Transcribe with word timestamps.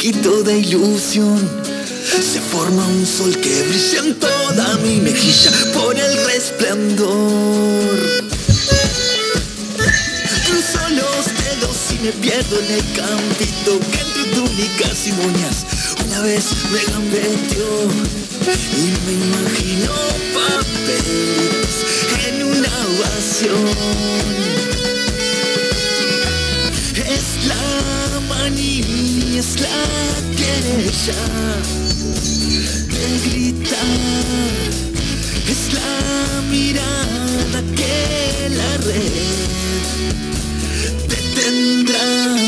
poquito 0.00 0.42
de 0.42 0.60
ilusión. 0.60 1.38
Se 2.06 2.40
forma 2.40 2.86
un 2.86 3.04
sol 3.04 3.36
que 3.38 3.62
brilla 3.64 3.98
en 3.98 4.14
toda 4.18 4.78
mi 4.78 4.96
mejilla 4.96 5.50
por 5.74 5.94
el 5.94 6.24
resplandor. 6.24 7.98
Cruzo 10.46 10.88
los 10.88 11.26
dedos 11.44 11.76
y 11.90 11.98
me 12.02 12.12
pierdo 12.12 12.58
en 12.60 12.70
el 12.76 12.84
campito 12.94 13.78
que 13.92 14.00
entre 14.00 14.24
túnicas 14.34 15.06
y 15.06 15.12
moñas 15.12 15.66
una 16.06 16.22
vez 16.22 16.46
me 16.72 16.82
gambeteó 16.90 17.90
y 18.78 18.84
me 19.04 19.12
imagino 19.12 19.92
papeles 20.32 21.74
en 22.26 22.42
una 22.44 22.72
ovación. 22.96 24.69
Manía, 28.50 29.38
es 29.38 29.60
la 29.60 29.68
querella 30.36 31.22
de 32.88 33.04
gritar. 33.28 33.86
Es 35.48 35.72
la 35.72 36.42
mirada 36.50 37.62
que 37.76 38.48
la 38.50 38.76
red 38.78 39.40
detendrá. 41.08 42.39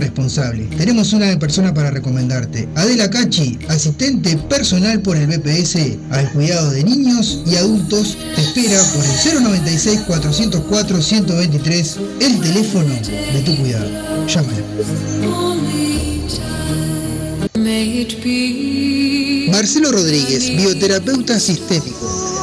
Responsable. 0.00 0.64
Tenemos 0.76 1.12
una 1.12 1.38
persona 1.38 1.72
para 1.72 1.90
recomendarte. 1.90 2.68
Adela 2.74 3.08
Cachi, 3.08 3.58
asistente 3.68 4.36
personal 4.48 5.00
por 5.00 5.16
el 5.16 5.26
BPS 5.26 5.76
al 6.10 6.30
cuidado 6.32 6.70
de 6.70 6.84
niños 6.84 7.42
y 7.46 7.56
adultos, 7.56 8.16
te 8.34 8.40
espera 8.40 8.80
por 8.94 9.04
el 9.04 9.42
096 9.42 10.00
404 10.06 11.02
123, 11.02 11.96
el 12.20 12.40
teléfono 12.40 12.94
de 13.32 13.42
tu 13.44 13.56
cuidado. 13.56 13.90
Llámala. 14.26 14.64
Marcelo 19.50 19.92
Rodríguez, 19.92 20.56
bioterapeuta 20.56 21.38
sistémico. 21.38 21.99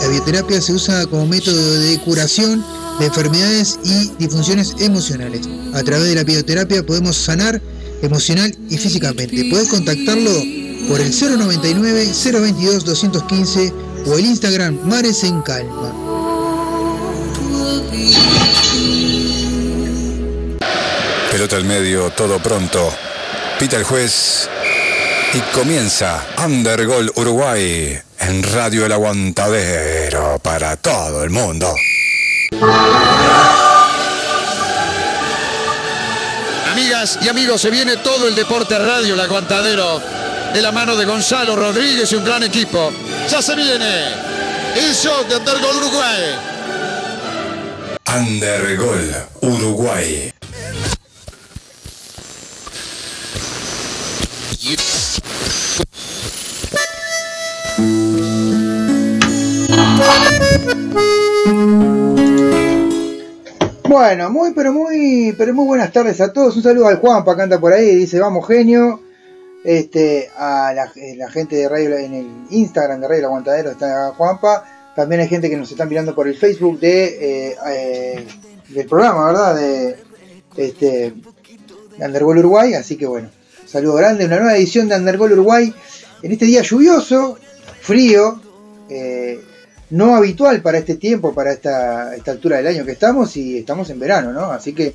La 0.07 0.13
bioterapia 0.13 0.61
se 0.61 0.71
usa 0.71 1.05
como 1.07 1.25
método 1.25 1.81
de 1.81 1.99
curación 1.99 2.63
de 2.97 3.07
enfermedades 3.07 3.77
y 3.83 4.09
disfunciones 4.17 4.73
emocionales. 4.79 5.41
A 5.73 5.83
través 5.83 6.07
de 6.07 6.15
la 6.15 6.23
bioterapia 6.23 6.81
podemos 6.81 7.17
sanar 7.17 7.61
emocional 8.01 8.55
y 8.69 8.77
físicamente. 8.77 9.49
Puedes 9.49 9.67
contactarlo 9.67 10.31
por 10.87 11.01
el 11.01 11.11
099 11.11 12.13
022 12.23 12.85
215 12.85 13.73
o 14.05 14.17
el 14.17 14.25
Instagram 14.27 14.79
Mares 14.85 15.25
en 15.25 15.41
Calma. 15.41 15.93
Pelota 21.33 21.57
al 21.57 21.65
medio, 21.65 22.11
todo 22.11 22.41
pronto. 22.41 22.93
Pita 23.59 23.75
el 23.75 23.83
juez 23.83 24.47
y 25.33 25.39
comienza 25.53 26.25
Undergol 26.45 27.11
Uruguay 27.15 27.99
en 28.19 28.43
Radio 28.43 28.85
El 28.85 28.91
Aguantadero 28.91 30.39
para 30.39 30.77
todo 30.77 31.23
el 31.23 31.29
mundo. 31.29 31.73
Amigas 36.71 37.19
y 37.21 37.29
amigos, 37.29 37.61
se 37.61 37.69
viene 37.69 37.97
todo 37.97 38.27
el 38.27 38.35
deporte 38.35 38.77
radio, 38.77 39.15
el 39.15 39.19
aguantadero, 39.19 40.01
de 40.53 40.61
la 40.61 40.71
mano 40.71 40.95
de 40.95 41.05
Gonzalo 41.05 41.55
Rodríguez 41.55 42.11
y 42.11 42.15
un 42.15 42.25
gran 42.25 42.43
equipo. 42.43 42.91
Ya 43.29 43.41
se 43.41 43.55
viene 43.55 44.07
el 44.75 44.93
show 44.93 45.27
de 45.27 45.37
Undergol 45.37 45.75
Uruguay. 45.77 46.35
Undergol 48.15 49.15
Uruguay. 49.41 50.31
Bueno, 63.87 64.29
muy, 64.29 64.53
pero 64.53 64.73
muy, 64.73 65.33
pero 65.37 65.53
muy 65.53 65.65
buenas 65.65 65.91
tardes 65.91 66.21
a 66.21 66.31
todos. 66.31 66.55
Un 66.55 66.63
saludo 66.63 66.87
al 66.87 66.99
Juanpa 66.99 67.35
que 67.35 67.41
anda 67.41 67.59
por 67.59 67.73
ahí, 67.73 67.95
dice 67.95 68.19
vamos 68.19 68.45
genio. 68.47 69.01
Este, 69.63 70.29
a 70.37 70.71
la, 70.73 70.91
eh, 70.95 71.17
gente 71.29 71.55
de 71.55 71.67
Radio 71.67 71.97
en 71.97 72.13
el 72.13 72.27
Instagram 72.51 73.01
de 73.01 73.07
Radio 73.07 73.19
El 73.19 73.25
Aguantadero 73.25 73.71
está 73.71 74.13
Juanpa. 74.15 74.63
También 74.95 75.21
hay 75.21 75.27
gente 75.27 75.49
que 75.49 75.57
nos 75.57 75.71
está 75.71 75.85
mirando 75.85 76.13
por 76.13 76.27
el 76.27 76.35
Facebook 76.35 76.79
de, 76.79 77.49
eh, 77.49 77.55
eh, 77.67 78.27
del 78.69 78.87
programa, 78.87 79.25
¿verdad? 79.27 79.55
De, 79.55 79.95
este, 80.57 81.13
Uruguay. 82.21 82.75
Así 82.75 82.97
que 82.97 83.07
bueno, 83.07 83.29
saludo 83.65 83.95
grande. 83.95 84.25
Una 84.25 84.37
nueva 84.37 84.57
edición 84.57 84.87
de 84.87 84.95
Undergol 84.95 85.31
Uruguay 85.33 85.73
en 86.21 86.31
este 86.31 86.45
día 86.45 86.61
lluvioso, 86.61 87.37
frío. 87.81 88.41
No 89.89 90.15
habitual 90.15 90.61
para 90.61 90.79
este 90.79 90.95
tiempo, 90.95 91.33
para 91.33 91.51
esta, 91.53 92.15
esta, 92.15 92.31
altura 92.31 92.57
del 92.57 92.67
año 92.67 92.85
que 92.85 92.91
estamos 92.91 93.35
y 93.37 93.57
estamos 93.57 93.89
en 93.89 93.99
verano, 93.99 94.33
¿no? 94.33 94.51
Así 94.51 94.73
que 94.73 94.93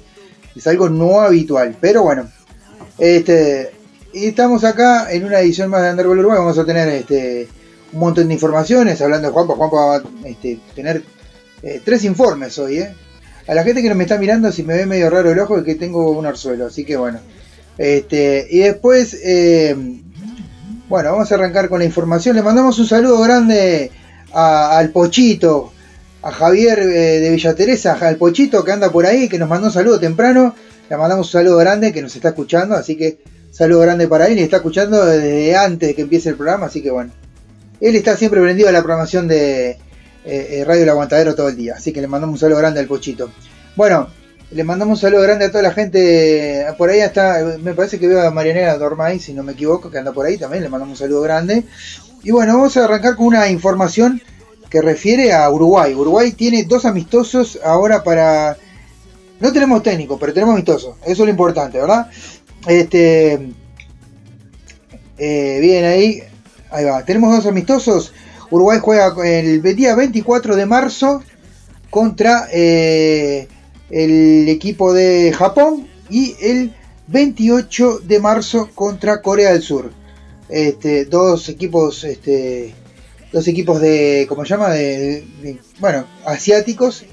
es 0.55 0.67
algo 0.67 0.89
no 0.89 1.21
habitual, 1.21 1.77
pero 1.81 2.03
bueno. 2.03 2.29
Este, 2.99 3.71
y 4.13 4.27
estamos 4.27 4.65
acá 4.65 5.11
en 5.11 5.25
una 5.25 5.41
edición 5.41 5.71
más 5.71 5.83
de 5.83 5.91
Underworld 5.91 6.21
Uruguay, 6.21 6.39
vamos 6.39 6.59
a 6.59 6.65
tener 6.65 6.89
este, 6.89 7.49
un 7.93 8.01
montón 8.01 8.29
de 8.29 8.35
informaciones, 8.35 9.01
hablando 9.01 9.29
de 9.29 9.33
Juanpa, 9.33 9.55
Juanpa 9.55 9.77
va 9.77 9.97
a 9.97 10.03
este, 10.29 10.61
tener 10.75 11.03
eh, 11.63 11.81
tres 11.83 12.05
informes 12.05 12.59
hoy, 12.59 12.79
¿eh? 12.79 12.95
A 13.49 13.55
la 13.55 13.65
gente 13.65 13.83
que 13.83 13.89
no 13.89 13.95
me 13.95 14.05
está 14.05 14.19
mirando, 14.19 14.53
si 14.53 14.63
me 14.63 14.75
ve 14.75 14.87
medio 14.87 15.11
raro 15.11 15.33
el 15.33 15.39
ojo, 15.39 15.59
es 15.59 15.65
que 15.65 15.75
tengo 15.75 16.11
un 16.13 16.27
arzuelo, 16.27 16.67
así 16.67 16.85
que 16.85 16.97
bueno. 16.97 17.19
Este, 17.77 18.47
y 18.49 18.59
después, 18.61 19.19
eh, 19.25 19.75
bueno, 20.89 21.13
vamos 21.13 21.33
a 21.33 21.35
arrancar 21.35 21.69
con 21.69 21.81
la 21.81 21.85
información. 21.85 22.37
Le 22.37 22.43
mandamos 22.43 22.79
un 22.79 22.87
saludo 22.87 23.21
grande 23.21 23.91
a, 24.33 24.79
al 24.79 24.91
Pochito, 24.91 25.73
a 26.23 26.31
Javier 26.31 26.79
eh, 26.79 27.21
de 27.21 27.31
Villa 27.31 27.55
Teresa, 27.55 27.99
al 28.01 28.17
Pochito 28.17 28.65
que 28.65 28.73
anda 28.73 28.91
por 28.91 29.07
ahí, 29.07 29.29
que 29.29 29.39
nos 29.39 29.49
mandó 29.49 29.67
un 29.67 29.73
saludo 29.73 29.99
temprano. 29.99 30.55
Le 30.89 30.97
mandamos 30.97 31.27
un 31.27 31.33
saludo 31.33 31.57
grande 31.59 31.93
que 31.93 32.03
nos 32.03 32.15
está 32.15 32.29
escuchando, 32.29 32.75
así 32.75 32.97
que 32.97 33.19
saludo 33.51 33.81
grande 33.81 34.09
para 34.09 34.27
él 34.27 34.39
y 34.39 34.43
está 34.43 34.57
escuchando 34.57 35.05
desde 35.05 35.57
antes 35.57 35.89
de 35.89 35.95
que 35.95 36.03
empiece 36.03 36.29
el 36.29 36.37
programa, 36.37 36.67
así 36.67 36.83
que 36.83 36.91
bueno. 36.91 37.13
Él 37.81 37.97
está 37.97 38.17
siempre 38.17 38.41
prendido 38.41 38.69
a 38.69 38.73
la 38.73 38.81
programación 38.81 39.27
de 39.27 39.71
eh, 39.71 39.79
eh, 40.25 40.65
Radio 40.65 40.85
El 40.85 40.89
Aguantadero 40.89 41.35
todo 41.35 41.49
el 41.49 41.57
día, 41.57 41.75
así 41.77 41.93
que 41.93 42.01
le 42.01 42.07
mandamos 42.07 42.35
un 42.35 42.41
saludo 42.41 42.59
grande 42.59 42.81
al 42.81 42.87
Pochito. 42.87 43.31
Bueno, 43.75 44.09
le 44.55 44.65
mandamos 44.65 44.99
un 44.99 45.01
saludo 45.01 45.23
grande 45.23 45.47
a 45.47 45.51
toda 45.51 45.63
la 45.63 45.73
gente. 45.73 46.67
Por 46.77 46.91
ahí 46.91 47.01
está, 47.01 47.57
me 47.61 47.75
parece 47.75 47.99
que 47.99 48.09
veo 48.09 48.27
a 48.27 48.31
Marianela 48.31 48.77
Dormay, 48.77 49.19
si 49.19 49.33
no 49.33 49.43
me 49.43 49.53
equivoco, 49.53 49.91
que 49.91 49.99
anda 49.99 50.13
por 50.13 50.27
ahí 50.27 50.37
también. 50.37 50.63
Le 50.63 50.69
mandamos 50.69 51.01
un 51.01 51.05
saludo 51.05 51.23
grande. 51.23 51.65
Y 52.23 52.31
bueno, 52.31 52.55
vamos 52.57 52.77
a 52.77 52.85
arrancar 52.85 53.17
con 53.17 53.27
una 53.27 53.49
información 53.49 54.21
que 54.69 54.83
refiere 54.83 55.33
a 55.33 55.51
Uruguay. 55.51 55.95
Uruguay 55.95 56.33
tiene 56.33 56.65
dos 56.65 56.85
amistosos 56.85 57.59
ahora 57.65 58.03
para... 58.03 58.57
No 59.41 59.53
tenemos 59.53 59.83
técnico, 59.83 60.19
pero 60.19 60.33
tenemos 60.33 60.55
amistosos. 60.55 60.97
Eso 61.03 61.11
es 61.11 61.19
lo 61.19 61.31
importante, 61.31 61.79
¿verdad? 61.79 62.09
Este... 62.67 63.53
Eh, 65.19 65.59
bien 65.61 65.85
ahí. 65.85 66.23
Ahí 66.71 66.85
va. 66.85 67.05
Tenemos 67.05 67.35
dos 67.35 67.47
amistosos. 67.47 68.13
Uruguay 68.51 68.79
juega 68.83 69.15
el 69.25 69.63
día 69.63 69.95
24 69.95 70.57
de 70.57 70.67
marzo 70.67 71.23
contra 71.91 72.49
eh, 72.53 73.49
el 73.93 74.49
equipo 74.49 74.93
de 74.93 75.33
Japón 75.33 75.87
y 76.11 76.35
el 76.41 76.75
28 77.07 78.01
de 78.01 78.19
marzo 78.19 78.71
contra 78.75 79.23
Corea 79.23 79.53
del 79.53 79.63
Sur 79.63 80.03
este, 80.53 81.07
dos 81.07 81.49
equipos, 81.49 82.05
este, 82.05 82.75
dos 83.33 83.49
equipos 83.49 83.81
de, 83.81 84.27
¿cómo 84.29 84.45
se 84.45 84.51
llama? 84.51 84.75
Bueno, 85.81 86.05
asiáticos. 86.27 87.05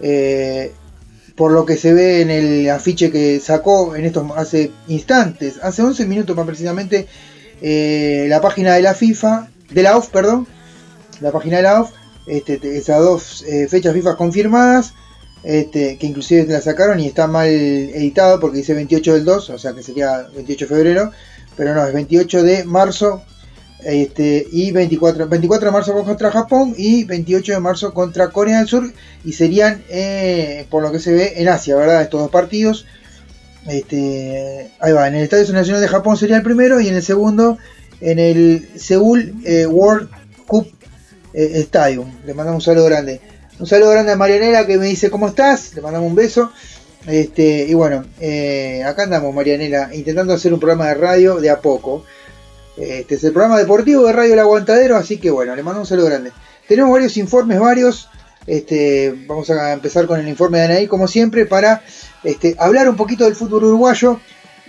Eh, 0.00 0.72
por 1.36 1.52
lo 1.52 1.64
que 1.64 1.76
se 1.76 1.94
ve 1.94 2.20
en 2.20 2.30
el 2.30 2.68
afiche 2.68 3.10
que 3.10 3.40
sacó 3.40 3.96
en 3.96 4.04
estos 4.04 4.26
hace 4.36 4.72
instantes, 4.88 5.58
hace 5.62 5.80
11 5.80 6.04
minutos 6.06 6.36
más 6.36 6.44
precisamente, 6.44 7.06
eh, 7.62 8.26
la 8.28 8.42
página 8.42 8.74
de 8.74 8.82
la 8.82 8.92
FIFA, 8.92 9.48
de 9.70 9.82
la 9.82 9.96
OF, 9.96 10.08
perdón, 10.08 10.46
la 11.20 11.30
página 11.32 11.58
de 11.58 11.62
la 11.62 11.80
OF, 11.80 11.92
este, 12.26 12.76
esas 12.76 12.98
dos 12.98 13.42
eh, 13.44 13.68
fechas 13.68 13.94
FIFA 13.94 14.16
confirmadas, 14.16 14.92
este, 15.42 15.96
que 15.96 16.06
inclusive 16.06 16.46
la 16.46 16.60
sacaron 16.60 17.00
y 17.00 17.06
está 17.06 17.26
mal 17.26 17.48
editado 17.48 18.40
porque 18.40 18.58
dice 18.58 18.74
28 18.74 19.14
del 19.14 19.24
2, 19.24 19.50
o 19.50 19.58
sea 19.58 19.72
que 19.72 19.82
sería 19.82 20.28
28 20.34 20.64
de 20.64 20.68
febrero, 20.68 21.10
pero 21.56 21.74
no, 21.74 21.86
es 21.86 21.92
28 21.92 22.42
de 22.42 22.64
marzo 22.64 23.22
este, 23.84 24.46
y 24.52 24.72
24, 24.72 25.28
24 25.28 25.66
de 25.66 25.72
marzo 25.72 26.04
contra 26.04 26.30
Japón 26.30 26.74
y 26.76 27.04
28 27.04 27.52
de 27.52 27.60
marzo 27.60 27.94
contra 27.94 28.28
Corea 28.28 28.58
del 28.58 28.68
Sur 28.68 28.92
y 29.24 29.32
serían, 29.32 29.82
eh, 29.88 30.66
por 30.70 30.82
lo 30.82 30.92
que 30.92 30.98
se 30.98 31.12
ve, 31.12 31.34
en 31.36 31.48
Asia, 31.48 31.76
¿verdad? 31.76 32.02
Estos 32.02 32.20
dos 32.20 32.30
partidos. 32.30 32.86
Este, 33.66 34.70
ahí 34.80 34.92
va, 34.92 35.08
en 35.08 35.14
el 35.14 35.22
Estadio 35.22 35.52
Nacional 35.52 35.82
de 35.82 35.88
Japón 35.88 36.16
sería 36.16 36.36
el 36.36 36.42
primero 36.42 36.80
y 36.80 36.88
en 36.88 36.94
el 36.94 37.02
segundo 37.02 37.58
en 38.00 38.18
el 38.18 38.68
Seúl 38.76 39.34
eh, 39.44 39.66
World 39.66 40.08
Cup 40.46 40.68
eh, 41.34 41.60
Stadium. 41.60 42.10
Le 42.24 42.34
mandamos 42.34 42.62
un 42.62 42.64
saludo 42.64 42.86
grande. 42.86 43.20
Un 43.60 43.66
saludo 43.66 43.90
grande 43.90 44.12
a 44.12 44.16
Marianela 44.16 44.66
que 44.66 44.78
me 44.78 44.86
dice 44.86 45.10
cómo 45.10 45.28
estás, 45.28 45.74
le 45.74 45.82
mandamos 45.82 46.08
un 46.08 46.14
beso. 46.14 46.50
Este, 47.06 47.66
y 47.68 47.74
bueno, 47.74 48.06
eh, 48.18 48.82
acá 48.86 49.02
andamos, 49.02 49.34
Marianela, 49.34 49.94
intentando 49.94 50.32
hacer 50.32 50.54
un 50.54 50.58
programa 50.58 50.86
de 50.86 50.94
radio 50.94 51.38
de 51.40 51.50
a 51.50 51.60
poco. 51.60 52.06
Este 52.78 53.16
es 53.16 53.24
el 53.24 53.32
programa 53.32 53.58
deportivo 53.58 54.06
de 54.06 54.14
Radio 54.14 54.32
El 54.32 54.38
Aguantadero, 54.38 54.96
así 54.96 55.18
que 55.18 55.30
bueno, 55.30 55.54
le 55.54 55.62
mando 55.62 55.80
un 55.80 55.86
saludo 55.86 56.06
grande. 56.06 56.32
Tenemos 56.66 56.90
varios 56.90 57.18
informes, 57.18 57.60
varios. 57.60 58.08
Este, 58.46 59.14
vamos 59.26 59.50
a 59.50 59.74
empezar 59.74 60.06
con 60.06 60.18
el 60.18 60.28
informe 60.28 60.56
de 60.56 60.64
Anaí, 60.64 60.86
como 60.86 61.06
siempre, 61.06 61.44
para 61.44 61.82
este, 62.24 62.56
hablar 62.58 62.88
un 62.88 62.96
poquito 62.96 63.24
del 63.24 63.36
fútbol 63.36 63.64
uruguayo. 63.64 64.18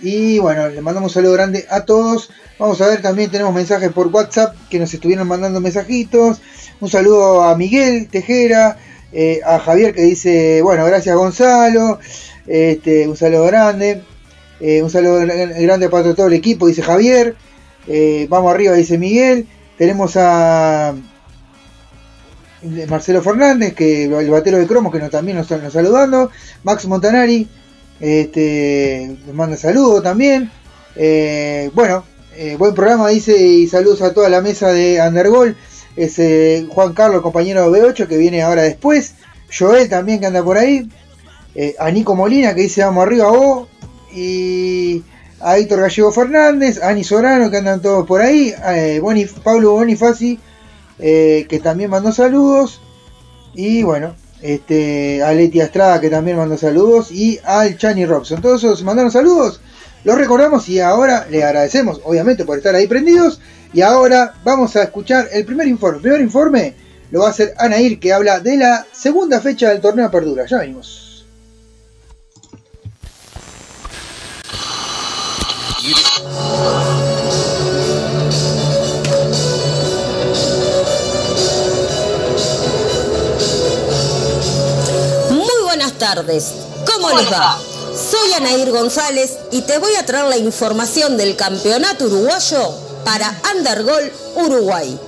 Y 0.02 0.40
bueno, 0.40 0.68
le 0.68 0.80
mandamos 0.82 1.10
un 1.10 1.14
saludo 1.14 1.34
grande 1.34 1.64
a 1.70 1.84
todos. 1.84 2.30
Vamos 2.58 2.80
a 2.80 2.88
ver, 2.88 3.00
también 3.00 3.30
tenemos 3.30 3.54
mensajes 3.54 3.92
por 3.92 4.08
WhatsApp 4.08 4.56
que 4.68 4.80
nos 4.80 4.92
estuvieron 4.92 5.28
mandando 5.28 5.60
mensajitos. 5.60 6.42
Un 6.80 6.90
saludo 6.90 7.44
a 7.44 7.56
Miguel 7.56 8.08
Tejera, 8.08 8.76
eh, 9.12 9.40
a 9.46 9.60
Javier 9.60 9.94
que 9.94 10.02
dice, 10.02 10.60
bueno, 10.62 10.84
gracias 10.84 11.14
Gonzalo, 11.14 12.00
este, 12.46 13.06
un 13.06 13.16
saludo 13.16 13.44
grande, 13.44 14.02
eh, 14.58 14.82
un 14.82 14.90
saludo 14.90 15.20
grande 15.20 15.88
para 15.88 16.14
todo 16.14 16.26
el 16.26 16.32
equipo, 16.32 16.66
dice 16.66 16.82
Javier, 16.82 17.36
eh, 17.86 18.26
vamos 18.28 18.52
arriba, 18.52 18.72
dice 18.72 18.98
Miguel, 18.98 19.46
tenemos 19.78 20.16
a 20.16 20.94
Marcelo 22.88 23.22
Fernández, 23.22 23.74
que 23.74 24.04
el 24.04 24.30
batero 24.30 24.58
de 24.58 24.66
cromos 24.66 24.92
que 24.92 24.98
nos, 24.98 25.10
también 25.10 25.36
nos 25.36 25.50
está 25.50 25.70
saludando, 25.70 26.30
Max 26.64 26.86
Montanari, 26.86 27.48
este, 28.02 29.16
manda 29.32 29.56
saludos 29.56 30.02
también, 30.02 30.50
bueno, 31.74 32.04
buen 32.58 32.74
programa, 32.74 33.08
dice, 33.08 33.40
y 33.40 33.66
saludos 33.68 34.02
a 34.02 34.12
toda 34.12 34.28
la 34.28 34.42
mesa 34.42 34.72
de 34.72 35.00
Undergol 35.00 35.56
es 35.96 36.18
eh, 36.18 36.66
Juan 36.70 36.94
Carlos, 36.94 37.22
compañero 37.22 37.70
de 37.70 37.82
B8, 37.82 38.06
que 38.06 38.16
viene 38.16 38.42
ahora 38.42 38.62
después. 38.62 39.14
Joel 39.56 39.88
también, 39.88 40.20
que 40.20 40.26
anda 40.26 40.42
por 40.42 40.56
ahí. 40.56 40.88
Eh, 41.54 41.74
a 41.78 41.90
Nico 41.90 42.14
Molina, 42.14 42.54
que 42.54 42.62
dice 42.62 42.82
vamos 42.82 43.06
arriba 43.06 43.30
vos. 43.30 43.68
Y 44.14 45.02
a 45.40 45.58
Héctor 45.58 45.80
Gallego 45.80 46.12
Fernández, 46.12 46.82
a 46.82 46.88
Ani 46.88 47.04
Sorano, 47.04 47.50
que 47.50 47.58
andan 47.58 47.82
todos 47.82 48.06
por 48.06 48.20
ahí. 48.20 48.54
Eh, 48.74 49.00
Bonif 49.00 49.38
Pablo 49.40 49.72
Bonifaci, 49.72 50.38
eh, 50.98 51.46
que 51.48 51.60
también 51.60 51.90
mandó 51.90 52.12
saludos. 52.12 52.80
Y 53.54 53.82
bueno, 53.82 54.14
este, 54.42 55.22
a 55.22 55.32
Leti 55.32 55.60
Estrada, 55.60 56.00
que 56.00 56.10
también 56.10 56.36
mandó 56.36 56.58
saludos. 56.58 57.10
Y 57.10 57.38
al 57.44 57.76
Chani 57.78 58.04
Robson. 58.06 58.42
Todos 58.42 58.62
esos 58.64 58.82
mandaron 58.82 59.10
saludos. 59.10 59.60
Los 60.04 60.18
recordamos 60.18 60.68
y 60.68 60.80
ahora 60.80 61.26
le 61.30 61.44
agradecemos, 61.44 62.00
obviamente, 62.04 62.44
por 62.44 62.58
estar 62.58 62.74
ahí 62.74 62.86
prendidos. 62.86 63.40
Y 63.72 63.80
ahora 63.82 64.34
vamos 64.44 64.74
a 64.76 64.82
escuchar 64.82 65.28
el 65.32 65.44
primer 65.44 65.68
informe. 65.68 65.96
El 65.96 66.02
primer 66.02 66.20
informe 66.20 66.74
lo 67.10 67.20
va 67.20 67.28
a 67.28 67.30
hacer 67.30 67.54
Anair, 67.58 68.00
que 68.00 68.12
habla 68.12 68.40
de 68.40 68.56
la 68.56 68.86
segunda 68.92 69.40
fecha 69.40 69.68
del 69.70 69.80
torneo 69.80 70.06
Apertura. 70.06 70.44
Ya 70.46 70.58
venimos. 70.58 71.24
Tardes. 86.02 86.46
¿Cómo 86.84 87.16
les 87.16 87.30
va? 87.30 87.56
Soy 87.94 88.32
Anair 88.32 88.72
González 88.72 89.38
y 89.52 89.60
te 89.60 89.78
voy 89.78 89.94
a 89.94 90.04
traer 90.04 90.24
la 90.24 90.36
información 90.36 91.16
del 91.16 91.36
campeonato 91.36 92.06
uruguayo 92.06 92.74
para 93.04 93.32
Undergol 93.54 94.10
Uruguay. 94.34 94.98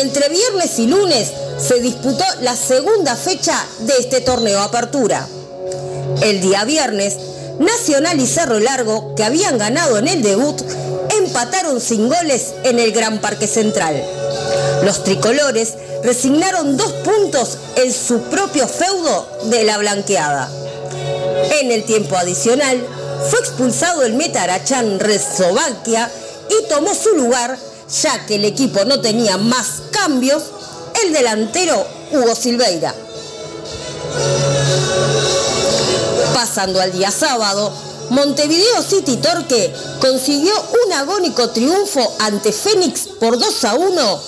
Entre 0.00 0.30
viernes 0.30 0.78
y 0.78 0.86
lunes 0.86 1.30
se 1.58 1.78
disputó 1.80 2.24
la 2.40 2.56
segunda 2.56 3.16
fecha 3.16 3.54
de 3.80 3.92
este 3.98 4.22
torneo 4.22 4.62
Apertura. 4.62 5.28
El 6.22 6.40
día 6.40 6.64
viernes, 6.64 7.14
Nacional 7.58 8.18
y 8.18 8.26
Cerro 8.26 8.58
Largo, 8.60 9.14
que 9.14 9.24
habían 9.24 9.58
ganado 9.58 9.98
en 9.98 10.08
el 10.08 10.22
debut, 10.22 10.58
empataron 11.18 11.82
sin 11.82 12.08
goles 12.08 12.54
en 12.62 12.78
el 12.78 12.92
Gran 12.92 13.20
Parque 13.20 13.46
Central. 13.46 14.02
Los 14.84 15.04
tricolores 15.04 15.74
resignaron 16.04 16.76
dos 16.76 16.92
puntos 16.92 17.56
en 17.76 17.92
su 17.92 18.20
propio 18.24 18.68
feudo 18.68 19.26
de 19.44 19.64
la 19.64 19.78
blanqueada. 19.78 20.50
En 21.60 21.72
el 21.72 21.84
tiempo 21.84 22.16
adicional, 22.16 22.86
fue 23.30 23.40
expulsado 23.40 24.02
el 24.02 24.12
Metarachán 24.12 25.00
Rezovaquia 25.00 26.10
y 26.50 26.68
tomó 26.68 26.94
su 26.94 27.10
lugar, 27.16 27.58
ya 28.02 28.26
que 28.26 28.34
el 28.34 28.44
equipo 28.44 28.84
no 28.84 29.00
tenía 29.00 29.38
más 29.38 29.82
cambios, 29.90 30.42
el 31.02 31.12
delantero 31.12 31.86
Hugo 32.12 32.34
Silveira. 32.34 32.94
Pasando 36.34 36.82
al 36.82 36.92
día 36.92 37.10
sábado, 37.10 37.72
Montevideo 38.10 38.82
City 38.82 39.16
Torque 39.16 39.72
consiguió 40.00 40.52
un 40.84 40.92
agónico 40.92 41.48
triunfo 41.48 42.14
ante 42.18 42.52
Fénix 42.52 43.08
por 43.18 43.38
2 43.38 43.64
a 43.64 43.74
1 43.74 44.20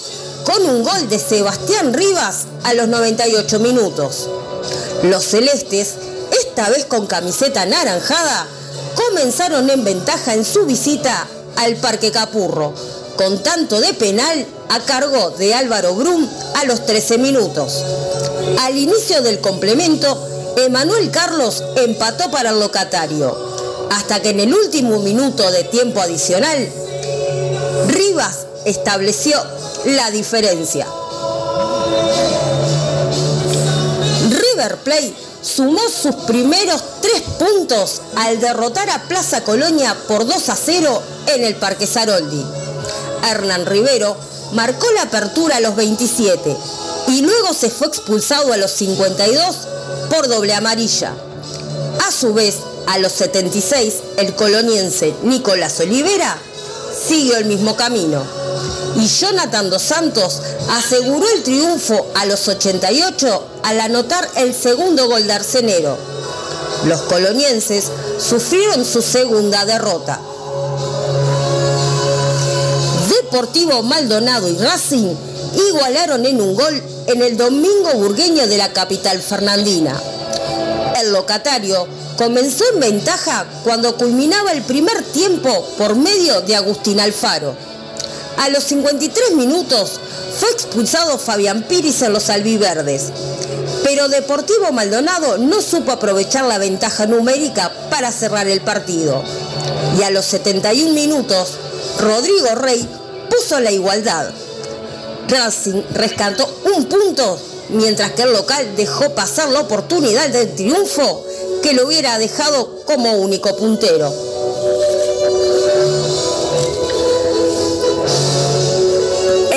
con 0.47 0.65
un 0.65 0.85
gol 0.85 1.09
de 1.09 1.19
Sebastián 1.19 1.93
Rivas 1.93 2.47
a 2.63 2.73
los 2.73 2.87
98 2.87 3.59
minutos. 3.59 4.29
Los 5.03 5.25
celestes, 5.25 5.95
esta 6.41 6.71
vez 6.71 6.85
con 6.85 7.09
camiseta 7.09 7.63
anaranjada, 7.63 8.47
comenzaron 8.95 9.69
en 9.69 9.83
ventaja 9.85 10.35
en 10.35 10.45
su 10.45 10.65
visita 10.65 11.27
al 11.57 11.75
Parque 11.77 12.13
Capurro, 12.13 12.73
con 13.17 13.43
tanto 13.43 13.81
de 13.81 13.93
penal 13.95 14.47
a 14.69 14.79
cargo 14.81 15.31
de 15.31 15.53
Álvaro 15.53 15.95
Brum 15.95 16.29
a 16.55 16.65
los 16.65 16.87
13 16.87 17.19
minutos. 17.19 17.83
Al 18.61 18.79
inicio 18.79 19.23
del 19.23 19.41
complemento, 19.41 20.55
Emanuel 20.59 21.11
Carlos 21.11 21.63
empató 21.77 22.31
para 22.31 22.51
el 22.51 22.61
locatario, 22.61 23.37
hasta 23.91 24.23
que 24.23 24.31
en 24.31 24.39
el 24.39 24.55
último 24.55 25.01
minuto 25.01 25.51
de 25.51 25.65
tiempo 25.65 26.01
adicional, 26.01 26.69
Rivas 27.89 28.46
estableció 28.67 29.41
la 29.85 30.11
diferencia. 30.11 30.87
River 34.29 34.77
Plate 34.79 35.15
sumó 35.41 35.81
sus 35.89 36.15
primeros 36.27 36.83
tres 37.01 37.23
puntos 37.39 38.03
al 38.17 38.41
derrotar 38.41 38.91
a 38.91 39.05
Plaza 39.05 39.45
Colonia 39.45 39.97
por 40.09 40.27
2 40.27 40.49
a 40.49 40.57
0 40.57 41.03
en 41.29 41.45
el 41.45 41.55
Parque 41.55 41.87
Saroldi. 41.87 42.45
Hernán 43.31 43.67
Rivero 43.67 44.17
marcó 44.53 44.91
la 44.93 45.03
apertura 45.03 45.57
a 45.57 45.61
los 45.61 45.77
27 45.77 46.57
y 47.09 47.21
luego 47.23 47.55
se 47.55 47.71
fue 47.71 47.87
expulsado 47.87 48.53
a 48.53 48.57
los 48.57 48.73
52 48.73 49.57
por 50.11 50.29
doble 50.29 50.55
amarilla. 50.55 51.15
A 52.05 52.11
su 52.11 52.35
vez, 52.35 52.57
a 52.89 52.99
los 52.99 53.13
76, 53.13 53.95
el 54.17 54.35
coloniense 54.35 55.15
Nicolás 55.23 55.79
Olivera 55.79 56.37
siguió 57.07 57.37
el 57.37 57.45
mismo 57.45 57.77
camino. 57.77 58.23
Y 58.97 59.07
Jonathan 59.07 59.69
Dos 59.69 59.83
Santos 59.83 60.41
aseguró 60.71 61.27
el 61.35 61.43
triunfo 61.43 62.07
a 62.15 62.25
los 62.25 62.49
88 62.49 63.47
al 63.63 63.81
anotar 63.81 64.27
el 64.37 64.55
segundo 64.55 65.07
gol 65.07 65.27
de 65.27 65.33
Arcenero. 65.33 65.97
Los 66.87 67.03
colonienses 67.03 67.91
sufrieron 68.19 68.85
su 68.85 69.03
segunda 69.03 69.65
derrota. 69.65 70.21
Deportivo 73.09 73.83
Maldonado 73.83 74.49
y 74.49 74.57
Racing 74.57 75.15
igualaron 75.69 76.25
en 76.25 76.41
un 76.41 76.55
gol 76.55 76.83
en 77.07 77.23
el 77.23 77.37
domingo 77.37 77.93
burgueño 77.95 78.47
de 78.47 78.57
la 78.57 78.73
capital 78.73 79.21
fernandina. 79.21 80.01
El 81.01 81.13
locatario 81.13 81.87
comenzó 82.17 82.65
en 82.75 82.81
ventaja 82.81 83.47
cuando 83.65 83.97
culminaba 83.97 84.53
el 84.53 84.63
primer 84.63 85.03
tiempo 85.03 85.67
por 85.79 85.97
medio 85.97 86.41
de 86.43 86.57
Agustín 86.57 87.01
Alfaro. 87.01 87.55
A 88.39 88.49
los 88.51 88.65
53 88.65 89.33
minutos 89.35 90.01
fue 90.39 90.51
expulsado 90.51 91.19
Fabián 91.19 91.63
Piris 91.63 92.03
en 92.03 92.13
los 92.13 92.29
albiverdes, 92.29 93.05
pero 93.83 94.09
Deportivo 94.09 94.73
Maldonado 94.73 95.39
no 95.39 95.63
supo 95.63 95.93
aprovechar 95.93 96.45
la 96.45 96.59
ventaja 96.59 97.07
numérica 97.07 97.73
para 97.91 98.13
cerrar 98.13 98.47
el 98.47 98.61
partido. 98.61 99.23
Y 99.99 100.03
a 100.03 100.11
los 100.11 100.27
71 100.27 100.93
minutos, 100.93 101.55
Rodrigo 101.99 102.55
Rey 102.57 102.87
puso 103.31 103.61
la 103.61 103.73
igualdad. 103.73 104.31
Racing 105.29 105.83
rescató 105.93 106.49
un 106.65 106.85
punto, 106.85 107.39
mientras 107.71 108.13
que 108.13 108.23
el 108.23 108.33
local 108.33 108.77
dejó 108.77 109.15
pasar 109.15 109.49
la 109.49 109.61
oportunidad 109.61 110.29
del 110.29 110.55
triunfo 110.55 111.25
que 111.63 111.73
lo 111.73 111.87
hubiera 111.87 112.19
dejado 112.19 112.83
como 112.85 113.13
único 113.15 113.57
puntero. 113.57 114.13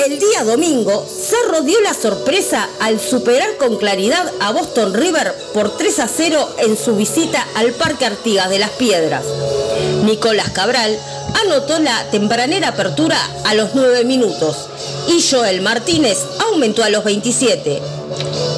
El 0.04 0.18
día 0.18 0.44
domingo, 0.44 1.06
Cerro 1.06 1.62
dio 1.62 1.80
la 1.80 1.94
sorpresa 1.94 2.68
al 2.80 2.98
superar 2.98 3.56
con 3.58 3.76
claridad 3.76 4.32
a 4.40 4.52
Boston 4.52 4.94
River 4.94 5.34
por 5.54 5.76
3 5.76 5.98
a 6.00 6.08
0 6.08 6.48
en 6.58 6.76
su 6.76 6.96
visita 6.96 7.46
al 7.54 7.72
Parque 7.72 8.06
Artigas 8.06 8.50
de 8.50 8.58
las 8.58 8.70
Piedras. 8.70 9.24
Nicolás 10.04 10.50
Cabral 10.50 10.98
anotó 11.44 11.78
la 11.78 12.10
tempranera 12.10 12.68
apertura 12.68 13.18
a 13.44 13.54
los 13.54 13.70
9 13.74 14.04
minutos 14.04 14.56
y 15.08 15.22
Joel 15.22 15.60
Martínez 15.60 16.18
aumentó 16.40 16.82
a 16.82 16.90
los 16.90 17.04
27. 17.04 17.99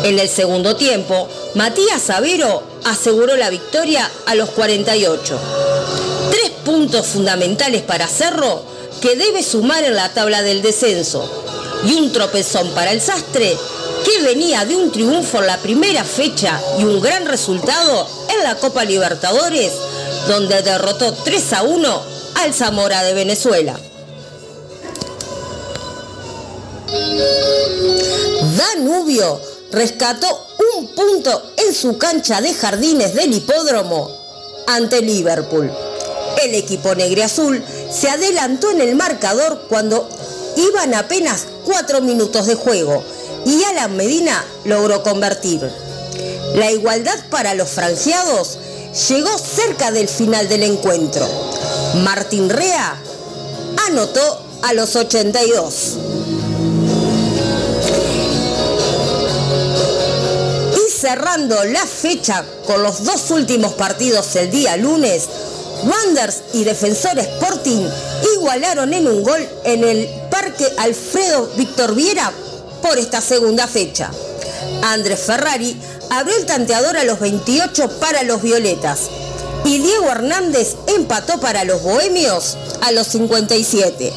En 0.04 0.18
el 0.18 0.28
segundo 0.28 0.76
tiempo, 0.76 1.28
Matías 1.54 2.02
Savero 2.02 2.62
aseguró 2.84 3.36
la 3.36 3.50
victoria 3.50 4.10
a 4.26 4.34
los 4.34 4.50
48. 4.50 5.38
Tres 6.30 6.50
puntos 6.64 7.06
fundamentales 7.06 7.82
para 7.82 8.08
Cerro 8.08 8.62
que 9.00 9.16
debe 9.16 9.42
sumar 9.42 9.84
en 9.84 9.94
la 9.94 10.08
tabla 10.10 10.42
del 10.42 10.62
descenso 10.62 11.28
y 11.84 11.94
un 11.94 12.12
tropezón 12.12 12.70
para 12.70 12.92
el 12.92 13.00
Sastre 13.00 13.56
que 14.04 14.22
venía 14.22 14.64
de 14.64 14.76
un 14.76 14.90
triunfo 14.90 15.38
en 15.38 15.46
la 15.46 15.58
primera 15.58 16.04
fecha 16.04 16.60
y 16.78 16.84
un 16.84 17.00
gran 17.00 17.26
resultado 17.26 18.06
en 18.36 18.44
la 18.44 18.56
Copa 18.56 18.84
Libertadores 18.84 19.72
donde 20.28 20.62
derrotó 20.62 21.12
3 21.12 21.52
a 21.52 21.62
1 21.62 22.02
al 22.42 22.54
Zamora 22.54 23.02
de 23.02 23.14
Venezuela. 23.14 23.78
Danubio 28.56 29.51
rescató 29.72 30.46
un 30.76 30.88
punto 30.88 31.42
en 31.56 31.74
su 31.74 31.98
cancha 31.98 32.40
de 32.40 32.54
jardines 32.54 33.14
del 33.14 33.32
hipódromo 33.32 34.10
ante 34.66 35.00
Liverpool. 35.00 35.72
El 36.42 36.54
equipo 36.54 36.94
negre-azul 36.94 37.62
se 37.90 38.08
adelantó 38.08 38.70
en 38.70 38.80
el 38.80 38.94
marcador 38.94 39.66
cuando 39.68 40.08
iban 40.56 40.94
apenas 40.94 41.46
cuatro 41.64 42.00
minutos 42.00 42.46
de 42.46 42.54
juego 42.54 43.02
y 43.46 43.64
Alan 43.64 43.96
Medina 43.96 44.44
logró 44.64 45.02
convertir. 45.02 45.68
La 46.54 46.70
igualdad 46.70 47.18
para 47.30 47.54
los 47.54 47.70
franjeados 47.70 48.58
llegó 49.08 49.36
cerca 49.38 49.90
del 49.90 50.08
final 50.08 50.48
del 50.48 50.64
encuentro. 50.64 51.26
Martín 52.04 52.50
Rea 52.50 52.96
anotó 53.88 54.42
a 54.62 54.74
los 54.74 54.94
82. 54.96 55.96
Cerrando 61.02 61.64
la 61.64 61.84
fecha 61.84 62.44
con 62.64 62.80
los 62.80 63.02
dos 63.02 63.28
últimos 63.32 63.72
partidos 63.72 64.36
el 64.36 64.52
día 64.52 64.76
lunes, 64.76 65.24
Wanders 65.82 66.42
y 66.52 66.62
Defensor 66.62 67.18
Sporting 67.18 67.88
igualaron 68.36 68.94
en 68.94 69.08
un 69.08 69.24
gol 69.24 69.44
en 69.64 69.82
el 69.82 70.08
Parque 70.30 70.64
Alfredo 70.78 71.50
Víctor 71.56 71.96
Viera 71.96 72.32
por 72.80 72.98
esta 72.98 73.20
segunda 73.20 73.66
fecha. 73.66 74.12
Andrés 74.84 75.18
Ferrari 75.18 75.76
abrió 76.10 76.36
el 76.36 76.46
tanteador 76.46 76.96
a 76.96 77.02
los 77.02 77.18
28 77.18 77.98
para 77.98 78.22
los 78.22 78.40
Violetas 78.40 79.00
y 79.64 79.78
Diego 79.78 80.08
Hernández 80.08 80.76
empató 80.86 81.40
para 81.40 81.64
los 81.64 81.82
Bohemios 81.82 82.56
a 82.80 82.92
los 82.92 83.08
57. 83.08 84.12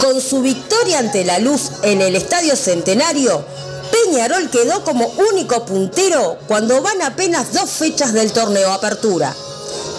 Con 0.00 0.20
su 0.20 0.42
victoria 0.42 0.67
ante 0.96 1.24
la 1.24 1.38
Luz 1.38 1.70
en 1.82 2.00
el 2.00 2.16
Estadio 2.16 2.56
Centenario, 2.56 3.44
Peñarol 3.90 4.48
quedó 4.48 4.84
como 4.84 5.12
único 5.32 5.66
puntero 5.66 6.38
cuando 6.46 6.80
van 6.80 7.02
apenas 7.02 7.52
dos 7.52 7.68
fechas 7.68 8.12
del 8.12 8.32
torneo 8.32 8.72
Apertura. 8.72 9.34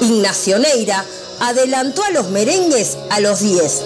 Ignacio 0.02 0.58
Neira 0.58 1.06
adelantó 1.42 2.04
a 2.04 2.12
los 2.12 2.30
merengues 2.30 2.98
a 3.10 3.20
los 3.20 3.40
10, 3.42 3.82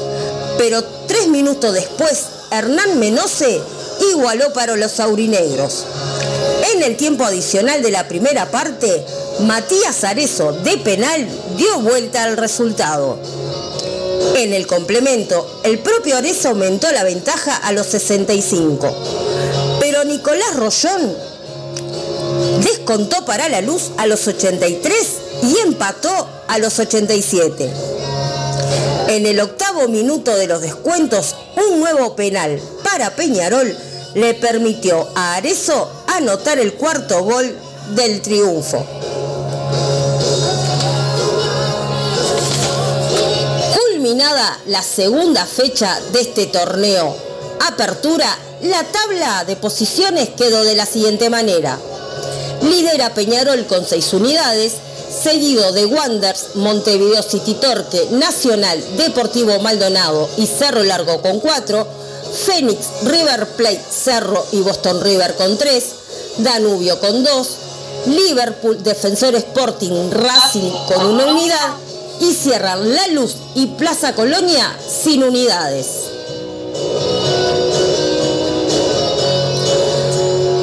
pero 0.58 0.84
tres 1.08 1.28
minutos 1.28 1.74
después 1.74 2.26
Hernán 2.52 3.00
Menose 3.00 3.60
igualó 4.12 4.54
para 4.54 4.76
los 4.76 5.00
aurinegros. 5.00 5.86
En 6.74 6.84
el 6.84 6.96
tiempo 6.96 7.26
adicional 7.26 7.82
de 7.82 7.92
la 7.92 8.08
primera 8.08 8.50
parte, 8.50 9.04
Matías 9.42 10.04
Arezo 10.04 10.54
de 10.54 10.78
penal 10.78 11.28
dio 11.58 11.80
vuelta 11.80 12.24
al 12.24 12.38
resultado. 12.38 13.18
En 14.36 14.54
el 14.54 14.68
complemento, 14.68 15.62
el 15.64 15.80
propio 15.80 16.18
Arezo 16.18 16.50
aumentó 16.50 16.92
la 16.92 17.04
ventaja 17.04 17.56
a 17.56 17.72
los 17.72 17.88
65. 17.88 19.78
Pero 19.80 20.04
Nicolás 20.04 20.56
Rollón 20.56 21.16
descontó 22.64 23.26
para 23.26 23.50
la 23.50 23.62
luz 23.62 23.92
a 23.98 24.08
los 24.08 24.28
83 24.28 25.08
y 25.44 25.58
empató 25.60 26.28
a 26.48 26.58
los 26.58 26.80
87. 26.80 27.72
En 29.08 29.26
el 29.26 29.40
octavo 29.40 29.88
minuto 29.88 30.36
de 30.36 30.48
los 30.48 30.62
descuentos, 30.62 31.36
un 31.70 31.80
nuevo 31.80 32.16
penal 32.16 32.60
para 32.84 33.16
Peñarol 33.16 33.76
le 34.16 34.34
permitió 34.34 35.08
a 35.16 35.36
Arezo 35.36 35.90
anotar 36.08 36.60
el 36.60 36.74
cuarto 36.74 37.24
gol 37.24 37.56
del 37.96 38.22
triunfo. 38.22 38.86
La 44.14 44.84
segunda 44.84 45.44
fecha 45.44 46.00
de 46.12 46.22
este 46.22 46.46
torneo, 46.46 47.16
apertura, 47.68 48.28
la 48.62 48.84
tabla 48.84 49.44
de 49.46 49.56
posiciones 49.56 50.30
quedó 50.38 50.64
de 50.64 50.76
la 50.76 50.86
siguiente 50.86 51.32
manera. 51.32 51.80
Lidera 52.62 53.12
Peñarol 53.16 53.66
con 53.66 53.84
6 53.84 54.14
unidades, 54.14 54.74
seguido 55.24 55.72
de 55.72 55.88
Wanders, 55.88 56.50
Montevideo 56.54 57.24
City 57.24 57.56
Torque, 57.56 58.08
Nacional, 58.12 58.84
Deportivo 58.98 59.58
Maldonado 59.62 60.30
y 60.38 60.46
Cerro 60.46 60.84
Largo 60.84 61.20
con 61.24 61.40
4, 61.40 61.88
Fénix, 62.46 62.86
River 63.06 63.48
Plate, 63.58 63.82
Cerro 63.90 64.46
y 64.52 64.60
Boston 64.60 65.02
River 65.02 65.34
con 65.34 65.58
3, 65.58 65.86
Danubio 66.38 67.00
con 67.00 67.24
2, 67.24 67.48
Liverpool, 68.06 68.84
Defensor 68.84 69.34
Sporting, 69.38 70.12
Racing 70.12 70.72
con 70.86 71.04
una 71.04 71.26
unidad 71.26 71.78
y 72.24 72.34
cierran 72.34 72.94
La 72.96 73.08
Luz 73.10 73.36
y 73.54 73.68
Plaza 73.68 74.16
Colonia 74.16 74.78
sin 75.04 75.24
unidades. 75.24 75.88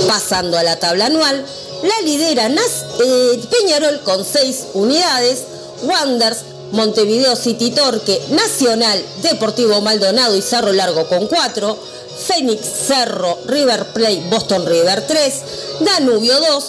Pasando 0.09 0.57
a 0.57 0.63
la 0.63 0.79
tabla 0.79 1.07
anual, 1.07 1.45
la 1.83 2.01
lidera 2.03 2.49
Nas, 2.49 2.85
eh, 3.05 3.41
Peñarol 3.51 4.01
con 4.01 4.25
6 4.25 4.69
unidades, 4.73 5.43
Wanders, 5.83 6.39
Montevideo 6.73 7.37
City 7.37 7.71
Torque, 7.73 8.21
Nacional, 8.31 9.05
Deportivo 9.23 9.81
Maldonado 9.83 10.37
y 10.37 10.43
Cerro 10.43 10.73
Largo 10.73 11.09
con 11.09 11.27
4, 11.27 11.79
Fénix, 12.27 12.61
Cerro, 12.87 13.39
River 13.47 13.87
Plate, 13.93 14.23
Boston 14.31 14.65
River 14.67 15.07
3, 15.07 15.35
Danubio 15.81 16.41
2, 16.41 16.65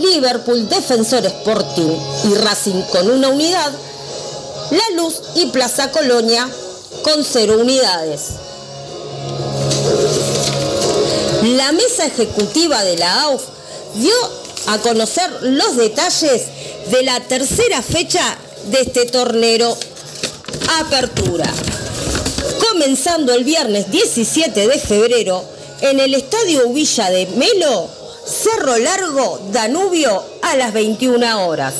Liverpool, 0.00 0.68
Defensor 0.68 1.24
Sporting 1.24 1.96
y 2.24 2.34
Racing 2.34 2.82
con 2.92 3.10
una 3.10 3.28
unidad, 3.28 3.72
La 4.70 4.96
Luz 4.96 5.20
y 5.34 5.46
Plaza 5.46 5.90
Colonia 5.90 6.48
con 7.02 7.24
0 7.24 7.58
unidades. 7.60 8.22
La 11.42 11.72
mesa 11.72 12.06
ejecutiva 12.06 12.82
de 12.84 12.96
la 12.96 13.22
AUF 13.24 13.42
dio 13.94 14.14
a 14.68 14.78
conocer 14.78 15.30
los 15.42 15.76
detalles 15.76 16.42
de 16.90 17.02
la 17.02 17.20
tercera 17.20 17.82
fecha 17.82 18.38
de 18.70 18.80
este 18.80 19.04
torneo 19.06 19.76
Apertura. 20.80 21.52
Comenzando 22.70 23.34
el 23.34 23.44
viernes 23.44 23.90
17 23.90 24.66
de 24.66 24.78
febrero 24.78 25.44
en 25.82 26.00
el 26.00 26.14
Estadio 26.14 26.70
Villa 26.70 27.10
de 27.10 27.26
Melo, 27.26 27.88
Cerro 28.24 28.78
Largo, 28.78 29.40
Danubio 29.52 30.24
a 30.42 30.56
las 30.56 30.72
21 30.72 31.46
horas. 31.46 31.74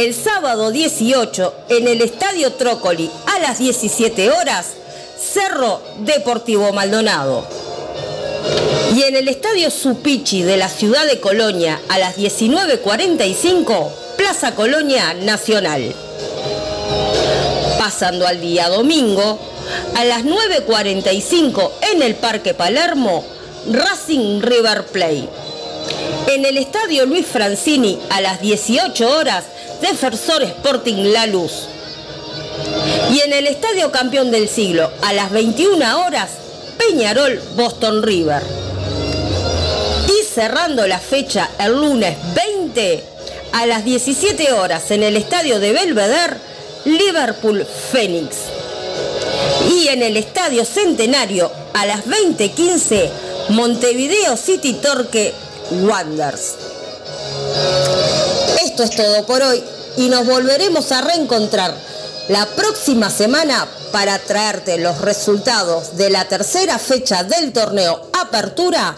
El 0.00 0.14
sábado 0.14 0.70
18 0.70 1.54
en 1.68 1.86
el 1.86 2.00
Estadio 2.00 2.54
Trócoli 2.54 3.10
a 3.36 3.38
las 3.40 3.58
17 3.58 4.30
horas, 4.30 4.68
Cerro 5.20 5.82
Deportivo 5.98 6.72
Maldonado. 6.72 7.44
Y 8.96 9.02
en 9.02 9.14
el 9.14 9.28
Estadio 9.28 9.70
Supichi 9.70 10.42
de 10.42 10.56
la 10.56 10.70
ciudad 10.70 11.04
de 11.04 11.20
Colonia 11.20 11.78
a 11.90 11.98
las 11.98 12.16
19.45, 12.16 13.90
Plaza 14.16 14.54
Colonia 14.54 15.12
Nacional. 15.12 15.94
Pasando 17.78 18.26
al 18.26 18.40
día 18.40 18.70
domingo, 18.70 19.38
a 19.96 20.04
las 20.06 20.24
9.45 20.24 21.72
en 21.92 22.00
el 22.00 22.14
Parque 22.14 22.54
Palermo, 22.54 23.22
Racing 23.70 24.40
River 24.40 24.86
Play. 24.86 25.28
En 26.28 26.46
el 26.46 26.56
Estadio 26.56 27.04
Luis 27.04 27.26
Francini 27.26 27.98
a 28.08 28.22
las 28.22 28.40
18 28.40 29.10
horas, 29.10 29.44
Defensor 29.80 30.42
Sporting 30.42 31.12
La 31.12 31.26
Luz. 31.26 31.52
Y 33.12 33.20
en 33.20 33.32
el 33.32 33.46
Estadio 33.46 33.90
Campeón 33.90 34.30
del 34.30 34.48
Siglo 34.48 34.90
a 35.02 35.12
las 35.12 35.30
21 35.30 36.06
horas, 36.06 36.30
Peñarol 36.78 37.40
Boston 37.56 38.02
River. 38.02 38.42
Y 40.06 40.24
cerrando 40.24 40.86
la 40.86 40.98
fecha 40.98 41.50
el 41.58 41.72
lunes 41.72 42.16
20 42.34 43.04
a 43.52 43.66
las 43.66 43.84
17 43.84 44.52
horas 44.52 44.90
en 44.90 45.02
el 45.02 45.16
estadio 45.16 45.58
de 45.60 45.72
Belvedere, 45.72 46.36
Liverpool 46.84 47.66
Phoenix. 47.90 48.36
Y 49.70 49.88
en 49.88 50.02
el 50.02 50.16
estadio 50.16 50.64
Centenario 50.64 51.50
a 51.72 51.86
las 51.86 52.06
20:15, 52.06 53.10
Montevideo 53.50 54.36
City 54.36 54.74
Torque 54.74 55.32
Wonders. 55.70 56.56
Esto 58.80 59.02
es 59.02 59.06
todo 59.06 59.26
por 59.26 59.42
hoy 59.42 59.62
y 59.98 60.08
nos 60.08 60.24
volveremos 60.24 60.90
a 60.90 61.02
reencontrar 61.02 61.74
la 62.28 62.46
próxima 62.46 63.10
semana 63.10 63.68
para 63.92 64.18
traerte 64.18 64.78
los 64.78 65.02
resultados 65.02 65.98
de 65.98 66.08
la 66.08 66.24
tercera 66.24 66.78
fecha 66.78 67.22
del 67.22 67.52
torneo 67.52 68.08
Apertura 68.18 68.96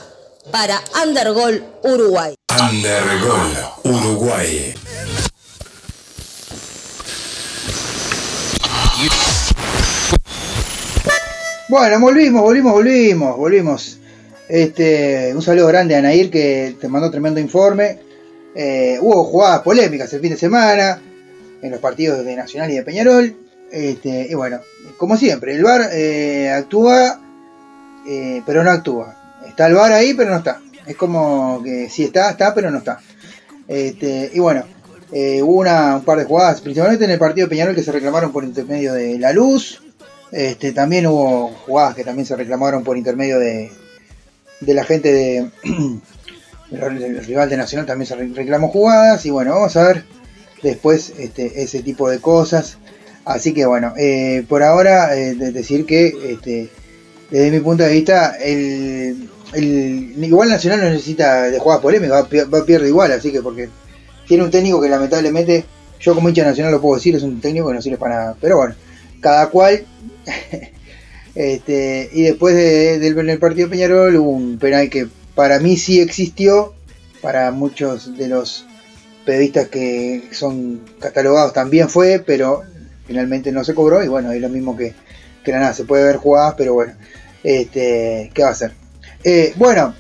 para 0.53 0.81
Undergol 1.05 1.65
Uruguay. 1.83 2.33
Undergol 2.61 3.59
Uruguay. 3.83 4.73
Bueno, 11.69 11.99
volvimos, 11.99 12.43
volvimos, 12.43 12.73
volvimos, 12.73 13.37
volvimos. 13.37 13.99
Este, 14.49 15.33
un 15.35 15.43
saludo 15.43 15.67
grande 15.67 15.97
a 15.97 16.03
Nair 16.03 16.31
que 16.31 16.77
te 16.81 16.87
mandó 16.87 17.11
tremendo 17.11 17.41
informe. 17.41 18.12
Eh, 18.55 18.99
hubo 19.01 19.25
jugadas 19.25 19.61
polémicas 19.63 20.13
el 20.13 20.21
fin 20.21 20.31
de 20.31 20.37
semana 20.37 21.01
en 21.63 21.71
los 21.71 21.81
partidos 21.81 22.25
de 22.25 22.37
Nacional 22.37 22.71
y 22.71 22.75
de 22.75 22.83
Peñarol. 22.83 23.37
Este, 23.71 24.27
y 24.29 24.35
bueno, 24.35 24.61
como 24.99 25.17
siempre, 25.17 25.55
el 25.55 25.63
VAR 25.63 25.89
eh, 25.93 26.51
actúa, 26.51 27.21
eh, 28.07 28.43
pero 28.45 28.63
no 28.63 28.71
actúa. 28.71 29.41
Está 29.47 29.67
el 29.67 29.75
VAR 29.75 29.93
ahí, 29.93 30.15
pero 30.15 30.31
no 30.31 30.39
está. 30.39 30.61
Es 30.87 30.97
como 30.97 31.63
que 31.63 31.89
sí 31.89 32.05
está, 32.05 32.31
está, 32.31 32.55
pero 32.55 32.71
no 32.71 32.79
está. 32.79 33.01
Este, 33.69 34.31
y 34.35 34.41
bueno, 34.41 34.65
hubo 35.11 35.61
una, 35.61 35.97
un 35.97 36.05
par 36.05 36.19
de 36.19 36.25
jugadas, 36.25 36.61
principalmente 36.61 37.05
en 37.05 37.13
el 37.13 37.19
partido 37.19 37.47
de 37.47 37.51
Peñarol 37.51 37.75
que 37.75 37.83
se 37.83 37.93
reclamaron 37.93 38.33
por 38.33 38.45
intermedio 38.45 38.93
de 38.93 39.19
la 39.19 39.33
luz. 39.33 39.83
Este, 40.33 40.73
también 40.73 41.07
hubo 41.07 41.49
jugadas 41.67 41.95
que 41.95 42.05
también 42.05 42.27
se 42.27 42.37
reclamaron 42.37 42.83
por 42.83 42.97
intermedio 42.97 43.39
de, 43.39 43.71
de 44.61 44.75
la 44.75 44.85
gente 44.85 45.13
de, 45.13 45.51
el 46.73 47.25
rival 47.25 47.51
de 47.51 47.57
Nacional 47.57 47.87
también 47.87 48.07
se 48.07 48.17
reclamó 48.17 48.69
jugadas 48.69 49.25
y 49.27 49.31
bueno, 49.31 49.53
vamos 49.53 49.77
a 49.77 49.87
ver 49.89 50.05
después 50.63 51.13
este, 51.19 51.63
ese 51.63 51.83
tipo 51.83 52.09
de 52.09 52.19
cosas. 52.19 52.79
Así 53.25 53.53
que 53.53 53.67
bueno, 53.67 53.95
eh, 53.97 54.45
por 54.49 54.63
ahora 54.63 55.17
eh, 55.17 55.35
decir 55.35 55.87
que 55.87 56.13
este, 56.33 56.69
desde 57.31 57.51
mi 57.51 57.61
punto 57.61 57.85
de 57.85 57.93
vista 57.93 58.37
el, 58.37 59.29
igual 59.55 60.49
Nacional 60.49 60.81
no 60.81 60.91
necesita 60.91 61.51
de 61.51 61.59
jugadas 61.59 61.83
polémicas, 61.83 62.25
va, 62.25 62.59
a 62.59 62.65
pierde 62.65 62.89
igual, 62.89 63.13
así 63.13 63.31
que 63.31 63.43
porque 63.43 63.69
tiene 64.27 64.45
un 64.45 64.51
técnico 64.51 64.81
que 64.81 64.89
lamentablemente 64.89 65.65
yo 66.01 66.15
como 66.15 66.29
hincha 66.29 66.45
nacional 66.45 66.73
lo 66.73 66.81
puedo 66.81 66.97
decir, 66.97 67.15
es 67.15 67.23
un 67.23 67.41
técnico 67.41 67.69
que 67.69 67.75
no 67.75 67.83
sirve 67.83 67.97
para 67.97 68.17
nada. 68.17 68.37
Pero 68.41 68.57
bueno, 68.57 68.75
cada 69.21 69.49
cual 69.51 69.85
este, 71.35 72.11
y 72.13 72.23
después 72.23 72.57
del 72.57 73.39
partido 73.39 73.69
de 73.69 73.71
Peñarol 73.71 74.17
hubo 74.17 74.31
un 74.31 74.59
penal 74.59 74.91
que 74.91 75.07
para 75.35 75.59
mí 75.59 75.77
sí 75.77 76.01
existió, 76.01 76.75
para 77.21 77.51
muchos 77.51 78.17
de 78.17 78.29
los 78.29 78.67
periodistas 79.25 79.69
que 79.69 80.29
son 80.33 80.83
catalogados 80.99 81.53
también 81.53 81.89
fue, 81.89 82.23
pero 82.25 82.63
finalmente 83.07 83.53
no 83.53 83.65
se 83.65 83.75
cobró 83.75 84.03
y 84.03 84.09
bueno, 84.09 84.33
es 84.33 84.41
lo 84.41 84.49
mismo 84.49 84.77
que, 84.77 84.95
que 85.45 85.53
nada, 85.53 85.73
se 85.75 85.85
puede 85.85 86.05
ver 86.05 86.17
jugadas, 86.17 86.55
pero 86.57 86.75
bueno, 86.75 86.95
este, 87.43 88.31
¿qué 88.35 88.43
va 88.43 88.49
a 88.49 88.53
hacer? 88.53 88.73
Eh, 89.25 89.55
bueno, 89.57 89.95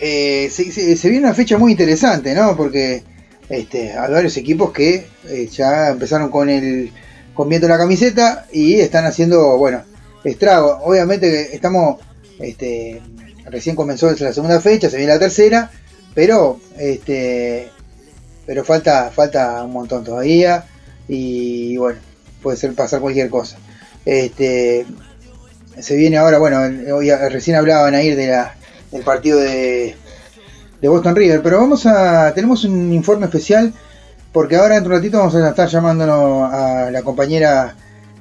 eh, 0.00 0.48
se, 0.50 1.08
viene 1.08 1.26
una 1.26 1.34
fecha 1.34 1.58
muy 1.58 1.72
interesante, 1.72 2.34
¿no? 2.34 2.56
Porque 2.56 3.04
este, 3.48 3.92
hay 3.92 4.12
varios 4.12 4.36
equipos 4.36 4.72
que 4.72 5.06
eh, 5.28 5.48
ya 5.50 5.90
empezaron 5.90 6.30
con 6.30 6.48
el 6.48 6.92
con 7.34 7.48
viento 7.48 7.68
la 7.68 7.78
camiseta 7.78 8.46
y 8.52 8.80
están 8.80 9.06
haciendo, 9.06 9.56
bueno, 9.56 9.82
estrago. 10.24 10.80
Obviamente 10.82 11.30
que 11.30 11.54
estamos 11.54 12.00
Este, 12.38 13.00
recién 13.46 13.76
comenzó 13.76 14.10
la 14.10 14.32
segunda 14.32 14.60
fecha, 14.60 14.90
se 14.90 14.96
viene 14.96 15.12
la 15.12 15.18
tercera, 15.18 15.70
pero 16.14 16.60
este, 16.78 17.70
pero 18.46 18.64
falta, 18.64 19.10
falta 19.10 19.62
un 19.62 19.72
montón 19.72 20.04
todavía 20.04 20.64
y 21.08 21.76
bueno, 21.76 21.98
puede 22.42 22.56
ser 22.56 22.74
pasar 22.74 23.00
cualquier 23.00 23.30
cosa. 23.30 23.56
Este, 24.04 24.86
se 25.78 25.96
viene 25.96 26.16
ahora, 26.16 26.38
bueno, 26.38 26.60
hoy 26.94 27.10
recién 27.10 27.56
hablaban 27.56 27.94
ahí 27.94 28.14
de 28.14 28.28
la, 28.28 28.54
del 28.90 29.02
partido 29.02 29.38
de, 29.38 29.94
de 30.80 30.88
Boston 30.88 31.16
River, 31.16 31.42
pero 31.42 31.58
vamos 31.58 31.86
a, 31.86 32.32
tenemos 32.34 32.64
un 32.64 32.92
informe 32.92 33.26
especial 33.26 33.72
porque 34.32 34.56
ahora 34.56 34.76
en 34.76 34.84
un 34.84 34.92
ratito 34.92 35.18
vamos 35.18 35.34
a 35.34 35.48
estar 35.48 35.68
llamándonos 35.68 36.52
a 36.52 36.90
la 36.90 37.02
compañera 37.02 37.76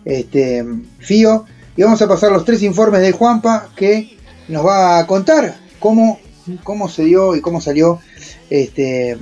este, 0.05 0.65
Fío 0.99 1.45
y 1.75 1.83
vamos 1.83 2.01
a 2.01 2.07
pasar 2.07 2.31
los 2.31 2.45
tres 2.45 2.63
informes 2.63 3.01
de 3.01 3.11
Juanpa 3.11 3.69
que 3.75 4.17
nos 4.49 4.65
va 4.65 4.99
a 4.99 5.07
contar 5.07 5.55
cómo, 5.79 6.19
cómo 6.63 6.89
se 6.89 7.05
dio 7.05 7.35
y 7.35 7.41
cómo 7.41 7.61
salió 7.61 7.99
este, 8.49 9.17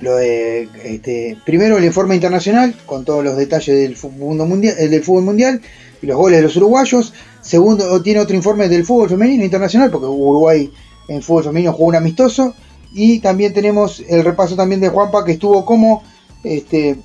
lo 0.00 0.16
de, 0.16 0.68
este, 0.84 1.36
primero 1.44 1.78
el 1.78 1.84
informe 1.84 2.14
internacional 2.14 2.74
con 2.86 3.04
todos 3.04 3.24
los 3.24 3.36
detalles 3.36 3.76
del 3.76 3.96
fútbol 3.96 4.46
mundial, 4.46 4.76
eh, 4.78 4.88
del 4.88 5.02
fútbol 5.02 5.24
mundial 5.24 5.60
y 6.02 6.06
los 6.06 6.16
goles 6.16 6.38
de 6.38 6.42
los 6.44 6.56
uruguayos. 6.56 7.12
Segundo, 7.40 8.02
tiene 8.02 8.20
otro 8.20 8.36
informe 8.36 8.68
del 8.68 8.84
fútbol 8.84 9.08
femenino 9.08 9.44
internacional, 9.44 9.90
porque 9.90 10.06
Uruguay 10.06 10.70
en 11.08 11.22
fútbol 11.22 11.44
femenino 11.44 11.72
jugó 11.72 11.88
un 11.88 11.96
amistoso. 11.96 12.54
Y 12.92 13.20
también 13.20 13.52
tenemos 13.52 14.02
el 14.08 14.24
repaso 14.24 14.56
también 14.56 14.80
de 14.80 14.88
Juanpa, 14.88 15.24
que 15.24 15.32
estuvo 15.32 15.64
como 15.64 16.02
este, 16.42 16.96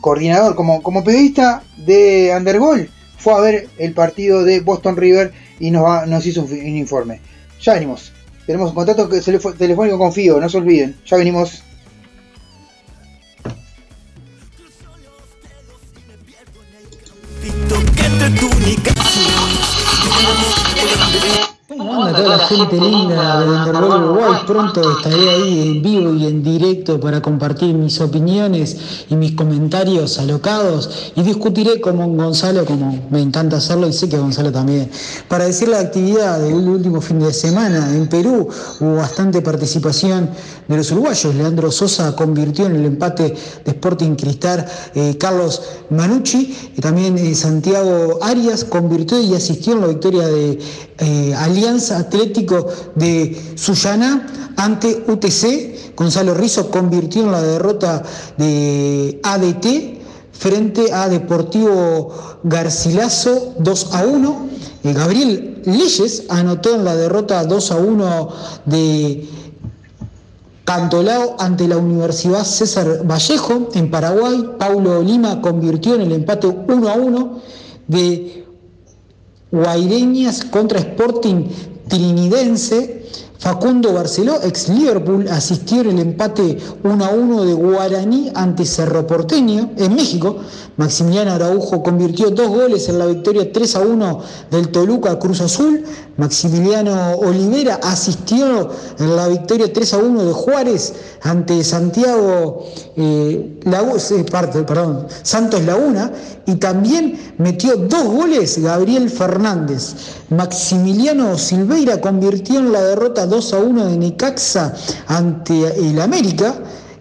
coordinador, 0.00 0.54
como, 0.56 0.82
como 0.82 1.04
periodista 1.04 1.62
de 1.76 2.32
Undergol. 2.36 2.90
Fue 3.18 3.34
a 3.34 3.40
ver 3.40 3.68
el 3.78 3.92
partido 3.92 4.44
de 4.44 4.60
Boston 4.60 4.96
River 4.96 5.32
y 5.58 5.70
nos, 5.70 6.06
nos 6.06 6.26
hizo 6.26 6.42
un, 6.42 6.52
un, 6.52 6.76
informe. 6.76 7.20
Ya 7.60 7.74
venimos. 7.74 8.12
Tenemos 8.46 8.70
un 8.70 8.74
contacto 8.74 9.08
telefónico 9.54 9.98
con 9.98 10.12
Fío, 10.12 10.40
no 10.40 10.48
se 10.48 10.58
olviden. 10.58 10.96
Ya 11.06 11.16
venimos. 11.16 11.62
¿Cómo 21.68 22.04
anda 22.04 22.16
toda 22.16 22.36
la 22.36 22.46
gente 22.46 22.76
linda 22.76 23.40
de 23.40 23.48
Undergol 23.48 24.04
Uruguay? 24.04 24.40
Pronto 24.46 24.98
estaré 24.98 25.30
ahí 25.30 25.62
en 25.62 25.82
vivo 25.82 26.14
y 26.14 26.24
en 26.24 26.40
directo 26.40 27.00
para 27.00 27.20
compartir 27.20 27.74
mis 27.74 28.00
opiniones 28.00 28.76
y 29.10 29.16
mis 29.16 29.32
comentarios 29.32 30.20
alocados 30.20 31.12
y 31.16 31.22
discutiré 31.24 31.80
con 31.80 32.16
Gonzalo 32.16 32.64
como 32.64 33.08
me 33.10 33.20
encanta 33.20 33.56
hacerlo 33.56 33.88
y 33.88 33.92
sé 33.92 34.08
que 34.08 34.16
Gonzalo 34.16 34.52
también. 34.52 34.88
Para 35.26 35.46
decir 35.46 35.66
la 35.66 35.80
actividad 35.80 36.38
del 36.38 36.54
último 36.54 37.00
fin 37.00 37.18
de 37.18 37.32
semana 37.32 37.92
en 37.96 38.06
Perú 38.06 38.48
hubo 38.78 38.94
bastante 38.94 39.42
participación 39.42 40.30
de 40.68 40.76
los 40.76 40.92
uruguayos. 40.92 41.34
Leandro 41.34 41.72
Sosa 41.72 42.14
convirtió 42.14 42.66
en 42.66 42.76
el 42.76 42.84
empate 42.84 43.34
de 43.64 43.70
Sporting 43.72 44.14
Cristal 44.14 44.66
eh, 44.94 45.16
Carlos 45.18 45.62
Manucci 45.90 46.72
y 46.76 46.80
también 46.80 47.18
eh, 47.18 47.34
Santiago 47.34 48.20
Arias 48.22 48.62
convirtió 48.62 49.20
y 49.20 49.34
asistió 49.34 49.72
en 49.72 49.80
la 49.80 49.88
victoria 49.88 50.28
de 50.28 50.60
eh, 50.98 51.34
Alianza 51.56 51.96
Atlético 51.98 52.66
de 52.94 53.54
Sullana 53.56 54.26
ante 54.56 55.04
UTC. 55.08 55.96
Gonzalo 55.96 56.34
Rizo 56.34 56.70
convirtió 56.70 57.22
en 57.22 57.32
la 57.32 57.40
derrota 57.40 58.02
de 58.36 59.18
ADT 59.22 59.66
frente 60.32 60.92
a 60.92 61.08
Deportivo 61.08 62.12
Garcilaso 62.42 63.54
2 63.58 63.94
a 63.94 64.04
1. 64.04 64.48
Eh, 64.84 64.92
Gabriel 64.92 65.62
Leyes 65.64 66.24
anotó 66.28 66.74
en 66.74 66.84
la 66.84 66.94
derrota 66.94 67.42
2 67.44 67.72
a 67.72 67.76
1 67.76 68.28
de 68.66 69.26
Cantolao 70.66 71.36
ante 71.38 71.66
la 71.66 71.78
Universidad 71.78 72.44
César 72.44 73.02
Vallejo 73.10 73.70
en 73.72 73.90
Paraguay. 73.90 74.44
Paulo 74.58 75.02
Lima 75.02 75.40
convirtió 75.40 75.94
en 75.94 76.02
el 76.02 76.12
empate 76.12 76.48
1 76.48 76.88
a 76.88 76.94
1 76.96 77.40
de 77.88 78.45
Guaireñas 79.56 80.44
contra 80.44 80.78
Sporting 80.78 81.48
Trinidense. 81.88 83.05
Facundo 83.38 83.92
Barceló, 83.92 84.42
ex 84.42 84.68
Liverpool, 84.68 85.28
asistió 85.28 85.82
en 85.82 85.90
el 85.90 85.98
empate 86.00 86.58
1 86.82 87.04
a 87.04 87.10
1 87.10 87.44
de 87.44 87.52
Guaraní 87.52 88.32
ante 88.34 88.64
Cerro 88.64 89.06
Porteño 89.06 89.70
en 89.76 89.94
México. 89.94 90.36
Maximiliano 90.76 91.32
Araujo 91.32 91.82
convirtió 91.82 92.30
dos 92.30 92.48
goles 92.48 92.88
en 92.88 92.98
la 92.98 93.06
victoria 93.06 93.50
3 93.50 93.76
a 93.76 93.80
1 93.80 94.20
del 94.50 94.68
Toluca 94.68 95.18
Cruz 95.18 95.40
Azul. 95.40 95.84
Maximiliano 96.16 97.16
Olivera 97.16 97.80
asistió 97.82 98.70
en 98.98 99.16
la 99.16 99.28
victoria 99.28 99.72
3 99.72 99.94
a 99.94 99.98
1 99.98 100.24
de 100.24 100.32
Juárez 100.32 100.94
ante 101.22 101.62
Santiago 101.64 102.64
eh, 102.96 103.58
eh, 103.64 104.24
perdón, 104.66 105.06
Santos 105.22 105.62
Laguna 105.64 106.12
y 106.46 106.54
también 106.56 107.34
metió 107.38 107.76
dos 107.76 108.04
goles 108.04 108.58
Gabriel 108.58 109.10
Fernández. 109.10 109.94
Maximiliano 110.30 111.36
Silveira 111.38 112.00
convirtió 112.00 112.58
en 112.58 112.72
la 112.72 112.82
derrota 112.82 113.25
2 113.26 113.52
a 113.52 113.58
1 113.58 113.86
de 113.86 113.96
Necaxa 113.98 114.74
ante 115.06 115.54
el 115.78 116.00
América 116.00 116.54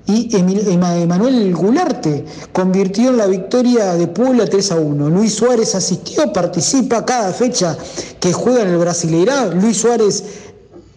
y 0.08 0.30
Emanuel 0.36 1.54
Gularte 1.56 2.26
convirtió 2.52 3.10
en 3.10 3.18
la 3.18 3.26
victoria 3.26 3.96
de 3.96 4.08
Puebla 4.08 4.46
3 4.46 4.72
a 4.74 4.76
1. 4.76 5.10
Luis 5.10 5.34
Suárez 5.34 5.74
asistió, 5.74 6.32
participa 6.32 7.04
cada 7.04 7.34
fecha 7.34 7.76
que 8.20 8.32
juega 8.32 8.62
en 8.62 8.70
el 8.70 8.78
Brasileirão. 8.78 9.60
Luis 9.60 9.78
Suárez 9.78 10.24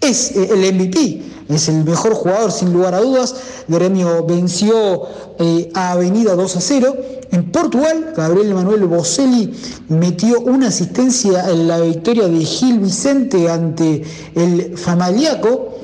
es 0.01 0.33
eh, 0.33 0.51
el 0.53 0.75
MVP, 0.75 1.23
es 1.49 1.69
el 1.69 1.85
mejor 1.85 2.15
jugador 2.15 2.53
sin 2.53 2.73
lugar 2.73 2.95
a 2.95 3.01
dudas. 3.01 3.35
Gremio 3.69 4.25
venció 4.25 5.07
eh, 5.39 5.71
a 5.75 5.93
Avenida 5.93 6.35
2 6.35 6.57
a 6.57 6.61
0. 6.61 6.97
En 7.31 7.51
Portugal, 7.51 8.13
Gabriel 8.17 8.55
Manuel 8.55 8.87
Boselli 8.87 9.53
metió 9.89 10.41
una 10.41 10.69
asistencia 10.69 11.51
en 11.51 11.69
la 11.69 11.81
victoria 11.81 12.29
de 12.29 12.45
Gil 12.45 12.79
Vicente 12.79 13.49
ante 13.51 14.03
el 14.35 14.77
Famaliaco. 14.77 15.79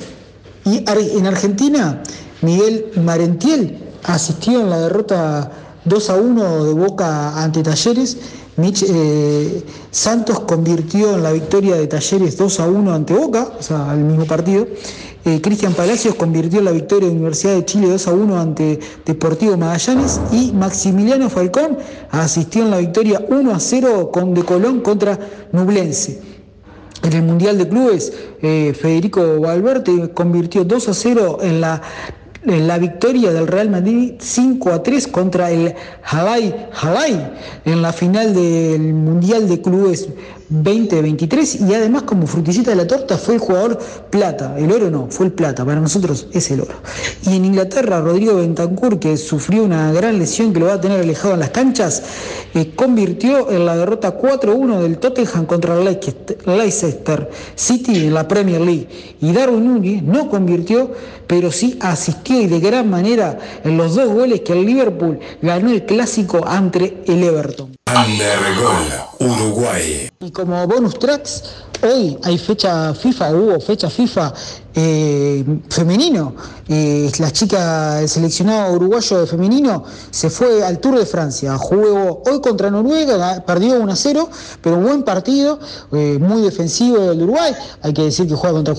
Y 0.65 0.83
en 0.89 1.27
Argentina, 1.27 2.03
Miguel 2.41 2.93
Marentiel 3.03 3.79
asistió 4.05 4.61
en 4.61 4.71
la 4.71 4.81
derrota 4.81 5.51
2 5.85 6.11
a 6.11 6.17
1 6.17 6.65
de 6.65 6.73
Boca 6.73 7.43
ante 7.43 7.63
Talleres. 7.63 8.17
Eh, 8.57 9.65
Santos 9.91 10.41
convirtió 10.41 11.15
en 11.15 11.23
la 11.25 11.33
victoria 11.33 11.75
de 11.75 11.89
Talleres 11.89 12.37
2 12.37 12.61
a 12.61 12.69
1 12.69 12.95
ante 12.95 13.15
Boca, 13.15 13.53
o 13.59 13.63
sea, 13.63 13.91
al 13.91 13.99
mismo 13.99 14.27
partido. 14.27 14.67
Eh, 15.25 15.41
Cristian 15.41 15.73
Palacios 15.73 16.15
convirtió 16.15 16.59
en 16.61 16.67
la 16.67 16.71
victoria 16.71 17.09
de 17.09 17.15
Universidad 17.15 17.55
de 17.55 17.65
Chile 17.65 17.89
2 17.89 18.09
a 18.09 18.13
1 18.13 18.39
ante 18.39 18.79
Deportivo 19.07 19.57
Magallanes 19.57 20.21
y 20.31 20.53
Maximiliano 20.53 21.31
Falcón 21.31 21.79
asistió 22.11 22.63
en 22.63 22.71
la 22.71 22.79
victoria 22.79 23.25
1 23.29 23.51
a 23.51 23.59
0 23.59 24.11
con 24.13 24.35
de 24.35 24.45
Colón 24.45 24.81
contra 24.83 25.19
Nublense. 25.51 26.21
En 27.03 27.13
el 27.13 27.23
Mundial 27.23 27.59
de 27.59 27.69
Clubes, 27.69 28.13
eh, 28.41 28.73
Federico 28.79 29.41
Valverde 29.41 30.13
convirtió 30.13 30.63
2 30.65 30.89
a 30.89 30.95
0 30.95 31.39
en 31.43 31.61
la 31.61 31.83
la 32.45 32.79
victoria 32.79 33.33
del 33.33 33.47
Real 33.47 33.71
Madrid 33.71 34.15
5 34.19 34.73
a 34.73 34.83
3 34.83 35.09
contra 35.09 35.51
el 35.51 35.75
Hawaii, 36.03 36.55
Hawaii 36.81 37.27
en 37.65 37.83
la 37.83 37.93
final 37.93 38.35
del 38.35 38.93
Mundial 38.93 39.49
de 39.49 39.61
Clubes 39.63 40.09
2023 40.49 41.63
y 41.63 41.75
además 41.75 42.03
como 42.03 42.27
frutillita 42.27 42.71
de 42.71 42.77
la 42.77 42.87
torta 42.87 43.17
fue 43.17 43.35
el 43.35 43.41
jugador 43.41 43.79
plata, 44.11 44.55
el 44.59 44.71
oro 44.71 44.91
no, 44.91 45.07
fue 45.11 45.27
el 45.27 45.33
plata, 45.33 45.65
para 45.65 45.81
nosotros 45.81 46.27
es 46.33 46.51
el 46.51 46.61
oro. 46.61 46.75
Y 47.27 47.37
en 47.37 47.45
Inglaterra 47.45 48.01
Rodrigo 48.01 48.37
Bentancur, 48.37 48.99
que 48.99 49.17
sufrió 49.17 49.65
una 49.65 49.93
gran 49.93 50.19
lesión 50.19 50.53
que 50.53 50.61
lo 50.61 50.67
va 50.67 50.75
a 50.75 50.81
tener 50.81 51.01
alejado 51.01 51.35
en 51.35 51.41
las 51.41 51.51
canchas, 51.51 52.03
eh, 52.55 52.73
convirtió 52.75 53.51
en 53.51 53.65
la 53.65 53.77
derrota 53.77 54.19
4-1 54.19 54.81
del 54.81 54.99
Tottenham 54.99 55.47
contra 55.47 55.77
Leicester 55.77 57.31
City 57.55 58.07
en 58.07 58.15
la 58.15 58.29
Premier 58.29 58.61
League. 58.61 58.89
Y 59.21 59.33
Darwin 59.33 59.65
Núñez 59.65 60.03
no 60.03 60.29
convirtió, 60.29 60.93
pero 61.27 61.51
sí 61.51 61.79
asistió 61.81 62.41
y 62.41 62.47
de 62.47 62.61
gran 62.61 62.91
manera 62.91 63.39
en 63.65 63.77
los 63.77 63.95
dos 63.95 64.09
goles 64.09 64.43
que 64.43 64.53
el 64.53 64.67
Liverpool 64.67 65.19
ganó 65.41 65.71
el 65.71 65.87
clásico 65.87 66.47
ante 66.47 67.03
el 67.07 67.23
Everton. 67.23 67.73
Undergol, 67.87 68.89
Uruguay. 69.21 70.09
Y 70.21 70.31
como 70.31 70.67
bonus 70.67 70.99
tracks, 70.99 71.45
hoy 71.85 72.19
hay 72.23 72.39
fecha 72.39 72.95
FIFA, 72.95 73.35
hubo 73.35 73.61
fecha 73.61 73.91
FIFA 73.91 74.33
eh, 74.77 75.45
femenino. 75.69 76.35
Eh, 76.67 77.13
la 77.19 77.31
chica, 77.31 78.01
el 78.01 78.09
seleccionado 78.09 78.75
uruguayo 78.75 79.21
de 79.21 79.27
femenino, 79.27 79.85
se 80.11 80.31
fue 80.31 80.65
al 80.65 80.81
Tour 80.81 80.99
de 80.99 81.07
Francia. 81.07 81.57
Jugó 81.57 82.23
hoy 82.27 82.41
contra 82.41 82.71
Noruega, 82.71 83.45
perdió 83.47 83.79
1 83.79 83.93
a 83.93 83.95
0, 83.95 84.29
pero 84.61 84.77
un 84.77 84.85
buen 84.85 85.03
partido, 85.05 85.61
eh, 85.93 86.19
muy 86.21 86.43
defensivo 86.43 86.99
del 86.99 87.23
Uruguay. 87.23 87.55
Hay 87.83 87.93
que 87.93 88.03
decir 88.03 88.27
que 88.27 88.35
juega 88.35 88.57
contra 88.57 88.75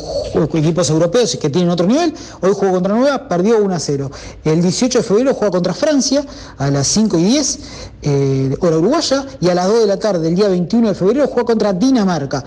equipos 0.60 0.90
europeos 0.90 1.38
que 1.40 1.50
tienen 1.50 1.70
otro 1.70 1.88
nivel. 1.88 2.14
Hoy 2.42 2.52
jugó 2.54 2.74
contra 2.74 2.94
Noruega, 2.94 3.30
perdió 3.30 3.64
1 3.64 3.76
a 3.76 3.80
0. 3.80 4.12
El 4.44 4.62
18 4.62 4.98
de 4.98 5.04
febrero 5.04 5.34
juega 5.34 5.52
contra 5.52 5.74
Francia 5.74 6.26
a 6.58 6.70
las 6.72 6.88
5 6.88 7.18
y 7.20 7.24
10, 7.24 7.60
hora 8.60 8.78
Uruguay 8.78 8.86
uruguaya 8.86 9.26
y 9.40 9.50
a 9.50 9.56
las 9.56 9.68
2 9.68 9.80
de 9.80 9.88
la 9.88 9.98
tarde, 9.98 10.28
el 10.28 10.36
día 10.36 10.48
21 10.50 10.90
de 10.90 10.96
febrero, 10.96 11.28
juega 11.28 11.46
contra 11.46 11.72
Dinamarca. 11.74 12.44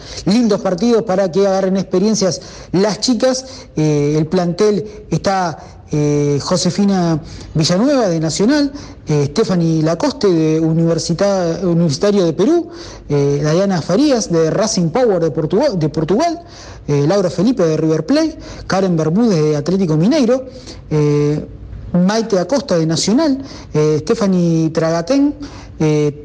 Lindos 0.48 0.62
partidos 0.62 1.02
para 1.02 1.30
que 1.30 1.46
agarren 1.46 1.76
experiencias 1.76 2.40
las 2.72 3.00
chicas. 3.00 3.44
Eh, 3.76 4.14
el 4.16 4.24
plantel 4.28 5.04
está 5.10 5.58
eh, 5.90 6.38
Josefina 6.42 7.20
Villanueva 7.52 8.08
de 8.08 8.18
Nacional, 8.18 8.72
eh, 9.06 9.26
Stephanie 9.30 9.82
Lacoste 9.82 10.26
de 10.26 10.58
Universitario 10.58 12.24
de 12.24 12.32
Perú, 12.32 12.68
eh, 13.10 13.40
Diana 13.42 13.82
Farías 13.82 14.32
de 14.32 14.50
Racing 14.50 14.88
Power 14.88 15.20
de 15.20 15.30
Portugal, 15.30 15.78
de 15.78 15.88
Portugal 15.90 16.44
Laura 16.86 17.28
Felipe 17.28 17.62
de 17.62 17.76
River 17.76 18.06
Plate, 18.06 18.38
Karen 18.66 18.96
Bermúdez 18.96 19.42
de 19.42 19.56
Atlético 19.56 19.98
Mineiro, 19.98 20.46
Maite 21.92 22.38
Acosta 22.38 22.78
de 22.78 22.86
Nacional, 22.86 23.42
Stephanie 23.98 24.70
Tragatén, 24.70 25.34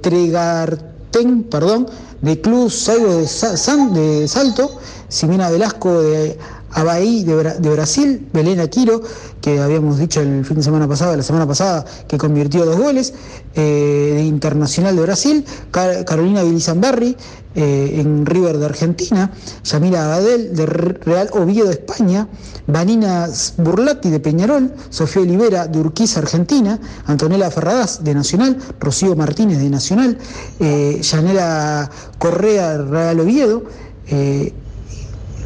Tregarten, 0.01 1.43
perdón, 1.43 1.87
de 2.23 2.39
Club 2.39 2.69
Saigo 2.71 3.19
de, 3.19 3.93
de 3.93 4.27
Salto, 4.27 4.79
Simena 5.09 5.49
Velasco 5.49 6.01
de 6.01 6.37
Abaí 6.73 7.23
de, 7.23 7.69
Brasil, 7.69 8.27
Belén 8.33 8.59
Aquiro, 8.59 9.01
que 9.41 9.59
habíamos 9.59 9.99
dicho 9.99 10.21
el 10.21 10.43
fin 10.45 10.57
de 10.57 10.63
semana 10.63 10.87
pasado, 10.87 11.15
la 11.15 11.23
semana 11.23 11.47
pasada, 11.47 11.85
que 12.07 12.17
convirtió 12.17 12.65
dos 12.65 12.77
goles, 12.77 13.13
eh, 13.55 14.13
de 14.15 14.23
Internacional 14.23 14.95
de 14.95 15.01
Brasil, 15.01 15.45
Carolina 15.71 16.43
Bilizamberri, 16.43 17.15
eh, 17.55 17.99
en 17.99 18.25
River 18.25 18.57
de 18.57 18.65
Argentina, 18.65 19.31
Yamila 19.63 20.05
Abadel 20.05 20.55
de 20.55 20.65
Real 20.65 21.29
Oviedo 21.33 21.67
de 21.67 21.73
España, 21.73 22.27
Vanina 22.65 23.27
Burlati 23.57 24.09
de 24.09 24.19
Peñarol, 24.19 24.73
Sofía 24.89 25.21
Olivera 25.21 25.67
de 25.67 25.79
Urquiza 25.79 26.21
Argentina, 26.21 26.79
Antonella 27.05 27.51
Ferradas 27.51 28.03
de 28.03 28.15
Nacional, 28.15 28.57
Rocío 28.79 29.15
Martínez 29.15 29.59
de 29.59 29.69
Nacional, 29.69 30.17
eh, 30.59 30.99
Yanela 31.03 31.91
Correa 32.17 32.79
de 32.79 32.85
Real 32.85 33.19
Oviedo, 33.19 33.63
eh, 34.07 34.51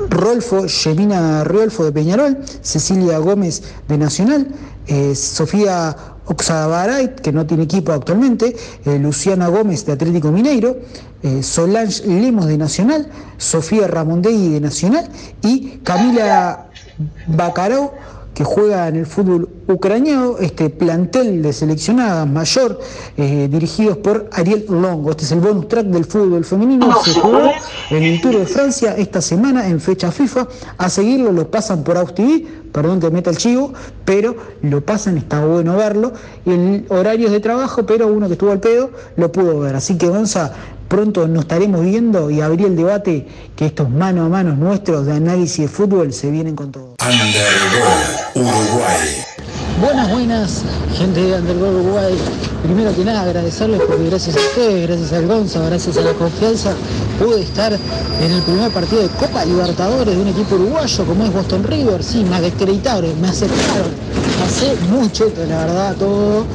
Rolfo 0.09 0.67
Gemina 0.67 1.43
Riolfo 1.43 1.83
de 1.83 1.91
Peñarol, 1.91 2.37
Cecilia 2.61 3.17
Gómez 3.19 3.63
de 3.87 3.97
Nacional, 3.97 4.47
eh, 4.87 5.15
Sofía 5.15 5.95
Oxabaray, 6.25 7.15
que 7.15 7.31
no 7.31 7.45
tiene 7.45 7.63
equipo 7.63 7.91
actualmente, 7.91 8.55
eh, 8.85 8.99
Luciana 8.99 9.47
Gómez 9.47 9.85
de 9.85 9.93
Atlético 9.93 10.31
Mineiro, 10.31 10.77
eh, 11.23 11.41
Solange 11.41 12.05
Lemos 12.05 12.45
de 12.45 12.57
Nacional, 12.57 13.09
Sofía 13.37 13.87
Ramondegui 13.87 14.49
de 14.49 14.61
Nacional 14.61 15.09
y 15.41 15.79
Camila 15.83 16.67
Bacaró 17.27 17.93
que 18.37 18.43
juega 18.43 18.87
en 18.87 18.97
el 18.97 19.07
fútbol 19.07 19.49
ucraniano, 19.67 20.35
este 20.39 20.69
plantel 20.69 21.41
de 21.41 21.51
seleccionadas 21.51 22.27
mayor, 22.27 22.79
eh, 23.17 23.47
dirigidos 23.49 23.97
por 23.97 24.29
Ariel 24.31 24.63
Longo. 24.69 25.09
Este 25.09 25.23
es 25.23 25.31
el 25.31 25.39
bonus 25.39 25.67
track 25.67 25.87
del 25.87 26.05
fútbol 26.05 26.45
femenino. 26.45 27.01
Se 27.03 27.19
jugó 27.19 27.49
en 27.89 28.03
el 28.03 28.21
Tour 28.21 28.37
de 28.37 28.45
Francia 28.45 28.93
esta 28.95 29.21
semana 29.21 29.67
en 29.67 29.81
fecha 29.81 30.11
FIFA. 30.11 30.47
A 30.77 30.87
seguirlo 30.87 31.31
lo 31.31 31.49
pasan 31.49 31.83
por 31.83 31.97
Aus 31.97 32.13
perdón 32.71 32.99
que 32.99 33.09
meta 33.09 33.31
el 33.31 33.37
chivo, 33.37 33.73
pero 34.05 34.35
lo 34.61 34.85
pasan, 34.85 35.17
está 35.17 35.43
bueno 35.43 35.75
verlo. 35.75 36.13
En 36.45 36.85
horarios 36.89 37.31
de 37.31 37.39
trabajo, 37.39 37.87
pero 37.87 38.05
uno 38.05 38.27
que 38.27 38.33
estuvo 38.33 38.51
al 38.51 38.59
pedo 38.59 38.91
lo 39.15 39.31
pudo 39.31 39.61
ver. 39.61 39.75
Así 39.75 39.97
que 39.97 40.09
Gonza, 40.09 40.53
pronto 40.87 41.27
nos 41.27 41.43
estaremos 41.43 41.83
viendo 41.83 42.29
y 42.29 42.41
abrir 42.41 42.67
el 42.67 42.75
debate 42.75 43.27
que 43.55 43.65
estos 43.65 43.89
mano 43.89 44.25
a 44.25 44.29
mano 44.29 44.55
nuestros 44.55 45.05
de 45.05 45.13
análisis 45.13 45.57
de 45.59 45.67
fútbol 45.67 46.13
se 46.13 46.31
vienen 46.31 46.55
con 46.55 46.71
todo. 46.71 46.95
Undergol 47.03 48.47
Uruguay. 48.47 49.27
Buenas, 49.79 50.11
buenas, 50.11 50.63
gente 50.97 51.21
de 51.21 51.33
Undergol 51.39 51.75
Uruguay. 51.75 52.15
Primero 52.63 52.95
que 52.95 53.05
nada 53.05 53.21
agradecerles 53.21 53.79
porque 53.87 54.09
gracias 54.09 54.35
a 54.35 54.39
ustedes, 54.39 54.87
gracias 54.87 55.13
al 55.13 55.27
Gonza, 55.27 55.59
gracias 55.61 55.97
a 55.97 56.01
la 56.01 56.13
confianza, 56.13 56.73
pude 57.19 57.41
estar 57.41 57.71
en 57.73 58.31
el 58.31 58.41
primer 58.41 58.71
partido 58.71 59.03
de 59.03 59.09
Copa 59.09 59.45
Libertadores 59.45 60.15
de 60.15 60.21
un 60.21 60.27
equipo 60.29 60.55
uruguayo 60.55 61.05
como 61.05 61.23
es 61.25 61.33
Boston 61.33 61.63
River. 61.63 62.03
Sí, 62.03 62.23
me 62.23 62.41
descreditaron, 62.41 63.21
me 63.21 63.27
aceptaron. 63.27 63.91
Hace 64.43 64.75
mucho, 64.89 65.31
la 65.47 65.65
verdad, 65.65 65.95
todo. 65.97 66.45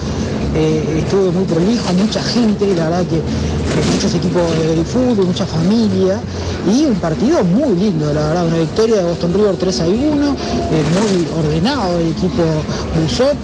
Eh, 0.54 0.98
estuve 0.98 1.30
muy 1.30 1.44
prolijo, 1.44 1.92
mucha 1.94 2.22
gente, 2.22 2.74
la 2.74 2.90
verdad 2.90 3.06
que 3.06 3.22
muchos 3.92 4.14
equipos 4.14 4.42
de 4.58 4.85
fútbol, 4.85 5.26
mucha 5.26 5.46
familia 5.46 6.20
y 6.70 6.85
un 6.85 6.94
partido 6.96 7.42
muy 7.44 7.74
lindo, 7.76 8.12
la 8.12 8.28
verdad, 8.28 8.46
una 8.46 8.58
victoria 8.58 8.96
de 8.96 9.04
Boston 9.04 9.35
River 9.35 9.56
3 9.56 9.80
a 9.80 9.85
1, 9.87 9.96
eh, 9.96 10.37
muy 10.94 11.44
ordenado 11.44 11.98
el 11.98 12.08
equipo 12.08 12.42
Buzón, 13.00 13.37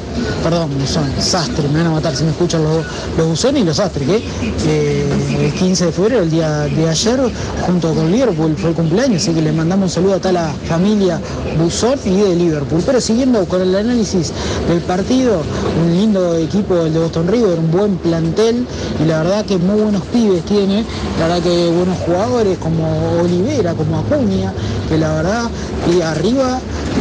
perdón, 0.43 0.71
Buzón, 0.79 1.11
Sastre, 1.19 1.69
me 1.69 1.79
van 1.79 1.89
a 1.89 1.91
matar 1.91 2.15
si 2.15 2.25
me 2.25 2.31
escuchan 2.31 2.63
los, 2.63 2.85
los 3.17 3.45
y 3.45 3.65
los 3.65 3.77
Sastre, 3.77 4.05
que 4.05 4.23
eh, 4.67 5.47
el 5.47 5.53
15 5.53 5.87
de 5.87 5.93
febrero, 5.93 6.23
el 6.23 6.31
día 6.31 6.61
de 6.61 6.89
ayer, 6.89 7.21
junto 7.67 7.95
con 7.95 8.11
Liverpool, 8.11 8.55
fue 8.57 8.71
el 8.71 8.77
cumpleaños, 8.77 9.23
así 9.23 9.33
que 9.33 9.43
le 9.43 9.53
mandamos 9.53 9.91
un 9.91 9.91
saludo 9.91 10.15
a 10.15 10.19
toda 10.19 10.33
la 10.33 10.53
familia 10.69 11.21
Buzón 11.59 11.99
y 12.05 12.17
de 12.17 12.37
Liverpool. 12.37 12.83
Pero 12.85 13.01
siguiendo 13.01 13.45
con 13.47 13.63
el 13.63 13.75
análisis 13.75 14.33
del 14.69 14.81
partido, 14.81 15.43
un 15.83 15.93
lindo 15.93 16.37
equipo 16.37 16.77
el 16.77 16.93
de 16.93 17.01
Boston 17.01 17.29
River, 17.29 17.59
un 17.59 17.71
buen 17.71 17.97
plantel 17.97 18.67
y 19.03 19.09
la 19.09 19.23
verdad 19.23 19.45
que 19.45 19.59
muy 19.59 19.81
buenos 19.81 20.03
tiene, 20.47 20.85
la 21.19 21.29
verdad 21.29 21.43
que 21.43 21.71
buenos 21.71 21.97
jugadores 21.99 22.59
como 22.59 23.21
Olivera, 23.23 23.75
como 23.75 23.99
Acuña, 23.99 24.53
que 24.89 24.99
la 24.99 25.15
verdad 25.15 25.45
que 25.87 26.03
arriba 26.03 26.59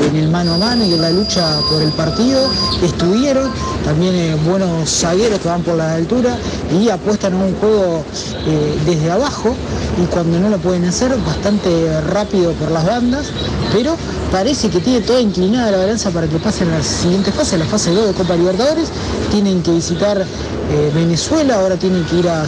en 0.10 0.16
el 0.16 0.30
mano 0.30 0.54
a 0.54 0.58
mano 0.58 0.86
y 0.86 0.94
en 0.94 1.02
la 1.02 1.10
lucha 1.10 1.60
por 1.70 1.82
el 1.82 1.92
partido. 1.92 2.50
Estuvieron, 2.82 3.52
también 3.84 4.16
eh, 4.16 4.36
buenos 4.46 4.90
zagueros 4.90 5.40
que 5.40 5.48
van 5.48 5.64
por 5.64 5.76
la 5.76 5.96
altura 5.96 6.38
y 6.72 6.90
apuestan 6.90 7.34
a 7.34 7.38
un 7.38 7.56
juego 7.56 8.04
eh, 8.46 8.80
desde 8.86 9.12
abajo 9.12 9.56
y 10.02 10.06
cuando 10.08 10.40
no 10.40 10.50
lo 10.50 10.58
pueden 10.58 10.86
hacer 10.86 11.16
bastante 11.26 12.02
rápido 12.02 12.52
por 12.54 12.72
las 12.72 12.86
bandas, 12.86 13.28
pero 13.74 13.96
parece 14.32 14.70
que 14.70 14.80
tiene 14.80 15.02
toda 15.02 15.20
inclinada 15.20 15.72
la 15.72 15.78
balanza 15.78 16.12
para 16.12 16.28
que 16.28 16.38
pasen 16.38 16.70
la 16.70 16.84
siguiente 16.84 17.32
fase, 17.32 17.58
la 17.58 17.66
fase 17.66 17.92
2 17.92 18.08
de 18.08 18.14
Copa 18.14 18.36
Libertadores, 18.36 18.90
tienen 19.32 19.62
que 19.64 19.72
visitar 19.72 20.24
eh, 20.70 20.92
Venezuela, 20.94 21.56
ahora 21.56 21.78
tienen 21.78 22.04
que 22.06 22.18
ir 22.18 22.28
a, 22.28 22.46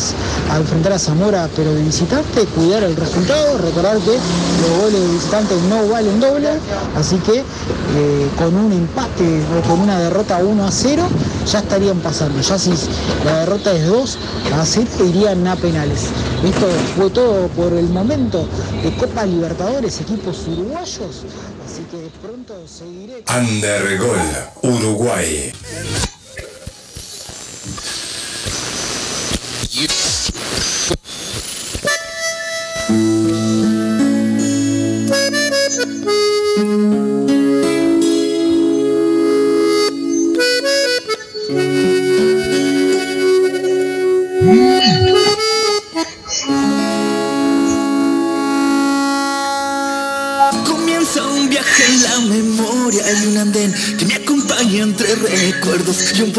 enfrentar 0.58 0.92
a 0.92 1.00
Zamora, 1.00 1.48
pero 1.56 1.74
de 1.74 1.82
visitante, 1.84 2.46
cuidar 2.56 2.84
el 2.84 2.96
resultado, 2.96 3.58
recordar 3.58 3.98
que 4.00 4.12
los 4.12 4.82
goles 4.82 5.02
de 5.02 5.08
visitante 5.14 5.56
no 5.70 5.88
valen 5.88 6.20
doble, 6.20 6.50
así 6.98 7.16
que 7.18 7.39
eh, 7.40 8.30
con 8.38 8.56
un 8.56 8.72
empate 8.72 9.42
o 9.58 9.68
con 9.68 9.82
una 9.82 10.00
derrota 10.00 10.38
1 10.38 10.66
a 10.66 10.72
0 10.72 11.08
ya 11.46 11.60
estarían 11.60 12.00
pasando, 12.00 12.42
ya 12.42 12.58
si 12.58 12.72
la 13.26 13.40
derrota 13.40 13.74
es 13.74 13.88
2 13.88 14.18
a 14.54 14.66
0 14.66 14.88
irían 15.08 15.48
a 15.48 15.56
penales. 15.56 16.08
Esto 16.44 16.68
fue 16.96 17.10
todo 17.10 17.48
por 17.50 17.74
el 17.74 17.90
momento 17.90 18.48
de 18.84 18.96
Copa 18.96 19.26
Libertadores, 19.26 20.00
equipos 20.02 20.48
uruguayos, 20.48 21.24
así 21.66 21.84
que 21.92 22.10
pronto 22.22 22.56
seguiré. 22.68 23.24
Undergol, 23.38 24.20
Uruguay. 24.62 25.52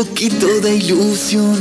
Poquito 0.04 0.46
de 0.60 0.76
ilusión. 0.76 1.56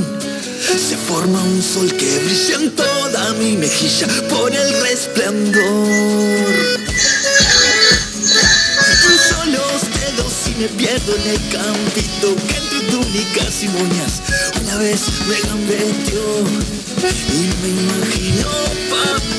Se 0.88 0.96
forma 0.96 1.42
un 1.44 1.62
sol 1.62 1.92
que 1.92 2.20
brilla 2.20 2.56
en 2.56 2.74
toda 2.74 3.34
mi 3.34 3.58
mejilla 3.58 4.08
por 4.30 4.50
el 4.56 4.82
resplandor. 4.82 6.48
Cruzo 9.02 9.40
los 9.58 9.80
dedos 10.00 10.34
y 10.48 10.62
me 10.62 10.68
pierdo 10.70 11.16
en 11.18 11.28
el 11.36 11.42
campito 11.50 12.28
que 12.48 12.56
entre 12.64 12.80
túnicas 12.92 13.64
y 13.64 13.68
moñas 13.68 14.22
una 14.62 14.78
vez 14.78 15.02
me 15.28 15.38
gambeteó 15.50 16.30
y 17.36 17.42
me 17.62 17.70
imagino 17.82 18.48
papeles 18.90 19.39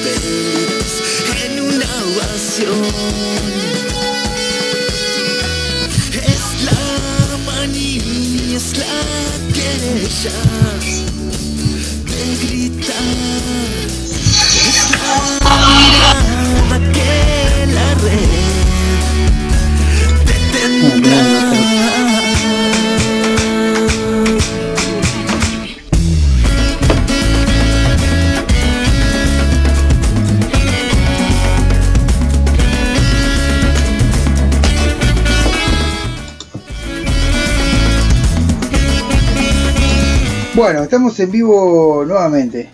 estamos 40.90 41.20
en 41.20 41.30
vivo 41.30 42.04
nuevamente. 42.04 42.68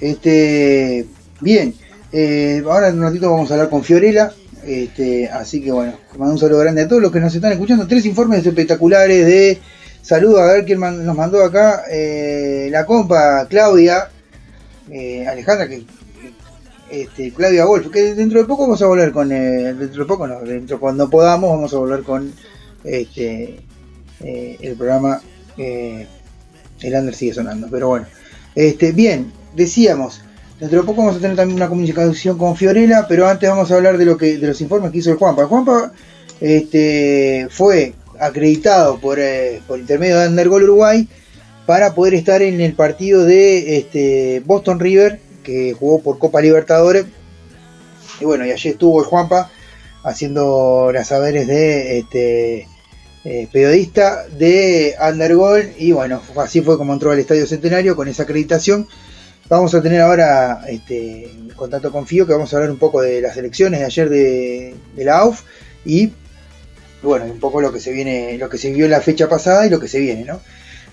Este, 0.00 1.04
bien, 1.40 1.74
eh, 2.12 2.62
ahora 2.64 2.90
en 2.90 2.98
un 2.98 3.02
ratito 3.02 3.28
vamos 3.28 3.50
a 3.50 3.54
hablar 3.54 3.68
con 3.68 3.82
Fiorella. 3.82 4.32
Este, 4.64 5.28
así 5.28 5.60
que 5.60 5.72
bueno, 5.72 5.94
mando 6.16 6.34
un 6.34 6.38
saludo 6.38 6.60
grande 6.60 6.82
a 6.82 6.88
todos 6.88 7.02
los 7.02 7.10
que 7.10 7.18
nos 7.18 7.34
están 7.34 7.50
escuchando. 7.50 7.88
Tres 7.88 8.06
informes 8.06 8.46
espectaculares 8.46 9.26
de 9.26 9.58
saludo. 10.00 10.42
A 10.42 10.52
ver 10.52 10.64
quién 10.64 10.78
nos 10.78 11.16
mandó 11.16 11.42
acá. 11.42 11.82
eh, 11.90 12.68
la 12.70 12.86
compa 12.86 13.48
Claudia, 13.48 14.10
eh, 14.88 15.26
Alejandra, 15.26 15.66
que 15.68 15.84
este, 16.88 17.32
Claudia 17.32 17.64
Wolf, 17.64 17.90
que 17.90 18.14
dentro 18.14 18.38
de 18.38 18.46
poco 18.46 18.62
vamos 18.62 18.80
a 18.80 18.86
volver 18.86 19.10
con, 19.10 19.28
dentro 19.28 20.04
de 20.04 20.08
poco 20.08 20.28
no, 20.28 20.38
dentro 20.38 20.78
cuando 20.78 21.10
podamos 21.10 21.50
vamos 21.50 21.74
a 21.74 21.78
volver 21.78 22.04
con 22.04 22.32
este 22.84 23.58
el 24.20 24.76
programa 24.76 25.20
el 26.80 26.94
under 26.94 27.14
sigue 27.14 27.34
sonando, 27.34 27.68
pero 27.70 27.88
bueno. 27.88 28.06
Este, 28.54 28.92
bien, 28.92 29.32
decíamos, 29.54 30.22
dentro 30.58 30.80
de 30.80 30.86
poco 30.86 31.02
vamos 31.02 31.16
a 31.16 31.20
tener 31.20 31.36
también 31.36 31.56
una 31.56 31.68
comunicación 31.68 32.38
con 32.38 32.56
Fiorella, 32.56 33.06
pero 33.08 33.28
antes 33.28 33.48
vamos 33.48 33.70
a 33.70 33.76
hablar 33.76 33.98
de 33.98 34.04
lo 34.04 34.16
que 34.16 34.38
de 34.38 34.46
los 34.46 34.60
informes 34.60 34.92
que 34.92 34.98
hizo 34.98 35.10
el 35.10 35.16
Juanpa. 35.16 35.42
El 35.42 35.48
Juanpa 35.48 35.92
este, 36.40 37.48
fue 37.50 37.94
acreditado 38.18 38.98
por, 38.98 39.18
eh, 39.20 39.60
por 39.66 39.78
intermedio 39.78 40.18
de 40.18 40.28
Undergol 40.28 40.62
Uruguay 40.62 41.08
para 41.66 41.94
poder 41.94 42.14
estar 42.14 42.42
en 42.42 42.60
el 42.60 42.74
partido 42.74 43.24
de 43.24 43.76
este, 43.76 44.42
Boston 44.46 44.80
River, 44.80 45.20
que 45.42 45.74
jugó 45.74 46.00
por 46.00 46.18
Copa 46.18 46.40
Libertadores. 46.40 47.06
Y 48.20 48.24
bueno, 48.24 48.46
y 48.46 48.52
ayer 48.52 48.72
estuvo 48.72 49.00
el 49.00 49.06
Juanpa 49.06 49.50
haciendo 50.02 50.90
las 50.92 51.08
saberes 51.08 51.46
de 51.48 51.98
este, 51.98 52.68
eh, 53.28 53.48
periodista 53.50 54.24
de 54.38 54.94
Undergol. 55.00 55.72
Y 55.76 55.90
bueno, 55.90 56.22
así 56.36 56.60
fue 56.60 56.78
como 56.78 56.92
entró 56.92 57.10
al 57.10 57.18
Estadio 57.18 57.44
Centenario 57.44 57.96
con 57.96 58.06
esa 58.06 58.22
acreditación. 58.22 58.86
Vamos 59.48 59.74
a 59.74 59.82
tener 59.82 60.00
ahora 60.00 60.62
este, 60.68 61.28
contacto 61.56 61.90
con 61.90 62.06
Fío, 62.06 62.24
que 62.24 62.32
vamos 62.32 62.52
a 62.52 62.56
hablar 62.56 62.70
un 62.70 62.78
poco 62.78 63.02
de 63.02 63.20
las 63.20 63.36
elecciones 63.36 63.80
de 63.80 63.86
ayer 63.86 64.08
de, 64.08 64.74
la 64.98 65.18
AUF 65.18 65.42
y 65.84 66.12
bueno, 67.02 67.24
un 67.24 67.40
poco 67.40 67.60
lo 67.60 67.72
que 67.72 67.80
se 67.80 67.90
viene, 67.90 68.38
lo 68.38 68.48
que 68.48 68.58
se 68.58 68.72
vio 68.72 68.86
la 68.86 69.00
fecha 69.00 69.28
pasada 69.28 69.66
y 69.66 69.70
lo 69.70 69.80
que 69.80 69.88
se 69.88 69.98
viene, 69.98 70.24
¿no? 70.24 70.40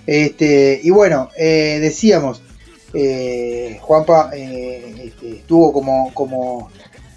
Este, 0.08 0.80
y 0.84 0.90
bueno, 0.90 1.30
eh, 1.38 1.78
decíamos, 1.82 2.42
eh, 2.94 3.78
Juanpa 3.80 4.32
eh, 4.34 5.04
este, 5.06 5.38
estuvo 5.38 5.72
como, 5.72 6.12
como, 6.14 6.72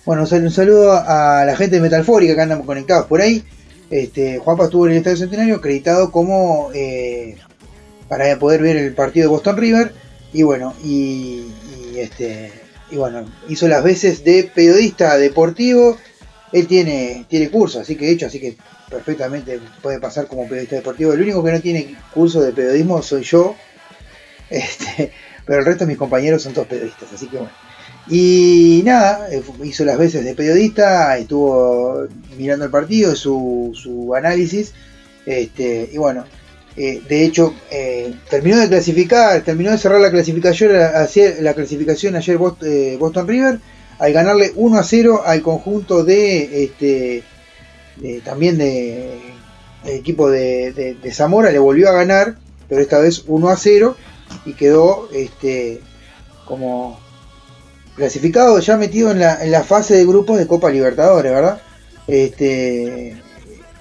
bueno, 0.05 0.23
un 0.31 0.51
saludo 0.51 0.93
a 0.93 1.45
la 1.47 1.57
gente 1.57 1.77
de 1.77 1.83
Metalfórica 1.83 2.35
que 2.35 2.41
andan 2.43 2.63
conectados 2.63 3.07
por 3.07 3.23
ahí. 3.23 3.43
Este, 3.91 4.39
Juanpa 4.39 4.65
estuvo 4.65 4.87
en 4.87 4.93
el 4.93 4.99
Estadio 4.99 5.19
Centenario 5.19 5.57
acreditado 5.57 6.11
como 6.11 6.71
eh, 6.75 7.37
para 8.09 8.37
poder 8.39 8.63
ver 8.63 8.77
el 8.77 8.95
partido 8.95 9.25
de 9.25 9.29
Boston 9.29 9.57
River 9.57 9.93
y 10.33 10.43
bueno, 10.43 10.75
y, 10.83 11.47
y, 11.93 11.99
este, 11.99 12.53
y 12.91 12.97
bueno, 12.97 13.25
hizo 13.49 13.69
las 13.69 13.83
veces 13.83 14.25
de 14.25 14.51
periodista 14.55 15.17
deportivo. 15.19 15.97
Él 16.53 16.67
tiene, 16.67 17.27
tiene 17.29 17.51
curso, 17.51 17.81
así 17.81 17.97
que 17.97 18.11
hecho, 18.11 18.27
así 18.27 18.41
que 18.41 18.57
perfectamente 18.91 19.61
puede 19.83 20.01
pasar 20.01 20.27
como 20.27 20.49
periodista 20.49 20.77
deportivo. 20.77 21.13
El 21.13 21.23
único 21.23 21.43
que 21.43 21.53
no 21.53 21.61
tiene 21.61 21.97
curso 22.13 22.41
de 22.41 22.53
periodismo 22.53 23.03
soy 23.03 23.23
yo. 23.23 23.57
Este, 24.49 25.11
pero 25.45 25.59
el 25.59 25.67
resto 25.67 25.85
de 25.85 25.89
mis 25.89 25.99
compañeros 25.99 26.41
son 26.41 26.53
todos 26.53 26.69
periodistas, 26.69 27.13
así 27.13 27.27
que 27.27 27.39
bueno. 27.39 27.53
Y 28.09 28.83
nada, 28.85 29.29
eh, 29.33 29.43
hizo 29.65 29.85
las 29.85 29.99
veces 29.99 30.25
de 30.25 30.35
periodista, 30.35 31.19
estuvo 31.19 32.07
mirando 32.39 32.65
el 32.65 32.71
partido, 32.71 33.17
su, 33.17 33.73
su 33.75 34.15
análisis, 34.15 34.73
este, 35.25 35.91
y 35.93 35.99
bueno, 35.99 36.25
eh, 36.77 37.03
de 37.09 37.25
hecho, 37.25 37.53
eh, 37.71 38.15
terminó 38.31 38.59
de 38.59 38.69
clasificar, 38.69 39.41
terminó 39.43 39.73
de 39.73 39.79
cerrar 39.79 40.01
la 40.01 40.11
clasificación, 40.11 40.73
ayer- 40.77 41.39
la 41.43 41.55
clasificación 41.55 42.15
ayer 42.15 42.39
Bos- 42.39 42.59
Boston 42.99 43.27
River, 43.27 43.59
al 43.99 44.13
ganarle 44.13 44.53
1 44.55 44.79
a 44.79 44.85
0 44.85 45.23
al 45.25 45.43
conjunto 45.43 46.05
de 46.05 46.65
este 46.65 47.23
también 48.25 48.59
de 48.59 49.19
el 49.85 49.91
equipo 49.95 50.29
de, 50.29 50.73
de- 50.73 50.95
de 50.95 51.13
Zamora, 51.15 51.51
le 51.51 51.59
volvió 51.59 51.89
a 51.89 51.93
ganar, 51.93 52.37
pero 52.69 52.83
esta 52.83 52.99
vez 52.99 53.25
1 53.27 53.49
a 53.49 53.57
0 53.57 53.97
y 54.45 54.53
quedó 54.53 55.09
este 55.15 55.81
como 56.45 57.01
clasificado 57.97 58.59
ya 58.61 58.77
metido 58.77 59.11
en 59.11 59.21
la, 59.21 59.43
en 59.43 59.51
la 59.51 59.65
fase 59.65 59.97
de 59.97 60.07
grupos 60.07 60.39
de 60.39 60.47
Copa 60.47 60.71
Libertadores, 60.71 61.33
¿verdad? 61.33 61.61
Este, 62.07 63.17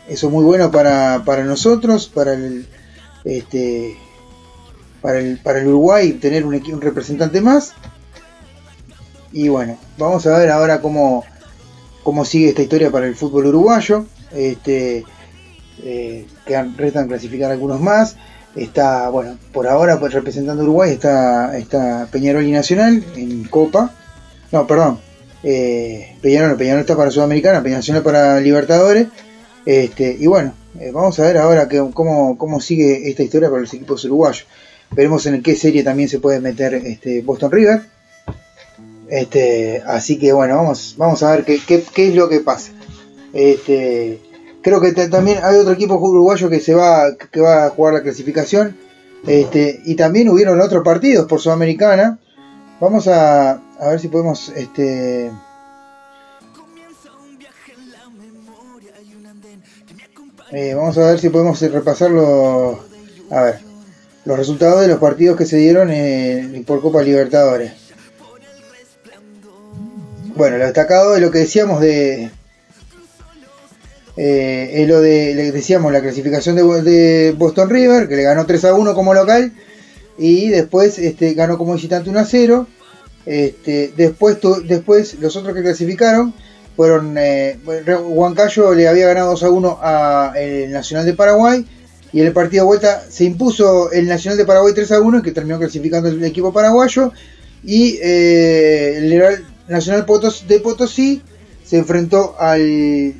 eso 0.07 0.27
es 0.27 0.33
muy 0.33 0.43
bueno 0.43 0.71
para, 0.71 1.23
para 1.25 1.43
nosotros, 1.43 2.07
para 2.07 2.33
el, 2.33 2.67
este, 3.23 3.97
para 5.01 5.19
el, 5.19 5.37
para 5.39 5.59
el 5.59 5.67
Uruguay 5.67 6.13
tener 6.13 6.45
un, 6.45 6.55
un 6.55 6.81
representante 6.81 7.41
más. 7.41 7.73
Y 9.31 9.49
bueno, 9.49 9.77
vamos 9.97 10.25
a 10.27 10.37
ver 10.37 10.49
ahora 10.49 10.79
cómo, 10.79 11.25
cómo 12.03 12.23
sigue 12.23 12.49
esta 12.49 12.61
historia 12.61 12.89
para 12.89 13.05
el 13.05 13.15
fútbol 13.15 13.47
uruguayo. 13.47 14.05
Este, 14.33 15.03
eh, 15.83 16.25
quedan, 16.45 16.77
restan 16.77 17.07
clasificar 17.07 17.51
algunos 17.51 17.81
más. 17.81 18.15
Está, 18.55 19.09
bueno, 19.09 19.37
por 19.51 19.67
ahora 19.67 19.99
pues, 19.99 20.13
representando 20.13 20.63
Uruguay 20.63 20.91
está, 20.91 21.57
está 21.57 22.07
Peñarol 22.09 22.45
y 22.45 22.51
Nacional 22.51 23.03
en 23.17 23.43
Copa. 23.43 23.93
No, 24.51 24.65
perdón. 24.67 24.99
Eh, 25.43 26.15
Peñarol, 26.21 26.57
Peñarol 26.57 26.81
está 26.81 26.95
para 26.95 27.11
Sudamericana, 27.11 27.61
Peñarol 27.61 28.03
para 28.03 28.39
Libertadores. 28.39 29.07
Este, 29.65 30.15
y 30.19 30.27
bueno, 30.27 30.53
eh, 30.79 30.91
vamos 30.93 31.19
a 31.19 31.23
ver 31.23 31.37
ahora 31.37 31.67
que, 31.67 31.83
cómo, 31.93 32.37
cómo 32.37 32.59
sigue 32.61 33.09
esta 33.09 33.23
historia 33.23 33.49
para 33.49 33.61
los 33.61 33.73
equipos 33.73 34.03
uruguayos. 34.05 34.45
Veremos 34.91 35.25
en 35.25 35.41
qué 35.41 35.55
serie 35.55 35.83
también 35.83 36.09
se 36.09 36.19
puede 36.19 36.39
meter 36.39 36.73
este, 36.75 37.21
Boston 37.21 37.51
River. 37.51 37.81
Este, 39.09 39.83
así 39.85 40.17
que 40.17 40.33
bueno, 40.33 40.55
vamos, 40.55 40.95
vamos 40.97 41.21
a 41.23 41.31
ver 41.31 41.45
qué, 41.45 41.59
qué- 41.65 41.83
qué 41.93 42.09
es 42.09 42.15
lo 42.15 42.27
que 42.29 42.39
pasa. 42.39 42.71
Este, 43.33 44.19
creo 44.61 44.81
que 44.81 44.93
ta- 44.93 45.09
también 45.09 45.39
hay 45.43 45.57
otro 45.57 45.73
equipo 45.73 45.95
uruguayo 45.95 46.49
que 46.49 46.59
se 46.59 46.73
va, 46.73 47.15
que 47.15 47.39
va 47.41 47.65
a 47.65 47.69
jugar 47.69 47.93
la 47.95 48.01
clasificación. 48.03 48.75
Este, 49.27 49.81
y 49.85 49.95
también 49.95 50.29
hubieron 50.29 50.59
otros 50.61 50.83
partidos 50.83 51.27
por 51.27 51.39
Sudamericana. 51.41 52.19
Vamos 52.79 53.07
a, 53.07 53.51
a 53.79 53.89
ver 53.89 53.99
si 53.99 54.07
podemos 54.09 54.49
este, 54.49 55.31
eh, 60.51 60.73
vamos 60.73 60.97
a 60.97 61.07
ver 61.07 61.19
si 61.19 61.29
podemos 61.29 61.59
repasar 61.61 62.11
los, 62.11 62.77
a 63.31 63.41
ver, 63.41 63.59
los 64.25 64.37
resultados 64.37 64.81
de 64.81 64.87
los 64.87 64.99
partidos 64.99 65.37
que 65.37 65.45
se 65.45 65.57
dieron 65.57 65.89
eh, 65.91 66.63
por 66.67 66.81
Copa 66.81 67.01
Libertadores. 67.01 67.71
Bueno, 70.35 70.57
lo 70.57 70.65
destacado 70.65 71.15
es 71.15 71.21
lo 71.21 71.31
que 71.31 71.39
decíamos 71.39 71.79
de. 71.79 72.29
eh, 74.17 74.69
es 74.73 74.87
lo 74.87 74.99
de. 74.99 75.33
Le 75.33 75.51
decíamos 75.53 75.93
la 75.93 76.01
clasificación 76.01 76.57
de, 76.57 76.63
de 76.81 77.31
Boston 77.37 77.69
River, 77.69 78.09
que 78.09 78.17
le 78.17 78.23
ganó 78.23 78.45
3 78.45 78.65
a 78.65 78.73
1 78.73 78.93
como 78.93 79.13
local. 79.13 79.53
Y 80.17 80.49
después 80.49 80.97
este, 80.99 81.33
ganó 81.33 81.57
como 81.57 81.73
visitante 81.73 82.09
1 82.09 82.19
a 82.19 82.25
0. 82.25 82.67
Este, 83.25 83.93
después, 83.97 84.39
tu- 84.39 84.61
después 84.65 85.15
los 85.19 85.35
otros 85.35 85.55
que 85.55 85.61
clasificaron 85.63 86.33
fueron. 86.75 87.15
Eh, 87.17 87.57
Huancayo 88.07 88.73
le 88.73 88.87
había 88.87 89.07
ganado 89.07 89.31
2 89.31 89.43
a 89.43 89.49
1 89.49 89.79
a 89.81 90.33
el 90.37 90.71
Nacional 90.71 91.05
de 91.05 91.13
Paraguay. 91.13 91.65
Y 92.13 92.21
en 92.21 92.27
el 92.27 92.33
partido 92.33 92.63
de 92.63 92.67
vuelta 92.67 93.03
se 93.09 93.25
impuso 93.25 93.91
el 93.91 94.07
Nacional 94.07 94.37
de 94.37 94.45
Paraguay 94.45 94.73
3 94.73 94.89
a 94.93 95.01
1, 95.01 95.21
que 95.21 95.31
terminó 95.31 95.57
clasificando 95.59 96.07
el 96.07 96.23
equipo 96.23 96.53
paraguayo. 96.53 97.11
Y 97.63 97.97
eh, 98.01 98.97
el 98.97 99.43
Nacional 99.67 100.05
de 100.47 100.59
Potosí 100.59 101.21
se 101.65 101.77
enfrentó 101.77 102.35
al, 102.39 103.15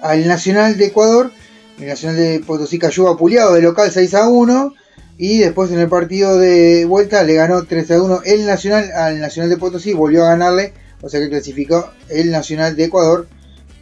al 0.00 0.26
Nacional 0.26 0.78
de 0.78 0.86
Ecuador. 0.86 1.32
El 1.78 1.88
Nacional 1.88 2.16
de 2.16 2.40
Potosí 2.46 2.78
cayó 2.78 3.08
apuleado 3.08 3.52
de 3.54 3.62
local 3.62 3.90
6 3.90 4.14
a 4.14 4.28
1. 4.28 4.74
Y 5.18 5.38
después 5.38 5.70
en 5.70 5.78
el 5.78 5.88
partido 5.88 6.38
de 6.38 6.84
vuelta 6.84 7.22
le 7.22 7.34
ganó 7.34 7.64
3 7.64 7.90
a 7.90 8.02
1 8.02 8.22
el 8.24 8.46
Nacional 8.46 8.90
al 8.92 9.20
Nacional 9.20 9.50
de 9.50 9.56
Potosí. 9.56 9.92
Volvió 9.92 10.24
a 10.24 10.30
ganarle. 10.30 10.72
O 11.00 11.08
sea 11.08 11.20
que 11.20 11.28
clasificó 11.28 11.90
el 12.08 12.30
Nacional 12.30 12.76
de 12.76 12.84
Ecuador. 12.84 13.26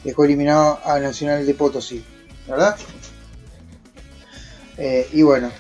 Dejó 0.05 0.25
eliminado 0.25 0.79
al 0.85 1.03
Nacional 1.03 1.47
de 1.47 1.55
Potosí. 1.55 2.05
¿Verdad? 2.49 2.77
Eh, 4.77 5.07
y 5.13 5.23
bueno. 5.23 5.51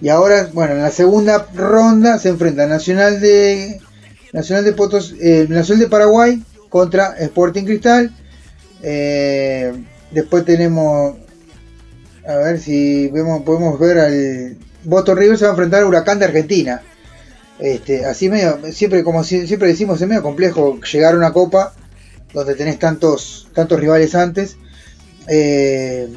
Y 0.00 0.08
ahora, 0.10 0.48
bueno, 0.52 0.74
en 0.74 0.82
la 0.82 0.90
segunda 0.90 1.48
ronda 1.54 2.18
se 2.18 2.28
enfrenta 2.28 2.66
Nacional 2.66 3.20
de 3.20 3.80
Nacional 4.32 4.64
de 4.64 4.72
Potos, 4.72 5.14
eh, 5.20 5.46
Nacional 5.48 5.84
de 5.84 5.90
Paraguay 5.90 6.42
contra 6.68 7.16
Sporting 7.18 7.64
Cristal. 7.64 8.12
Eh, 8.82 9.72
después 10.10 10.44
tenemos, 10.44 11.16
a 12.28 12.36
ver 12.36 12.60
si 12.60 13.10
podemos 13.44 13.78
ver 13.78 13.98
al 13.98 14.56
Boto 14.84 15.14
River 15.14 15.36
se 15.38 15.44
va 15.44 15.50
a 15.50 15.54
enfrentar 15.54 15.82
a 15.82 15.86
Huracán 15.86 16.18
de 16.18 16.26
Argentina. 16.26 16.82
Este, 17.58 18.04
así 18.04 18.28
medio, 18.28 18.60
siempre 18.72 19.02
como 19.02 19.24
si- 19.24 19.46
siempre 19.46 19.68
decimos, 19.68 20.00
es 20.00 20.06
medio 20.06 20.22
complejo 20.22 20.78
llegar 20.92 21.14
a 21.14 21.18
una 21.18 21.32
copa 21.32 21.74
donde 22.32 22.54
tenés 22.54 22.78
tantos, 22.78 23.48
tantos 23.54 23.80
rivales 23.80 24.14
antes. 24.14 24.56
Eh, 25.26 26.08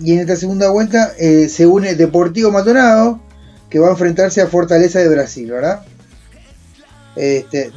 y 0.00 0.12
en 0.14 0.20
esta 0.20 0.36
segunda 0.36 0.70
vuelta 0.70 1.12
eh, 1.18 1.48
se 1.48 1.66
une 1.66 1.94
Deportivo 1.94 2.50
Maldonado, 2.50 3.20
que 3.68 3.78
va 3.78 3.88
a 3.88 3.92
enfrentarse 3.92 4.40
a 4.40 4.46
Fortaleza 4.46 5.00
de 5.00 5.08
Brasil, 5.08 5.50
¿verdad? 5.50 5.84
Este, 7.16 7.70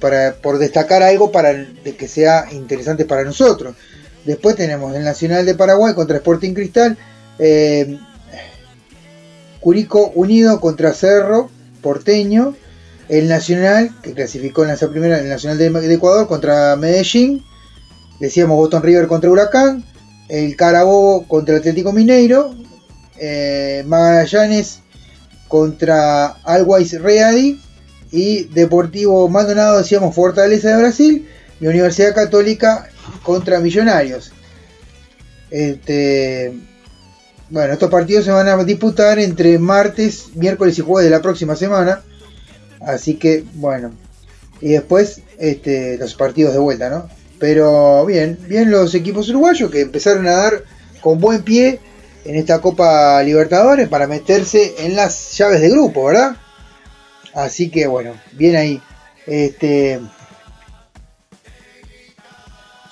para, 0.00 0.34
por 0.34 0.58
destacar 0.58 1.02
algo 1.02 1.30
para 1.32 1.66
que 1.98 2.08
sea 2.08 2.46
interesante 2.52 3.04
para 3.04 3.24
nosotros. 3.24 3.74
Después 4.24 4.56
tenemos 4.56 4.94
el 4.94 5.04
Nacional 5.04 5.44
de 5.44 5.54
Paraguay 5.54 5.94
contra 5.94 6.16
Sporting 6.16 6.54
Cristal, 6.54 6.96
eh, 7.38 7.98
Curico 9.60 10.12
Unido 10.14 10.60
contra 10.60 10.92
Cerro 10.92 11.50
Porteño, 11.80 12.54
el 13.08 13.28
Nacional, 13.28 13.90
que 14.02 14.12
clasificó 14.12 14.62
en 14.62 14.68
la 14.68 14.76
primera, 14.76 15.18
el 15.18 15.28
Nacional 15.28 15.58
de, 15.58 15.94
Ecuador 15.94 16.28
contra 16.28 16.76
Medellín, 16.76 17.44
decíamos 18.20 18.56
Boston 18.56 18.82
River 18.82 19.08
contra 19.08 19.30
Huracán, 19.30 19.84
el 20.28 20.56
Carabobo 20.56 21.26
contra 21.26 21.56
Atlético 21.56 21.92
Mineiro, 21.92 22.54
eh, 23.18 23.82
Magallanes 23.86 24.80
contra 25.48 26.26
Always 26.44 27.00
Ready 27.00 27.60
y 28.10 28.44
Deportivo 28.44 29.28
Maldonado, 29.28 29.78
decíamos 29.78 30.14
Fortaleza 30.14 30.70
de 30.70 30.76
Brasil 30.78 31.28
y 31.60 31.66
Universidad 31.66 32.14
Católica 32.14 32.88
contra 33.22 33.60
Millonarios. 33.60 34.32
Este, 35.50 36.52
bueno, 37.50 37.74
estos 37.74 37.90
partidos 37.90 38.24
se 38.24 38.30
van 38.30 38.48
a 38.48 38.64
disputar 38.64 39.18
entre 39.18 39.58
martes, 39.58 40.28
miércoles 40.34 40.78
y 40.78 40.82
jueves 40.82 41.10
de 41.10 41.16
la 41.16 41.22
próxima 41.22 41.54
semana. 41.56 42.02
Así 42.80 43.14
que, 43.14 43.44
bueno. 43.54 43.92
Y 44.60 44.68
después 44.68 45.20
este, 45.38 45.98
los 45.98 46.14
partidos 46.14 46.54
de 46.54 46.60
vuelta, 46.60 46.88
¿no? 46.88 47.08
Pero 47.38 48.06
bien, 48.06 48.38
bien 48.48 48.70
los 48.70 48.94
equipos 48.94 49.28
uruguayos 49.28 49.70
que 49.70 49.80
empezaron 49.80 50.26
a 50.28 50.32
dar 50.32 50.64
con 51.00 51.18
buen 51.20 51.42
pie 51.42 51.80
en 52.24 52.36
esta 52.36 52.60
Copa 52.60 53.22
Libertadores 53.22 53.88
para 53.88 54.06
meterse 54.06 54.74
en 54.78 54.94
las 54.94 55.36
llaves 55.36 55.60
de 55.60 55.70
grupo, 55.70 56.04
¿verdad? 56.04 56.36
Así 57.34 57.70
que 57.70 57.86
bueno, 57.86 58.14
bien 58.32 58.56
ahí. 58.56 58.80
Este. 59.26 60.00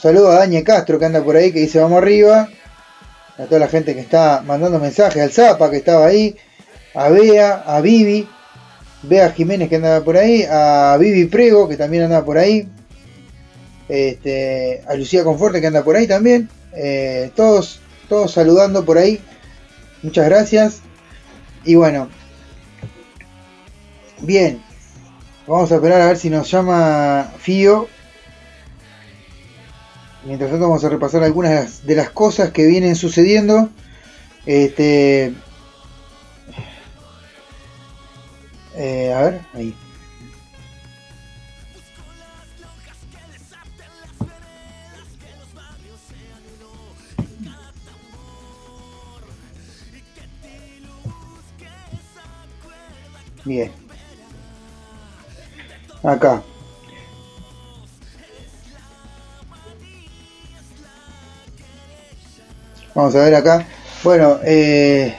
Saludo 0.01 0.31
a 0.31 0.37
Dañe 0.37 0.65
Castro 0.65 0.99
que 0.99 1.05
anda 1.05 1.23
por 1.23 1.37
ahí 1.37 1.53
que 1.53 1.61
dice 1.61 1.79
vamos 1.79 1.99
arriba. 1.99 2.49
A 3.37 3.45
toda 3.45 3.59
la 3.59 3.69
gente 3.69 3.95
que 3.95 4.01
está 4.01 4.43
mandando 4.47 4.79
mensajes, 4.79 5.23
al 5.23 5.31
Zapa 5.31 5.71
que 5.71 5.77
estaba 5.77 6.07
ahí, 6.07 6.37
a 6.95 7.11
Bea, 7.11 7.65
a 7.67 7.83
Vivi, 7.83 8.27
Bea 9.03 9.31
Jiménez 9.33 9.69
que 9.69 9.77
andaba 9.77 10.03
por 10.03 10.17
ahí, 10.17 10.45
a 10.51 10.97
Vivi 10.99 11.27
Prego 11.27 11.69
que 11.69 11.77
también 11.77 12.05
anda 12.05 12.25
por 12.25 12.39
ahí, 12.39 12.67
este, 13.89 14.83
a 14.87 14.95
Lucía 14.95 15.23
Conforte 15.25 15.61
que 15.61 15.67
anda 15.67 15.85
por 15.85 15.97
ahí 15.97 16.07
también, 16.07 16.49
eh, 16.75 17.31
todos, 17.35 17.81
todos 18.09 18.33
saludando 18.33 18.85
por 18.85 18.99
ahí, 18.99 19.21
muchas 20.03 20.27
gracias, 20.27 20.81
y 21.65 21.77
bueno, 21.77 22.11
bien, 24.21 24.63
vamos 25.47 25.73
a 25.73 25.77
esperar 25.77 26.03
a 26.03 26.07
ver 26.07 26.19
si 26.19 26.29
nos 26.29 26.51
llama 26.51 27.33
Fío, 27.39 27.89
mientras 30.25 30.51
tanto 30.51 30.69
vamos 30.69 30.85
a 30.85 30.89
repasar 30.89 31.23
algunas 31.23 31.87
de 31.87 31.97
las 31.97 32.11
cosas 32.11 32.51
que 32.51 32.67
vienen 32.67 32.97
sucediendo, 32.97 33.71
este, 34.47 35.35
Eh, 38.75 39.13
a 39.13 39.23
ver, 39.23 39.41
ahí. 39.55 39.75
Bien. 53.45 53.73
Acá. 56.03 56.43
Vamos 63.01 63.15
a 63.15 63.25
ver 63.25 63.35
acá. 63.35 63.67
Bueno, 64.05 64.39
eh, 64.45 65.15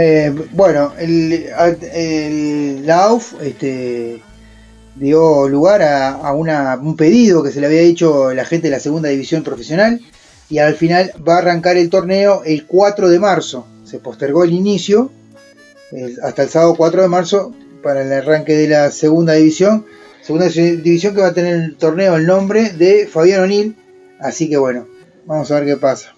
Eh, 0.00 0.32
bueno, 0.52 0.92
el, 0.96 2.86
la 2.86 3.04
AUF 3.06 3.34
este, 3.42 4.22
dio 4.94 5.48
lugar 5.48 5.82
a, 5.82 6.32
un 6.32 6.96
pedido 6.96 7.42
que 7.42 7.50
se 7.50 7.60
le 7.60 7.66
había 7.66 7.80
hecho 7.80 8.32
la 8.32 8.44
gente 8.44 8.68
de 8.68 8.76
la 8.76 8.80
segunda 8.80 9.08
división 9.08 9.42
profesional 9.42 10.00
y 10.48 10.58
al 10.58 10.76
final 10.76 11.12
va 11.28 11.34
a 11.34 11.38
arrancar 11.38 11.76
el 11.76 11.90
torneo 11.90 12.42
el 12.44 12.64
4 12.66 13.08
de 13.08 13.18
marzo. 13.18 13.66
Se 13.84 13.98
postergó 13.98 14.44
el 14.44 14.52
inicio 14.52 15.10
hasta 16.22 16.44
el 16.44 16.48
sábado 16.48 16.76
4 16.76 17.02
de 17.02 17.08
marzo 17.08 17.52
para 17.82 18.02
el 18.02 18.12
arranque 18.12 18.54
de 18.54 18.68
la 18.68 18.90
segunda 18.92 19.32
división. 19.32 19.84
Segunda 20.28 20.48
división 20.48 21.14
que 21.14 21.22
va 21.22 21.28
a 21.28 21.32
tener 21.32 21.54
el 21.54 21.76
torneo 21.78 22.14
el 22.16 22.26
nombre 22.26 22.72
de 22.72 23.06
Fabián 23.06 23.44
O'Neill. 23.44 23.74
Así 24.20 24.50
que 24.50 24.58
bueno, 24.58 24.86
vamos 25.24 25.50
a 25.50 25.54
ver 25.54 25.64
qué 25.64 25.76
pasa. 25.78 26.14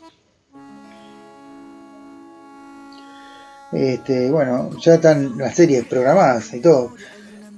Este, 3.73 4.29
bueno, 4.33 4.71
ya 4.81 4.95
están 4.95 5.39
las 5.39 5.55
series 5.55 5.85
programadas 5.85 6.53
y 6.55 6.59
todo. 6.59 6.93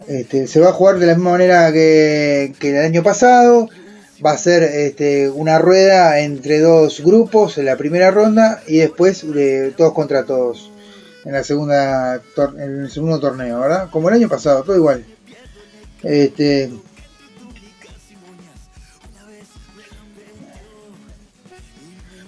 Este, 0.06 0.46
se 0.46 0.60
va 0.60 0.68
a 0.68 0.72
jugar 0.74 0.98
de 0.98 1.06
la 1.06 1.14
misma 1.14 1.30
manera 1.30 1.72
que, 1.72 2.52
el 2.60 2.76
año 2.76 3.02
pasado. 3.02 3.70
Va 4.22 4.32
a 4.32 4.36
ser 4.36 4.62
este, 4.62 5.30
una 5.30 5.58
rueda 5.58 6.20
entre 6.20 6.60
dos 6.60 7.00
grupos 7.02 7.56
en 7.56 7.64
la 7.64 7.78
primera 7.78 8.10
ronda 8.10 8.62
y 8.66 8.76
después 8.76 9.24
todos 9.74 9.94
contra 9.94 10.26
todos 10.26 10.70
en 11.24 11.32
la 11.32 11.44
segunda 11.44 12.20
en 12.58 12.82
el 12.82 12.90
segundo 12.90 13.18
torneo, 13.20 13.58
¿verdad? 13.58 13.88
Como 13.90 14.10
el 14.10 14.16
año 14.16 14.28
pasado, 14.28 14.62
todo 14.64 14.76
igual. 14.76 15.02
Este, 16.02 16.70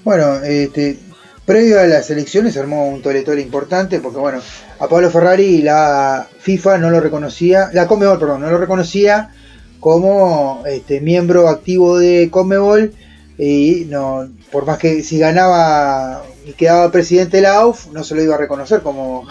bueno, 0.05 0.37
este, 0.45 0.99
Previo 1.45 1.79
a 1.79 1.87
las 1.87 2.09
elecciones 2.09 2.57
armó 2.57 2.89
un 2.89 3.03
toletole 3.03 3.43
importante 3.43 4.01
porque 4.01 4.19
bueno, 4.19 4.41
a 4.79 4.89
Pablo 4.89 5.11
Ferrari 5.11 5.61
la 5.61 6.27
FIFA 6.39 6.79
no 6.79 6.89
lo 6.89 7.01
reconocía, 7.01 7.69
la 7.75 7.87
Comebol, 7.87 8.19
perdón, 8.19 8.41
no 8.41 8.51
lo 8.51 8.57
reconocía 8.57 9.31
como 9.79 10.63
este, 10.67 11.03
miembro 11.03 11.49
activo 11.49 11.99
de 11.99 12.31
Comebol 12.31 12.95
y 13.37 13.85
no, 13.91 14.27
por 14.51 14.65
más 14.65 14.79
que 14.79 15.03
si 15.03 15.19
ganaba 15.19 16.25
y 16.47 16.53
quedaba 16.53 16.91
presidente 16.91 17.37
de 17.37 17.43
la 17.43 17.57
AUF, 17.57 17.89
no 17.93 18.05
se 18.05 18.15
lo 18.15 18.23
iba 18.23 18.37
a 18.37 18.39
reconocer 18.39 18.81
como 18.81 19.27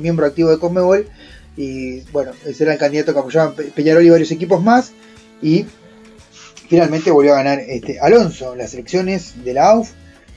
miembro 0.00 0.26
activo 0.26 0.50
de 0.50 0.58
Comebol 0.58 1.08
y 1.56 2.00
bueno, 2.12 2.32
ese 2.44 2.64
era 2.64 2.72
el 2.72 2.78
candidato 2.78 3.12
que 3.12 3.20
apoyaban 3.20 3.54
Peñarol 3.74 4.04
y 4.04 4.10
varios 4.10 4.30
equipos 4.30 4.62
más 4.62 4.92
y 5.40 5.66
finalmente 6.68 7.10
volvió 7.10 7.34
a 7.34 7.36
ganar 7.36 7.60
este, 7.60 8.00
Alonso 8.00 8.56
las 8.56 8.74
elecciones 8.74 9.44
de 9.44 9.54
la 9.54 9.70
AUF 9.70 9.90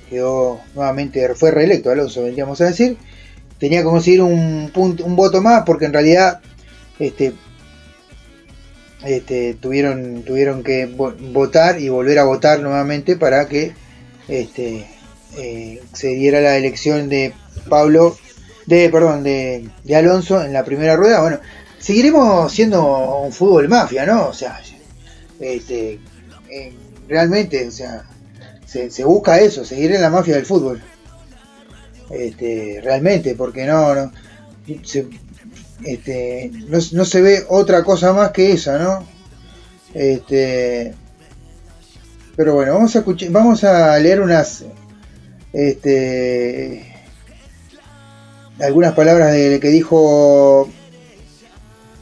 quedó 0.10 0.62
nuevamente, 0.74 1.34
fue 1.36 1.52
reelecto 1.52 1.92
Alonso, 1.92 2.24
vendríamos 2.24 2.62
a 2.62 2.66
decir. 2.66 2.98
Tenía 3.60 3.80
que 3.80 3.86
conseguir 3.86 4.22
un, 4.22 4.70
punto, 4.74 5.04
un 5.04 5.16
voto 5.16 5.42
más 5.42 5.64
porque 5.66 5.86
en 5.86 5.94
realidad 5.94 6.42
este, 7.00 7.34
este, 9.04 9.56
tuvieron, 9.56 10.24
tuvieron 10.24 10.64
que 10.64 10.86
votar 10.86 11.82
y 11.82 11.90
volver 11.90 12.20
a 12.20 12.24
votar 12.24 12.60
nuevamente 12.60 13.16
para 13.16 13.48
que 13.48 13.74
este, 14.28 14.88
eh, 15.38 15.82
se 15.94 16.10
diera 16.10 16.40
la 16.40 16.58
elección 16.58 17.10
de 17.10 17.34
Pablo, 17.68 18.16
de, 18.68 18.90
perdón, 18.90 19.24
de, 19.24 19.72
Alonso 19.96 20.44
en 20.44 20.54
la 20.54 20.64
primera 20.64 20.96
rueda. 20.96 21.22
Bueno, 21.22 21.40
seguiremos 21.80 22.52
siendo 22.52 23.22
un 23.22 23.32
fútbol 23.32 23.68
mafia, 23.68 24.06
¿no? 24.06 24.28
O 24.28 24.34
sea, 24.34 24.62
este, 25.40 26.00
eh, 26.50 26.74
realmente, 27.08 27.68
o 27.68 27.72
sea, 27.72 28.04
se, 28.66 29.04
busca 29.06 29.40
eso, 29.40 29.66
seguir 29.66 29.94
en 29.94 30.02
la 30.02 30.10
mafia 30.10 30.36
del 30.36 30.46
fútbol. 30.46 30.82
Este, 32.10 32.82
realmente, 32.84 33.36
porque 33.36 33.66
no, 33.66 33.96
no, 33.96 34.12
se, 34.84 35.08
este, 35.84 36.52
no, 36.68 37.06
se 37.06 37.22
ve 37.22 37.46
otra 37.48 37.84
cosa 37.84 38.14
más 38.14 38.32
que 38.32 38.52
esa, 38.52 38.78
¿no? 38.78 39.08
Este, 39.94 40.94
pero 42.36 42.54
bueno, 42.54 42.74
vamos 42.74 42.96
a 42.96 43.00
escuchar, 43.00 43.30
vamos 43.32 43.64
a 43.64 43.98
leer 43.98 44.22
unas, 44.22 44.66
este, 45.54 46.97
algunas 48.60 48.94
palabras 48.94 49.34
de 49.34 49.60
que 49.60 49.70
dijo 49.70 50.70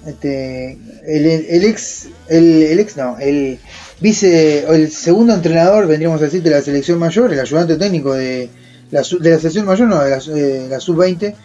este, 0.06 0.78
el, 1.08 1.66
ex, 1.66 2.08
el, 2.28 2.80
ex, 2.80 2.96
no, 2.98 3.18
el 3.18 3.60
vice, 4.00 4.66
el 4.70 4.92
segundo 4.92 5.34
entrenador, 5.34 5.88
vendríamos 5.88 6.22
a 6.22 6.26
decir, 6.26 6.44
de 6.44 6.52
la 6.52 6.62
selección 6.62 7.00
mayor, 7.00 7.34
el 7.34 7.40
ayudante 7.40 7.76
técnico 7.76 8.14
de 8.14 8.50
la, 8.92 9.02
de 9.02 9.30
la 9.32 9.38
selección 9.38 9.66
mayor, 9.66 9.88
no, 9.88 10.02
de 10.02 10.70
la, 10.70 10.80
sub-20, 10.80 11.36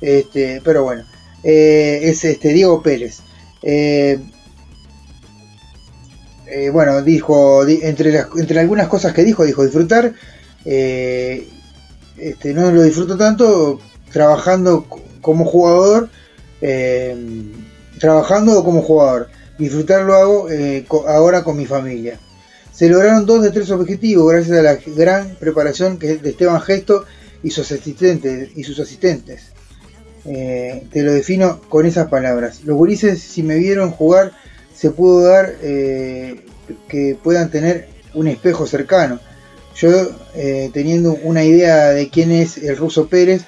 este, 0.00 0.60
pero 0.64 0.82
bueno, 0.84 1.04
eh, 1.44 2.00
es 2.02 2.24
este 2.24 2.52
Diego 2.52 2.82
Pérez. 2.82 3.20
Eh, 3.62 4.18
eh, 6.46 6.70
bueno, 6.70 7.02
dijo, 7.02 7.66
entre, 7.66 8.24
entre 8.36 8.60
algunas 8.60 8.88
cosas 8.88 9.12
que 9.12 9.24
dijo, 9.24 9.44
dijo 9.44 9.62
disfrutar. 9.62 10.12
Este, 10.64 12.52
no 12.52 12.72
lo 12.72 12.82
disfruto 12.82 13.16
tanto 13.16 13.78
trabajando 14.12 14.86
como 15.20 15.44
jugador, 15.44 16.08
trabajando 17.98 18.64
como 18.64 18.82
jugador. 18.82 19.28
Disfrutar 19.58 20.02
lo 20.02 20.14
hago 20.14 20.48
ahora 21.08 21.42
con 21.42 21.56
mi 21.56 21.66
familia. 21.66 22.18
Se 22.72 22.88
lograron 22.88 23.26
dos 23.26 23.42
de 23.42 23.50
tres 23.50 23.70
objetivos 23.70 24.32
gracias 24.32 24.58
a 24.58 24.62
la 24.62 24.78
gran 24.94 25.34
preparación 25.40 25.98
que 25.98 26.16
de 26.16 26.30
Esteban 26.30 26.60
Gesto 26.60 27.04
y 27.42 27.50
sus 27.50 27.70
asistentes. 27.72 28.50
Y 28.54 28.64
sus 28.64 28.78
asistentes. 28.78 29.46
te 30.24 31.02
lo 31.02 31.12
defino 31.12 31.60
con 31.68 31.86
esas 31.86 32.08
palabras. 32.08 32.62
Los 32.64 32.76
gurises, 32.76 33.20
si 33.20 33.42
me 33.42 33.56
vieron 33.56 33.90
jugar, 33.90 34.32
se 34.78 34.90
pudo 34.90 35.22
dar 35.22 35.56
eh, 35.60 36.44
que 36.88 37.16
puedan 37.20 37.50
tener 37.50 37.88
un 38.14 38.28
espejo 38.28 38.64
cercano. 38.64 39.18
Yo 39.74 39.90
eh, 40.36 40.70
teniendo 40.72 41.18
una 41.24 41.42
idea 41.42 41.88
de 41.88 42.08
quién 42.10 42.30
es 42.30 42.58
el 42.58 42.76
ruso 42.76 43.08
Pérez, 43.08 43.42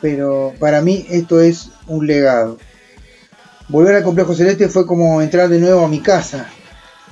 pero 0.00 0.54
para 0.58 0.80
mí 0.80 1.06
esto 1.10 1.40
es 1.40 1.70
un 1.86 2.06
legado. 2.06 2.58
Volver 3.68 3.96
al 3.96 4.02
complejo 4.02 4.34
celeste 4.34 4.68
fue 4.68 4.86
como 4.86 5.22
entrar 5.22 5.48
de 5.48 5.58
nuevo 5.58 5.84
a 5.84 5.88
mi 5.88 6.00
casa, 6.00 6.48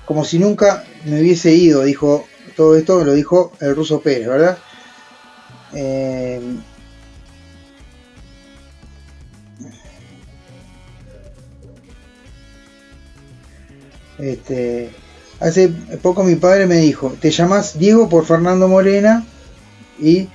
como 0.04 0.24
si 0.24 0.38
nunca 0.38 0.84
me 1.04 1.20
hubiese 1.20 1.52
ido, 1.54 1.82
dijo 1.82 2.26
todo 2.56 2.76
esto, 2.76 3.04
lo 3.04 3.14
dijo 3.14 3.52
el 3.60 3.74
ruso 3.74 4.00
Pérez, 4.00 4.28
¿verdad? 4.28 4.58
Eh, 5.74 6.40
Este, 14.22 14.90
hace 15.40 15.68
poco 16.00 16.22
mi 16.22 16.36
padre 16.36 16.66
me 16.66 16.76
dijo, 16.76 17.16
te 17.20 17.32
llamas 17.32 17.76
Diego 17.76 18.08
por 18.08 18.24
Fernando 18.24 18.68
Morena 18.68 19.26
y 19.98 20.28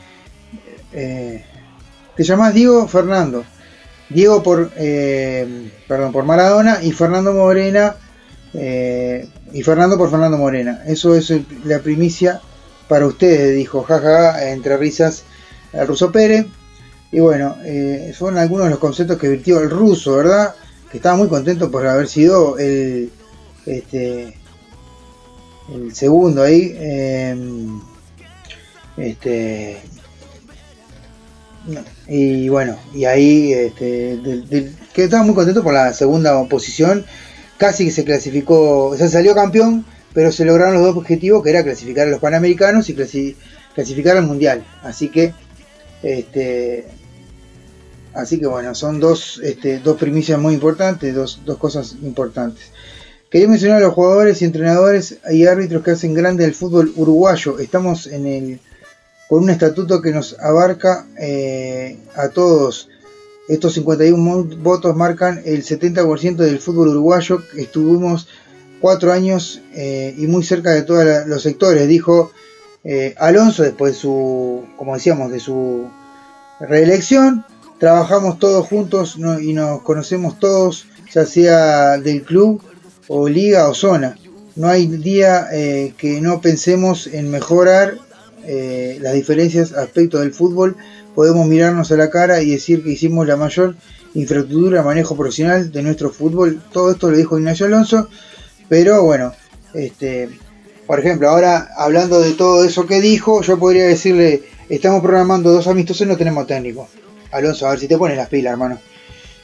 eh, 0.91 1.45
te 2.17 2.23
llamas 2.23 2.53
Diego 2.53 2.87
Fernando. 2.87 3.45
Diego 4.09 4.41
por, 4.41 4.71
eh, 4.75 5.71
perdón, 5.87 6.11
por 6.11 6.25
Maradona 6.25 6.79
y 6.81 6.91
Fernando 6.91 7.31
Morena 7.33 7.95
eh, 8.53 9.27
y 9.53 9.61
Fernando 9.63 9.97
por 9.97 10.09
Fernando 10.09 10.37
Morena. 10.37 10.83
Eso 10.87 11.15
es 11.15 11.31
la 11.63 11.79
primicia 11.79 12.41
para 12.87 13.05
ustedes, 13.05 13.55
dijo 13.55 13.83
jaja, 13.83 14.49
entre 14.51 14.77
risas 14.77 15.23
el 15.73 15.87
ruso 15.87 16.11
Pérez. 16.11 16.47
Y 17.11 17.19
bueno, 17.19 17.55
son 18.17 18.37
algunos 18.37 18.65
de 18.65 18.71
los 18.71 18.79
conceptos 18.79 19.17
que 19.17 19.29
virtió 19.29 19.61
el 19.61 19.69
ruso, 19.69 20.17
¿verdad? 20.17 20.55
Que 20.91 20.97
estaba 20.97 21.15
muy 21.15 21.29
contento 21.29 21.71
por 21.71 21.87
haber 21.87 22.07
sido 22.07 22.57
el, 22.57 23.11
este, 23.65 24.37
el 25.73 25.93
segundo 25.93 26.43
ahí, 26.43 26.75
em, 26.79 27.81
este, 28.95 29.81
y 32.07 32.47
bueno, 32.49 32.77
y 32.93 33.05
ahí 33.05 33.51
este, 33.53 34.19
que 34.93 35.03
estaba 35.03 35.23
muy 35.23 35.35
contento 35.35 35.63
por 35.63 35.73
la 35.73 35.93
segunda 35.93 36.43
posición, 36.47 37.05
casi 37.57 37.85
que 37.85 37.91
se 37.91 38.05
clasificó, 38.05 38.85
o 38.85 38.97
sea, 38.97 39.09
salió 39.09 39.35
campeón, 39.35 39.85
pero 40.13 40.31
se 40.31 40.45
lograron 40.45 40.75
los 40.75 40.83
dos 40.83 40.97
objetivos 40.97 41.43
que 41.43 41.49
era 41.49 41.63
clasificar 41.63 42.07
a 42.07 42.11
los 42.11 42.19
panamericanos 42.19 42.89
y 42.89 42.95
clasificar 43.73 44.17
al 44.17 44.25
mundial, 44.25 44.63
así 44.83 45.09
que 45.09 45.33
este, 46.03 46.85
así 48.13 48.39
que 48.39 48.47
bueno, 48.47 48.73
son 48.75 48.99
dos, 48.99 49.41
este, 49.43 49.79
dos 49.79 49.97
primicias 49.97 50.39
muy 50.39 50.53
importantes, 50.53 51.13
dos, 51.13 51.41
dos 51.45 51.57
cosas 51.57 51.95
importantes. 52.01 52.71
Quería 53.29 53.49
mencionar 53.49 53.77
a 53.77 53.85
los 53.85 53.93
jugadores 53.93 54.41
y 54.41 54.45
entrenadores 54.45 55.17
y 55.29 55.45
árbitros 55.45 55.83
que 55.83 55.91
hacen 55.91 56.13
grande 56.13 56.45
el 56.45 56.53
fútbol 56.53 56.93
uruguayo. 56.95 57.59
Estamos 57.59 58.07
en 58.07 58.25
el, 58.25 58.59
con 59.27 59.43
un 59.43 59.49
estatuto 59.49 60.01
que 60.01 60.11
nos 60.11 60.37
abarca 60.39 61.05
eh, 61.19 61.97
a 62.15 62.29
todos. 62.29 62.89
Estos 63.47 63.73
51 63.73 64.57
votos 64.57 64.95
marcan 64.95 65.41
el 65.45 65.63
70% 65.63 66.35
del 66.35 66.59
fútbol 66.59 66.89
uruguayo. 66.89 67.41
Estuvimos 67.55 68.27
cuatro 68.81 69.11
años 69.11 69.61
eh, 69.73 70.13
y 70.17 70.27
muy 70.27 70.43
cerca 70.43 70.71
de 70.71 70.83
todos 70.83 71.27
los 71.27 71.41
sectores, 71.41 71.87
dijo 71.87 72.31
eh, 72.83 73.15
Alonso 73.17 73.63
después 73.63 73.93
de 73.93 73.99
su, 73.99 74.65
como 74.77 74.95
decíamos, 74.95 75.31
de 75.31 75.39
su 75.39 75.89
reelección. 76.59 77.45
Trabajamos 77.79 78.39
todos 78.39 78.65
juntos 78.67 79.17
y 79.41 79.53
nos 79.53 79.81
conocemos 79.81 80.39
todos, 80.39 80.87
ya 81.13 81.25
sea 81.25 81.97
del 81.97 82.23
club 82.23 82.61
o 83.07 83.29
liga 83.29 83.67
o 83.69 83.73
zona. 83.73 84.17
No 84.55 84.67
hay 84.67 84.87
día 84.87 85.47
eh, 85.51 85.93
que 85.97 86.19
no 86.21 86.41
pensemos 86.41 87.07
en 87.07 87.29
mejorar 87.29 87.99
eh, 88.47 88.97
las 89.01 89.13
diferencias 89.13 89.73
aspectos 89.73 90.21
del 90.21 90.33
fútbol. 90.33 90.75
Podemos 91.13 91.45
mirarnos 91.47 91.91
a 91.91 91.97
la 91.97 92.09
cara 92.09 92.41
y 92.41 92.51
decir 92.51 92.83
que 92.83 92.91
hicimos 92.91 93.27
la 93.27 93.35
mayor 93.35 93.75
infraestructura, 94.13 94.83
manejo 94.83 95.15
profesional 95.15 95.71
de 95.71 95.83
nuestro 95.83 96.09
fútbol. 96.11 96.61
Todo 96.71 96.91
esto 96.91 97.11
lo 97.11 97.17
dijo 97.17 97.37
Ignacio 97.37 97.65
Alonso. 97.65 98.09
Pero 98.69 99.03
bueno, 99.03 99.33
este, 99.73 100.29
por 100.87 100.99
ejemplo, 100.99 101.29
ahora 101.29 101.69
hablando 101.75 102.21
de 102.21 102.31
todo 102.31 102.63
eso 102.63 102.87
que 102.87 103.01
dijo, 103.01 103.41
yo 103.41 103.59
podría 103.59 103.85
decirle, 103.85 104.43
estamos 104.69 105.01
programando 105.01 105.51
dos 105.51 105.67
amistosos 105.67 106.07
y 106.07 106.09
no 106.09 106.17
tenemos 106.17 106.47
técnico. 106.47 106.87
Alonso, 107.31 107.67
a 107.67 107.71
ver 107.71 107.79
si 107.79 107.87
te 107.87 107.97
pones 107.97 108.17
las 108.17 108.29
pilas, 108.29 108.53
hermano. 108.53 108.79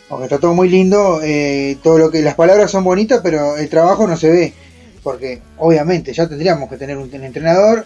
Porque 0.07 0.25
está 0.25 0.37
todo 0.37 0.53
muy 0.53 0.69
lindo, 0.69 1.21
eh, 1.23 1.77
todo 1.83 1.97
lo 1.97 2.11
que 2.11 2.21
las 2.21 2.35
palabras 2.35 2.71
son 2.71 2.83
bonitas, 2.83 3.21
pero 3.23 3.57
el 3.57 3.69
trabajo 3.69 4.07
no 4.07 4.15
se 4.15 4.29
ve. 4.29 4.53
Porque 5.01 5.41
obviamente 5.57 6.13
ya 6.13 6.27
tendríamos 6.27 6.69
que 6.69 6.77
tener 6.77 6.97
un, 6.97 7.13
entrenador 7.13 7.85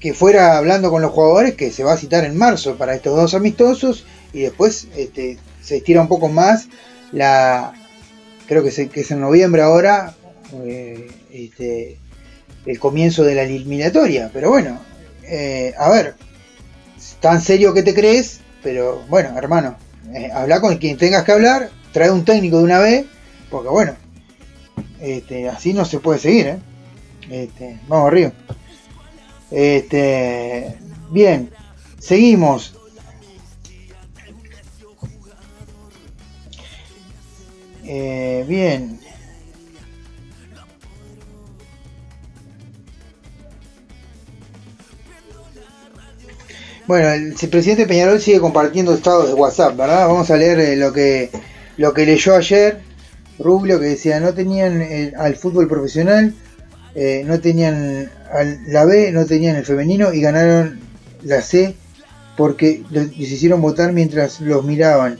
que 0.00 0.14
fuera 0.14 0.56
hablando 0.56 0.90
con 0.90 1.02
los 1.02 1.12
jugadores 1.12 1.54
que 1.54 1.70
se 1.70 1.84
va 1.84 1.94
a 1.94 1.96
citar 1.96 2.24
en 2.24 2.36
marzo 2.36 2.76
para 2.76 2.94
estos 2.94 3.16
dos 3.16 3.34
amistosos 3.34 4.04
y 4.32 4.40
después 4.40 4.88
este, 4.96 5.38
se 5.62 5.78
estira 5.78 6.00
un 6.00 6.08
poco 6.08 6.28
más 6.28 6.68
la 7.12 7.72
creo 8.46 8.62
que, 8.62 8.68
es 8.68 9.10
en 9.10 9.20
noviembre 9.20 9.62
ahora 9.62 10.14
eh, 10.64 11.10
este, 11.32 11.98
el 12.66 12.78
comienzo 12.78 13.24
de 13.24 13.34
la 13.34 13.42
eliminatoria 13.42 14.30
pero 14.32 14.50
bueno 14.50 14.78
eh, 15.24 15.74
a 15.78 15.90
ver 15.90 16.14
tan 17.20 17.40
serio 17.40 17.74
que 17.74 17.82
te 17.82 17.94
crees 17.94 18.40
pero 18.62 19.02
bueno 19.08 19.36
hermano 19.36 19.76
eh, 20.14 20.30
habla 20.32 20.60
con 20.60 20.76
quien 20.78 20.96
tengas 20.96 21.24
que 21.24 21.32
hablar, 21.32 21.70
trae 21.92 22.10
un 22.10 22.24
técnico 22.24 22.58
de 22.58 22.64
una 22.64 22.78
vez, 22.78 23.06
porque 23.50 23.68
bueno, 23.68 23.94
este, 25.00 25.48
así 25.48 25.74
no 25.74 25.84
se 25.84 25.98
puede 25.98 26.18
seguir. 26.18 26.56
Este, 27.30 27.78
vamos 27.88 28.08
arriba. 28.08 28.32
Este, 29.50 30.76
bien, 31.10 31.50
seguimos. 31.98 32.74
Eh, 37.84 38.44
bien, 38.46 39.00
Bueno, 46.86 47.10
el 47.10 47.34
presidente 47.50 47.86
Peñarol 47.86 48.18
sigue 48.18 48.40
compartiendo 48.40 48.94
estados 48.94 49.28
de 49.28 49.34
WhatsApp, 49.34 49.76
¿verdad? 49.76 50.08
Vamos 50.08 50.30
a 50.30 50.38
leer 50.38 50.58
eh, 50.58 50.76
lo 50.76 50.90
que, 50.90 51.30
lo 51.76 51.92
que 51.92 52.06
leyó 52.06 52.34
ayer 52.34 52.80
Rubio, 53.38 53.78
que 53.78 53.86
decía, 53.86 54.18
no 54.20 54.34
tenían 54.34 54.82
al 55.16 55.36
fútbol 55.36 55.68
profesional, 55.68 56.34
eh, 57.00 57.22
no 57.24 57.38
tenían 57.38 58.10
la 58.66 58.84
B, 58.84 59.12
no 59.12 59.24
tenían 59.24 59.54
el 59.54 59.64
femenino 59.64 60.12
y 60.12 60.20
ganaron 60.20 60.80
la 61.22 61.42
C 61.42 61.76
porque 62.36 62.82
les 62.90 63.16
hicieron 63.16 63.62
votar 63.62 63.92
mientras 63.92 64.40
los 64.40 64.64
miraban, 64.64 65.16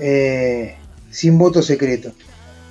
eh, 0.00 0.74
sin 1.08 1.38
voto 1.38 1.62
secreto. 1.62 2.10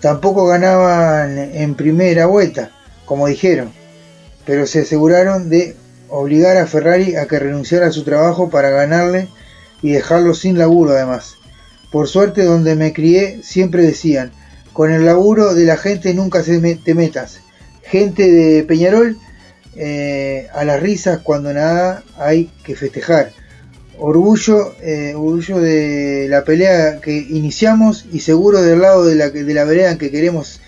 Tampoco 0.01 0.45
ganaban 0.45 1.37
en 1.37 1.75
primera 1.75 2.25
vuelta, 2.25 2.71
como 3.05 3.27
dijeron, 3.27 3.71
pero 4.45 4.67
se 4.67 4.81
aseguraron 4.81 5.49
de 5.49 5.77
obligar 6.09 6.57
a 6.57 6.67
Ferrari 6.67 7.15
a 7.15 7.27
que 7.27 7.39
renunciara 7.39 7.87
a 7.87 7.91
su 7.93 8.03
trabajo 8.03 8.49
para 8.49 8.71
ganarle 8.71 9.29
y 9.81 9.91
dejarlo 9.91 10.33
sin 10.33 10.57
laburo 10.57 10.91
además. 10.91 11.35
Por 11.93 12.09
suerte 12.09 12.43
donde 12.43 12.75
me 12.75 12.91
crié 12.91 13.39
siempre 13.41 13.83
decían, 13.83 14.33
con 14.73 14.91
el 14.91 15.05
laburo 15.05 15.55
de 15.55 15.63
la 15.63 15.77
gente 15.77 16.13
nunca 16.13 16.43
se 16.43 16.59
te 16.75 16.93
metas. 16.93 17.39
Gente 17.89 18.31
de 18.31 18.63
Peñarol 18.63 19.17
eh, 19.75 20.47
a 20.53 20.65
las 20.65 20.81
risas 20.81 21.19
cuando 21.19 21.53
nada 21.53 22.03
hay 22.17 22.51
que 22.63 22.75
festejar. 22.75 23.31
Orgullo, 23.99 24.75
eh, 24.81 25.13
orgullo 25.15 25.59
de 25.59 26.27
la 26.29 26.43
pelea 26.43 26.99
que 26.99 27.17
iniciamos 27.17 28.05
y 28.11 28.19
seguro 28.19 28.61
del 28.61 28.81
lado 28.81 29.05
de 29.05 29.15
la, 29.15 29.29
de 29.29 29.53
la 29.53 29.63
vereda 29.63 29.91
en 29.91 29.97
que 29.97 30.11
queremos 30.11 30.59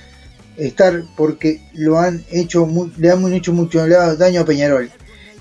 estar 0.58 1.04
porque 1.16 1.62
lo 1.74 2.00
han 2.00 2.24
hecho, 2.32 2.68
le 2.98 3.12
han 3.12 3.34
hecho 3.34 3.54
mucho 3.54 3.86
daño 3.88 4.42
a 4.42 4.46
Peñarol 4.46 4.92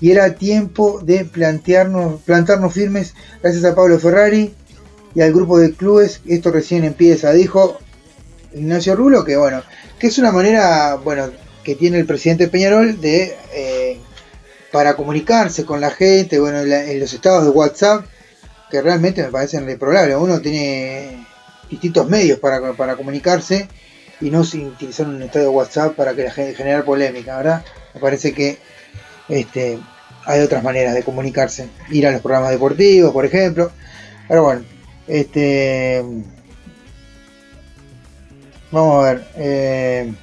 y 0.01 0.11
era 0.11 0.35
tiempo 0.35 1.01
de 1.03 1.25
plantearnos, 1.25 2.21
plantarnos 2.21 2.73
firmes 2.73 3.13
gracias 3.41 3.65
a 3.65 3.75
Pablo 3.75 3.99
Ferrari 3.99 4.53
y 5.13 5.21
al 5.21 5.33
grupo 5.33 5.59
de 5.59 5.73
clubes. 5.73 6.21
Esto 6.25 6.51
recién 6.51 6.83
empieza, 6.83 7.31
dijo 7.33 7.77
Ignacio 8.53 8.95
Rulo, 8.95 9.23
que 9.23 9.35
bueno, 9.37 9.61
que 9.99 10.07
es 10.07 10.17
una 10.17 10.31
manera, 10.31 10.95
bueno, 10.95 11.29
que 11.63 11.75
tiene 11.75 11.99
el 11.99 12.05
presidente 12.05 12.47
Peñarol 12.47 12.99
de 13.01 13.35
eh, 13.53 13.99
para 14.71 14.95
comunicarse 14.95 15.65
con 15.65 15.81
la 15.81 15.91
gente, 15.91 16.39
bueno, 16.39 16.59
en, 16.59 16.99
los 16.99 17.13
estados 17.13 17.43
de 17.43 17.49
WhatsApp, 17.49 18.05
que 18.69 18.81
realmente 18.81 19.23
me 19.23 19.29
parecen 19.29 19.65
reprobables. 19.65 20.15
Uno 20.17 20.39
tiene 20.41 21.25
distintos 21.69 22.07
medios 22.07 22.39
para, 22.39 22.73
para 22.73 22.95
comunicarse 22.95 23.67
y 24.21 24.29
no 24.29 24.43
sin 24.43 24.67
utilizar 24.67 25.07
un 25.07 25.21
estado 25.21 25.45
de 25.45 25.51
WhatsApp 25.51 25.95
para 25.95 26.13
que 26.13 26.23
la 26.23 26.31
gente 26.31 26.55
generar 26.55 26.83
polémica, 26.83 27.37
¿verdad? 27.37 27.65
Me 27.93 28.01
parece 28.01 28.33
que 28.33 28.57
este, 29.27 29.79
hay 30.25 30.41
otras 30.41 30.63
maneras 30.63 30.93
de 30.93 31.03
comunicarse. 31.03 31.69
Ir 31.89 32.05
a 32.07 32.11
los 32.11 32.21
programas 32.21 32.51
deportivos, 32.51 33.11
por 33.11 33.25
ejemplo. 33.25 33.71
Pero 34.27 34.43
bueno, 34.43 34.63
este. 35.07 36.03
Vamos 38.71 39.03
a 39.03 39.13
ver. 39.13 39.27
eh, 39.35 40.13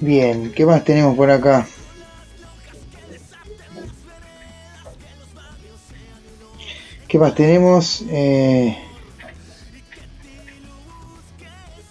Bien, 0.00 0.52
¿qué 0.52 0.66
más 0.66 0.84
tenemos 0.84 1.16
por 1.16 1.30
acá? 1.30 1.66
¿Qué 7.06 7.18
más 7.18 7.34
tenemos? 7.34 8.04
Eh, 8.10 8.76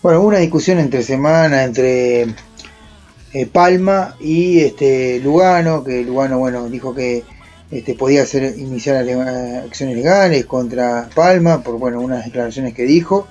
bueno, 0.01 0.19
hubo 0.19 0.27
una 0.27 0.39
discusión 0.39 0.79
entre 0.79 1.01
semana 1.01 1.63
entre 1.63 2.23
eh, 3.33 3.45
Palma 3.51 4.17
y 4.19 4.59
este 4.59 5.19
Lugano, 5.19 5.83
que 5.83 6.03
Lugano 6.03 6.39
bueno 6.39 6.67
dijo 6.67 6.93
que 6.93 7.23
este, 7.71 7.95
podía 7.95 8.23
hacer 8.23 8.59
iniciar 8.59 8.97
acciones 8.97 9.95
legales 9.95 10.45
contra 10.45 11.09
Palma 11.15 11.63
por 11.63 11.79
bueno 11.79 12.01
unas 12.01 12.25
declaraciones 12.25 12.73
que 12.73 12.83
dijo. 12.83 13.27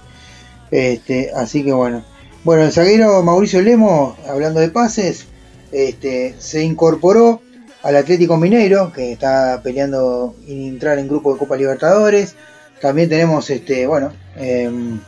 Este, 0.71 1.31
así 1.37 1.63
que 1.63 1.73
bueno. 1.73 2.12
Bueno, 2.45 2.65
el 2.65 2.73
zaguero 2.73 3.23
Mauricio 3.23 3.63
Lemo, 3.63 4.17
hablando 4.29 4.59
de 4.59 4.69
pases, 4.69 5.27
este, 5.71 6.35
se 6.39 6.65
incorporó 6.65 7.41
al 7.85 7.95
Atlético 7.95 8.37
Mineiro, 8.37 8.93
que 8.93 9.13
está 9.13 9.61
peleando 9.63 10.35
entrar 10.49 10.99
en 10.99 11.07
grupo 11.07 11.33
de 11.33 11.39
Copa 11.39 11.57
Libertadores. 11.57 12.35
También 12.81 13.09
tenemos, 13.09 13.49
este, 13.49 13.87
bueno, 13.87 14.13
em, 14.35 14.99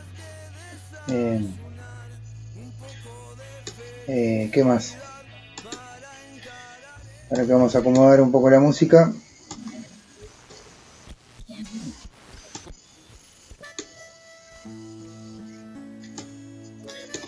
em, 1.09 1.45
eh, 4.07 4.49
¿qué 4.53 4.63
más? 4.63 4.95
Ahora 7.29 7.45
que 7.45 7.51
vamos 7.51 7.75
a 7.75 7.79
acomodar 7.79 8.21
un 8.21 8.31
poco 8.31 8.49
la 8.49 8.61
música. 8.61 9.11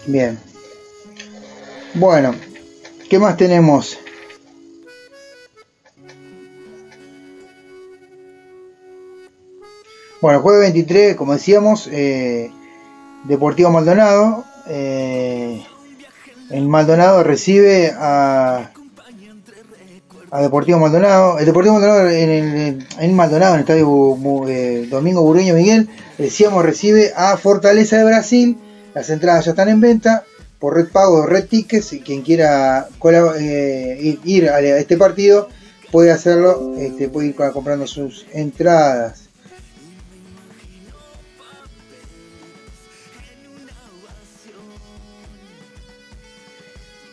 Bien. 0.07 0.39
Bueno, 1.93 2.33
¿qué 3.09 3.19
más 3.19 3.35
tenemos? 3.35 3.97
Bueno, 10.21 10.41
jueves 10.41 10.61
23, 10.61 11.15
como 11.15 11.33
decíamos, 11.33 11.89
eh, 11.91 12.51
Deportivo 13.25 13.69
Maldonado. 13.69 14.45
eh, 14.67 15.63
el 16.49 16.67
Maldonado 16.69 17.23
recibe 17.23 17.93
a, 17.97 18.71
Deportivo 20.41 20.79
Maldonado. 20.79 21.37
El 21.37 21.45
Deportivo 21.45 21.75
Maldonado 21.75 22.09
en, 22.09 22.29
el, 22.29 22.87
en 22.99 23.15
Maldonado, 23.15 23.55
en 23.55 23.59
el 23.59 23.61
estadio 23.61 24.17
eh, 24.47 24.87
Domingo 24.89 25.21
Burgueño 25.21 25.53
Miguel, 25.53 25.89
decíamos, 26.17 26.63
recibe 26.63 27.11
a 27.15 27.35
Fortaleza 27.35 27.97
de 27.97 28.05
Brasil. 28.05 28.57
Las 28.97 29.11
entradas 29.11 29.45
ya 29.45 29.51
están 29.51 29.69
en 29.69 29.79
venta 29.79 30.23
por 30.57 30.75
Red 30.75 30.87
Pago 30.87 31.17
o 31.19 31.25
Red 31.27 31.45
Tickets. 31.45 31.93
Y 31.93 31.99
quien 31.99 32.23
quiera 32.23 32.87
eh, 33.39 34.17
ir- 34.25 34.49
a 34.49 34.59
este 34.59 34.97
partido 34.97 35.49
puede 35.91 36.09
hacerlo, 36.09 36.73
este, 36.79 37.07
puede 37.07 37.27
ir 37.27 37.35
comprando 37.35 37.85
sus 37.85 38.25
entradas. 38.33 39.29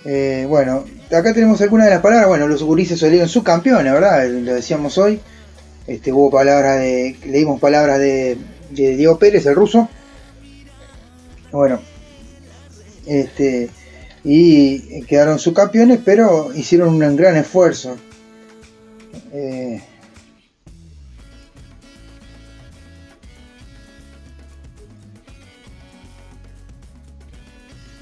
Eh, 0.06 0.46
bueno, 0.48 0.84
acá 1.10 1.32
tenemos 1.32 1.60
algunas 1.60 1.86
de 1.86 1.92
las 1.92 2.00
palabras. 2.02 2.28
Bueno, 2.28 2.46
los 2.48 2.62
gurises 2.62 2.98
salieron 3.00 3.28
subcampeones, 3.28 3.92
¿verdad? 3.92 4.26
Lo 4.28 4.54
decíamos 4.54 4.98
hoy. 4.98 5.20
Este, 5.86 6.12
hubo 6.12 6.30
palabras 6.30 6.78
de. 6.78 7.16
Leímos 7.26 7.60
palabras 7.60 7.98
de 7.98 8.38
Diego 8.70 9.18
Pérez, 9.18 9.44
el 9.46 9.54
ruso. 9.54 9.88
Bueno. 11.54 11.78
Este. 13.06 13.70
Y 14.24 15.02
quedaron 15.02 15.38
subcampeones, 15.38 16.00
pero 16.04 16.52
hicieron 16.52 17.00
un 17.00 17.16
gran 17.16 17.36
esfuerzo. 17.36 17.96
Eh, 19.32 19.80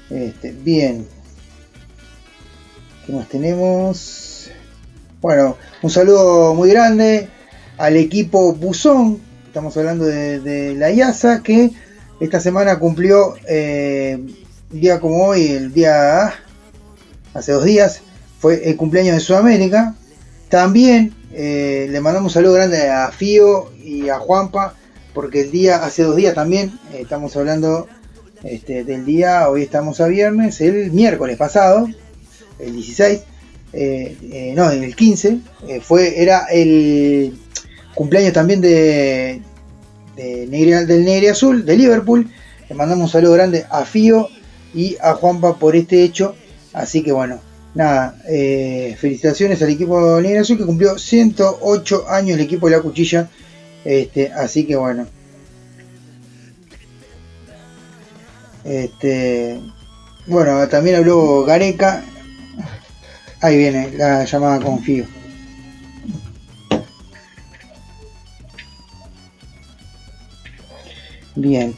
este, 0.09 0.51
bien. 0.51 1.05
¿Qué 3.05 3.13
más 3.13 3.29
tenemos? 3.29 4.49
Bueno, 5.21 5.57
un 5.83 5.91
saludo 5.91 6.55
muy 6.55 6.71
grande 6.71 7.29
al 7.77 7.97
equipo 7.97 8.53
Buzón. 8.53 9.21
Estamos 9.45 9.77
hablando 9.77 10.05
de, 10.05 10.39
de 10.39 10.73
la 10.73 10.89
IASA 10.89 11.43
que 11.43 11.71
esta 12.19 12.39
semana 12.39 12.79
cumplió 12.79 13.35
eh, 13.47 14.19
día 14.69 14.99
como 14.99 15.27
hoy, 15.27 15.47
el 15.47 15.73
día 15.73 16.33
hace 17.33 17.51
dos 17.51 17.63
días, 17.63 18.01
fue 18.39 18.69
el 18.69 18.75
cumpleaños 18.75 19.15
de 19.15 19.21
Sudamérica. 19.21 19.95
También 20.49 21.13
eh, 21.31 21.87
le 21.89 22.01
mandamos 22.01 22.31
un 22.31 22.33
saludo 22.33 22.53
grande 22.53 22.89
a 22.89 23.11
Fío 23.11 23.71
y 23.83 24.09
a 24.09 24.19
Juanpa, 24.19 24.75
porque 25.13 25.41
el 25.41 25.51
día, 25.51 25.83
hace 25.83 26.03
dos 26.03 26.15
días 26.15 26.33
también, 26.33 26.79
eh, 26.93 26.99
estamos 27.01 27.35
hablando 27.35 27.87
este, 28.43 28.83
del 28.83 29.05
día, 29.05 29.49
hoy 29.49 29.63
estamos 29.63 30.01
a 30.01 30.07
viernes, 30.07 30.61
el 30.61 30.91
miércoles 30.91 31.37
pasado, 31.37 31.87
el 32.59 32.73
16, 32.73 33.21
eh, 33.73 34.53
no, 34.55 34.69
el 34.69 34.95
15, 34.95 35.39
eh, 35.67 35.81
fue, 35.81 36.21
era 36.21 36.45
el 36.51 37.35
cumpleaños 37.95 38.33
también 38.33 38.61
de, 38.61 39.41
de 40.15 40.47
Negre- 40.47 40.85
del 40.85 41.05
Negre 41.05 41.29
Azul, 41.29 41.65
de 41.65 41.75
Liverpool. 41.77 42.29
Le 42.69 42.75
mandamos 42.75 43.05
un 43.05 43.11
saludo 43.11 43.33
grande 43.33 43.65
a 43.69 43.85
Fío 43.85 44.29
y 44.73 44.97
a 45.01 45.13
Juanpa 45.13 45.57
por 45.57 45.75
este 45.75 46.03
hecho. 46.03 46.35
Así 46.73 47.03
que 47.03 47.11
bueno, 47.11 47.39
nada, 47.75 48.15
eh, 48.27 48.95
felicitaciones 48.99 49.61
al 49.61 49.69
equipo 49.69 50.19
Negre 50.21 50.39
Azul 50.39 50.57
que 50.57 50.65
cumplió 50.65 50.97
108 50.97 52.05
años 52.09 52.37
el 52.37 52.43
equipo 52.45 52.67
de 52.69 52.75
la 52.77 52.81
cuchilla. 52.81 53.29
Este, 53.85 54.31
así 54.31 54.65
que 54.65 54.75
bueno. 54.75 55.05
Este, 58.63 59.59
bueno, 60.27 60.67
también 60.69 60.95
habló 60.97 61.43
Gareca. 61.43 62.03
Ahí 63.41 63.57
viene 63.57 63.91
la 63.97 64.23
llamada 64.23 64.59
con 64.61 64.79
Fío. 64.81 65.05
Bien. 71.35 71.75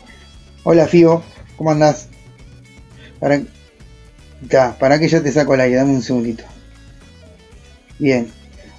Hola 0.63 0.87
Fío, 0.87 1.23
¿cómo 1.57 1.71
andás? 1.71 2.07
Para, 3.19 3.41
ya, 4.49 4.77
para 4.77 4.99
que 4.99 5.07
ya 5.07 5.21
te 5.21 5.31
saco 5.31 5.53
el 5.53 5.61
aire, 5.61 5.77
dame 5.77 5.93
un 5.93 6.01
segundito. 6.01 6.43
Bien. 7.99 8.31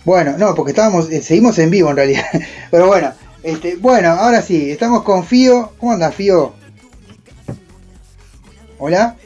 Bueno, 0.05 0.37
no, 0.39 0.55
porque 0.55 0.71
estábamos, 0.71 1.11
eh, 1.11 1.23
seguimos 1.23 1.59
en 1.59 1.71
vivo 1.71 1.91
en 1.91 1.97
realidad. 1.97 2.25
Pero 2.71 2.87
bueno, 2.87 3.13
este, 3.43 3.77
bueno, 3.77 4.11
ahora 4.11 4.43
sí, 4.43 4.71
estamos 4.71 5.03
con 5.03 5.25
Fío. 5.25 5.73
¿Cómo 5.79 5.93
andás, 5.93 6.15
Fío? 6.15 6.55
Hola. 8.79 9.17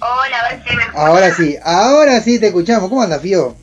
Hola, 0.00 0.38
a 0.38 0.48
ver 0.50 0.62
si 0.62 0.76
me 0.76 0.82
escuchas. 0.82 1.04
Ahora 1.04 1.34
sí, 1.34 1.56
ahora 1.62 2.20
sí 2.20 2.38
te 2.38 2.46
escuchamos. 2.48 2.88
¿Cómo 2.88 3.02
andas, 3.02 3.20
Fío? 3.20 3.56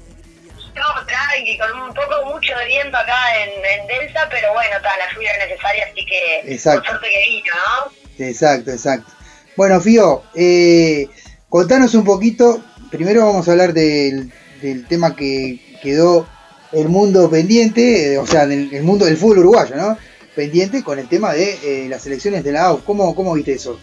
Viento 2.76 2.98
acá 2.98 3.18
en, 3.42 3.50
en 3.82 3.88
Delta, 3.88 4.28
pero 4.30 4.54
bueno, 4.54 4.76
está, 4.76 4.98
la 4.98 5.14
lluvia 5.14 5.32
es 5.32 5.50
necesaria, 5.50 5.86
así 5.92 6.06
que 6.06 6.54
Exacto. 6.54 6.82
por 6.82 6.90
suerte 6.90 7.08
que 7.10 7.30
vino, 7.30 7.54
¿no? 7.56 8.26
Exacto, 8.26 8.72
exacto. 8.72 9.12
Bueno, 9.56 9.80
Fío, 9.80 10.24
eh, 10.36 11.08
contanos 11.50 11.94
un 11.94 12.04
poquito. 12.04 12.64
Primero 12.92 13.26
vamos 13.26 13.48
a 13.48 13.52
hablar 13.52 13.74
del, 13.74 14.32
del 14.62 14.88
tema 14.88 15.16
que 15.16 15.78
quedó 15.82 16.28
el 16.72 16.90
mundo 16.90 17.30
pendiente, 17.30 18.14
eh, 18.14 18.18
o 18.18 18.28
sea, 18.28 18.44
el, 18.44 18.74
el 18.74 18.84
mundo 18.84 19.06
del 19.06 19.18
fútbol 19.18 19.40
uruguayo, 19.40 19.76
¿no? 19.76 19.98
Pendiente 20.36 20.84
con 20.84 21.00
el 21.00 21.08
tema 21.08 21.34
de 21.34 21.54
eh, 21.64 21.88
las 21.90 22.06
elecciones 22.06 22.44
de 22.44 22.52
la 22.52 22.66
AUF. 22.66 22.84
¿Cómo, 22.84 23.16
¿Cómo 23.16 23.34
viste 23.34 23.54
eso? 23.54 23.80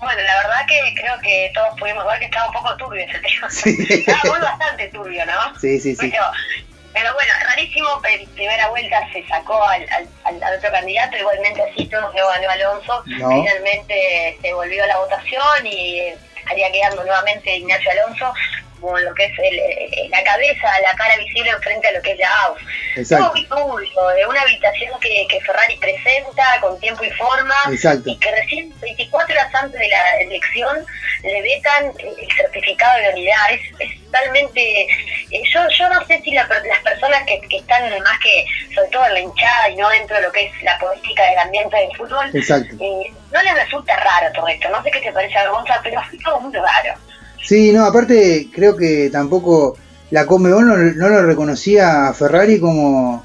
Bueno, 0.00 0.22
la 0.22 0.36
verdad 0.36 0.66
que 0.66 0.94
creo 0.94 1.20
que 1.22 1.50
todos 1.54 1.78
pudimos 1.78 2.04
ver 2.06 2.18
que 2.18 2.24
estaba 2.24 2.48
un 2.48 2.54
poco 2.54 2.76
turbio 2.78 3.04
ese 3.04 3.18
tema. 3.18 3.50
Sí. 3.50 3.76
Estaba 3.90 4.20
muy 4.24 4.40
bastante 4.40 4.88
turbio, 4.88 5.26
¿no? 5.26 5.60
Sí, 5.60 5.78
sí, 5.78 5.94
sí. 5.94 6.10
Pero, 6.10 6.24
pero 6.92 7.14
bueno, 7.14 7.32
rarísimo, 7.46 7.88
en 8.08 8.28
primera 8.30 8.68
vuelta 8.68 9.08
se 9.12 9.26
sacó 9.26 9.62
al, 9.62 9.86
al, 10.24 10.56
otro 10.58 10.70
candidato, 10.70 11.16
igualmente 11.16 11.62
así 11.62 11.86
todo 11.86 12.10
que 12.10 12.20
ganó 12.20 12.50
Alonso, 12.50 13.02
No. 13.06 13.28
finalmente 13.30 14.38
se 14.42 14.52
volvió 14.52 14.84
la 14.86 14.98
votación 14.98 15.66
y 15.66 16.12
estaría 16.36 16.72
quedando 16.72 17.04
nuevamente 17.04 17.56
Ignacio 17.56 17.90
Alonso 17.92 18.32
como 18.80 18.98
lo 18.98 19.14
que 19.14 19.24
es 19.24 19.32
el, 19.38 20.10
la 20.10 20.22
cabeza, 20.24 20.80
la 20.82 20.94
cara 20.96 21.16
visible 21.18 21.52
frente 21.62 21.88
a 21.88 21.92
lo 21.92 22.02
que 22.02 22.12
es 22.12 22.18
la 22.18 22.28
AUF. 22.46 22.60
Exacto. 22.96 23.32
Todo 23.48 23.76
de 24.14 24.26
una 24.26 24.40
habitación 24.42 24.98
que, 25.00 25.26
que 25.28 25.40
Ferrari 25.40 25.76
presenta 25.76 26.44
con 26.60 26.78
tiempo 26.80 27.04
y 27.04 27.10
forma 27.10 27.54
Exacto. 27.70 28.08
y 28.08 28.16
que 28.18 28.30
recién 28.30 28.72
24 28.80 29.34
horas 29.34 29.54
antes 29.54 29.80
de 29.80 29.88
la 29.88 30.20
elección 30.20 30.84
le 31.22 31.42
vetan 31.42 31.92
el 31.98 32.32
certificado 32.36 32.98
de 33.00 33.10
unidad. 33.10 33.50
Es, 33.50 33.60
es 33.78 34.04
totalmente... 34.04 34.82
eh, 34.82 35.42
yo, 35.52 35.60
yo 35.78 35.88
no 35.88 36.04
sé 36.06 36.20
si 36.22 36.32
la 36.32 36.46
las 36.48 36.78
personas 36.80 37.22
que, 37.24 37.40
que 37.48 37.58
están 37.58 37.88
más 38.02 38.18
que, 38.20 38.44
sobre 38.74 38.88
todo 38.88 39.06
en 39.06 39.14
la 39.14 39.20
hinchada 39.20 39.70
y 39.70 39.76
no 39.76 39.88
dentro 39.90 40.16
de 40.16 40.22
lo 40.22 40.32
que 40.32 40.46
es 40.46 40.62
la 40.62 40.78
política 40.78 41.24
del 41.26 41.38
ambiente 41.38 41.76
del 41.76 41.96
fútbol, 41.96 42.30
eh, 42.34 43.12
no 43.32 43.42
les 43.42 43.54
resulta 43.54 43.96
raro 43.96 44.32
todo 44.34 44.48
esto. 44.48 44.68
No 44.70 44.82
sé 44.82 44.90
qué 44.90 45.00
te 45.00 45.12
parece 45.12 45.38
a 45.38 45.48
Gonza, 45.48 45.80
pero 45.82 46.00
es 46.00 46.22
todo 46.22 46.40
muy 46.40 46.54
raro. 46.54 46.94
Sí, 47.42 47.72
no, 47.72 47.84
aparte 47.84 48.48
creo 48.52 48.76
que 48.76 49.10
tampoco 49.10 49.76
la 50.10 50.26
Conmebol 50.26 50.66
no, 50.66 50.76
no 50.76 51.08
lo 51.08 51.22
reconocía 51.22 52.08
a 52.08 52.14
Ferrari 52.14 52.60
como 52.60 53.22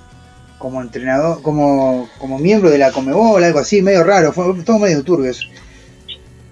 como 0.58 0.82
entrenador, 0.82 1.42
como 1.42 2.08
como 2.18 2.40
miembro 2.40 2.70
de 2.70 2.78
la 2.78 2.92
Conmebol, 2.92 3.44
algo 3.44 3.60
así, 3.60 3.82
medio 3.82 4.04
raro, 4.04 4.32
fue 4.32 4.46
todo 4.64 4.80
medio 4.80 5.04
turbio 5.04 5.32
eso. 5.32 5.46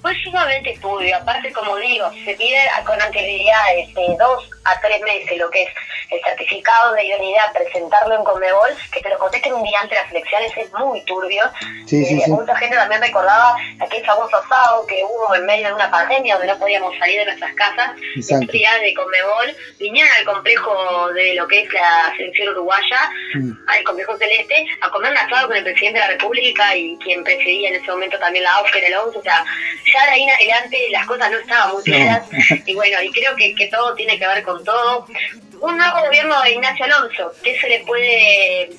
Fue 0.03 0.13
sumamente 0.21 0.71
estudio, 0.71 1.15
aparte 1.15 1.51
como 1.53 1.77
digo, 1.77 2.11
se 2.25 2.35
pide 2.35 2.59
con 2.85 3.01
anterioridad 3.01 3.63
de 3.73 4.15
dos 4.19 4.49
a 4.65 4.79
tres 4.81 5.01
meses 5.01 5.37
lo 5.37 5.49
que 5.49 5.63
es 5.63 5.69
el 6.11 6.21
certificado 6.23 6.93
de 6.93 7.05
idoneidad, 7.05 7.51
presentarlo 7.53 8.15
en 8.15 8.23
Conmebol, 8.23 8.69
que 8.91 9.01
te 9.01 9.09
lo 9.09 9.17
contesten 9.17 9.53
un 9.53 9.63
día 9.63 9.79
antes 9.81 9.97
de 9.97 10.03
las 10.03 10.11
elecciones 10.11 10.51
es 10.57 10.71
muy 10.73 11.01
turbio. 11.05 11.43
Sí, 11.87 12.05
sí, 12.05 12.17
Eh, 12.17 12.21
sí. 12.25 12.31
Mucha 12.31 12.55
gente 12.57 12.75
también 12.75 13.01
recordaba 13.01 13.55
aquel 13.79 14.05
famoso 14.05 14.37
asado 14.37 14.85
que 14.85 15.01
hubo 15.03 15.33
en 15.35 15.45
medio 15.45 15.67
de 15.69 15.73
una 15.73 15.89
pandemia 15.89 16.35
donde 16.35 16.53
no 16.53 16.59
podíamos 16.59 16.95
salir 16.99 17.19
de 17.19 17.25
nuestras 17.25 17.53
casas. 17.55 17.91
Exacto. 18.15 18.45
De 18.51 18.93
Conmebol 18.93 19.55
vinieron 19.79 20.11
al 20.19 20.25
complejo 20.25 21.09
de 21.13 21.33
lo 21.35 21.47
que 21.47 21.61
es 21.61 21.73
la 21.73 22.13
selección 22.17 22.49
uruguaya, 22.49 22.99
Mm. 23.35 23.51
al 23.67 23.83
complejo 23.83 24.17
celeste, 24.17 24.65
a 24.81 24.89
comer 24.91 25.11
un 25.11 25.17
asado 25.17 25.47
con 25.47 25.57
el 25.57 25.63
presidente 25.63 25.99
de 25.99 26.05
la 26.05 26.11
República 26.11 26.75
y 26.75 26.97
quien 26.99 27.23
presidía 27.23 27.69
en 27.69 27.75
ese 27.75 27.89
momento 27.89 28.19
también 28.19 28.43
la 28.43 28.61
era 28.75 28.87
el 28.87 28.95
ONU. 28.95 29.17
O 29.17 29.21
sea, 29.23 29.43
ya 29.93 30.05
de 30.05 30.11
ahí 30.11 30.23
en 30.23 30.29
adelante 30.31 30.77
las 30.91 31.05
cosas 31.05 31.31
no 31.31 31.37
estaban 31.37 31.69
muy 31.73 31.77
No. 31.77 31.83
claras. 31.83 32.27
Y 32.65 32.73
bueno, 32.75 33.01
y 33.01 33.11
creo 33.11 33.35
que, 33.35 33.53
que 33.55 33.67
todo 33.67 33.93
tiene 33.95 34.17
que 34.19 34.27
ver 34.27 34.43
con 34.43 34.63
todo. 34.63 35.05
Un 35.61 35.77
nuevo 35.77 36.01
gobierno 36.01 36.41
de 36.41 36.51
Ignacio 36.51 36.85
Alonso, 36.85 37.31
¿qué 37.43 37.57
se 37.59 37.69
le 37.69 37.79
puede 37.85 38.69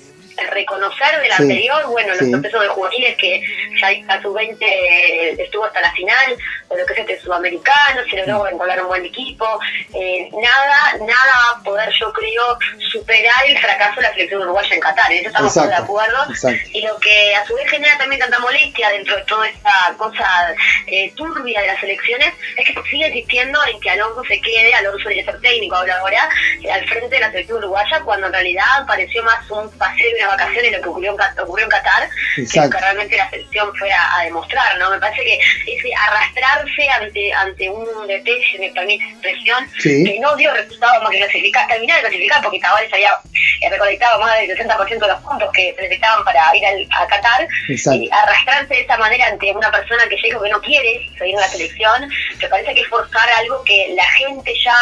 reconocer 0.50 1.20
del 1.20 1.32
Sí, 1.32 1.42
anterior? 1.42 1.86
Bueno, 1.88 2.08
los 2.10 2.18
sí. 2.18 2.30
procesos 2.30 2.60
de 2.62 2.68
juveniles 2.68 3.16
que 3.16 3.42
ya 3.80 4.14
a 4.14 4.22
su 4.22 4.32
20 4.32 5.42
estuvo 5.42 5.64
hasta 5.64 5.80
la 5.80 5.92
final, 5.92 6.36
de 6.70 6.78
lo 6.78 6.86
que 6.86 6.92
es 6.94 6.98
este 7.00 7.20
sudamericano, 7.20 8.00
se 8.10 8.16
logró 8.26 8.48
encontrar 8.48 8.80
un 8.82 8.88
buen 8.88 9.04
equipo. 9.04 9.58
Eh, 9.94 10.28
nada, 10.32 10.92
nada 11.00 11.32
va 11.54 11.60
a 11.60 11.62
poder, 11.62 11.90
yo 11.98 12.12
creo, 12.12 12.58
superar 12.90 13.44
el 13.46 13.58
fracaso 13.58 13.96
de 13.96 14.02
la 14.02 14.12
selección 14.14 14.42
uruguaya 14.42 14.74
en 14.74 14.80
Qatar. 14.80 15.12
En 15.12 15.18
eso 15.18 15.28
estamos 15.28 15.54
todos 15.54 15.66
de 15.66 15.72
Exacto, 15.72 15.92
acuerdo. 15.92 16.30
exacto. 16.30 16.68
Y 16.72 16.82
lo 16.82 16.96
que 16.98 17.34
a 17.36 17.44
su 17.46 17.54
vez 17.54 17.70
genera 17.70 17.96
también 17.98 18.20
tanta 18.20 18.38
molestia 18.38 18.88
dentro 18.90 19.16
de 19.16 19.22
toda 19.22 19.48
esta 19.48 19.94
cosa 19.96 20.54
eh, 20.86 21.12
turbia 21.14 21.60
de 21.60 21.66
las 21.68 21.82
elecciones 21.82 22.32
es 22.56 22.66
que 22.66 22.82
sigue 22.90 23.08
insistiendo 23.08 23.60
en 23.66 23.80
que 23.80 23.90
Alonso 23.90 24.22
se 24.24 24.40
quede, 24.40 24.74
Alonso 24.74 25.08
director 25.08 25.40
técnico 25.40 25.76
ahora 25.76 25.98
ahora, 25.98 26.28
eh, 26.62 26.70
al 26.70 26.86
frente 26.88 27.08
de 27.14 27.20
la 27.20 27.30
selección 27.30 27.58
uruguaya, 27.58 28.00
cuando 28.04 28.26
en 28.26 28.32
realidad 28.32 28.64
pareció 28.86 29.22
más 29.22 29.48
un 29.50 29.70
paseo 29.78 30.10
una 30.26 30.36
vacación 30.36 30.64
lo 30.72 30.80
que 30.82 30.88
ocurrió 30.88 31.14
en, 31.14 31.40
ocurrió 31.42 31.64
en 31.64 31.70
Qatar, 31.70 32.08
que 32.36 32.60
lo 32.60 32.70
que 32.70 32.78
realmente 32.78 33.16
la 33.16 33.30
selección 33.30 33.74
fue 33.76 33.92
a, 33.92 34.22
demostrar, 34.24 34.78
¿no? 34.78 34.90
Me 34.90 34.98
parece 34.98 35.22
que 35.24 35.38
ese 35.66 35.90
arrastrarse 35.94 36.88
ante, 36.90 37.32
ante 37.32 37.68
un 37.70 37.84
DT, 38.06 38.28
si 38.50 38.58
me 38.58 38.70
permite 38.70 39.04
expresión, 39.04 39.68
Sí. 39.78 40.04
que 40.04 40.18
no 40.20 40.34
dio 40.36 40.52
resultado 40.54 41.02
más 41.02 41.10
que 41.10 41.18
clasificar, 41.18 41.66
terminar 41.68 41.96
de 41.96 42.02
clasificar 42.02 42.42
porque 42.42 42.60
Tavares 42.60 42.92
había 42.92 43.10
eh, 43.60 43.70
recolectado 43.70 44.20
más 44.20 44.38
del 44.38 44.50
60% 44.56 44.98
de 44.98 45.08
los 45.12 45.20
puntos 45.20 45.50
que 45.52 45.74
necesitaban 45.80 46.24
para 46.24 46.54
ir 46.56 46.64
al- 46.66 46.88
a 46.96 47.06
Qatar 47.06 47.46
Exacto. 47.68 48.00
y 48.02 48.10
arrastrarse 48.10 48.74
de 48.74 48.80
esa 48.80 48.96
manera 48.96 49.26
ante 49.26 49.52
una 49.52 49.70
persona 49.70 50.06
que 50.08 50.16
llega 50.16 50.42
que 50.42 50.48
no 50.50 50.60
quiere 50.60 51.06
seguir 51.18 51.34
en 51.34 51.40
la 51.40 51.48
selección, 51.48 52.08
me 52.40 52.48
parece 52.48 52.74
que 52.74 52.80
es 52.80 52.88
forzar 52.88 53.28
algo 53.38 53.62
que 53.64 53.92
la 53.96 54.04
gente 54.12 54.52
ya 54.64 54.74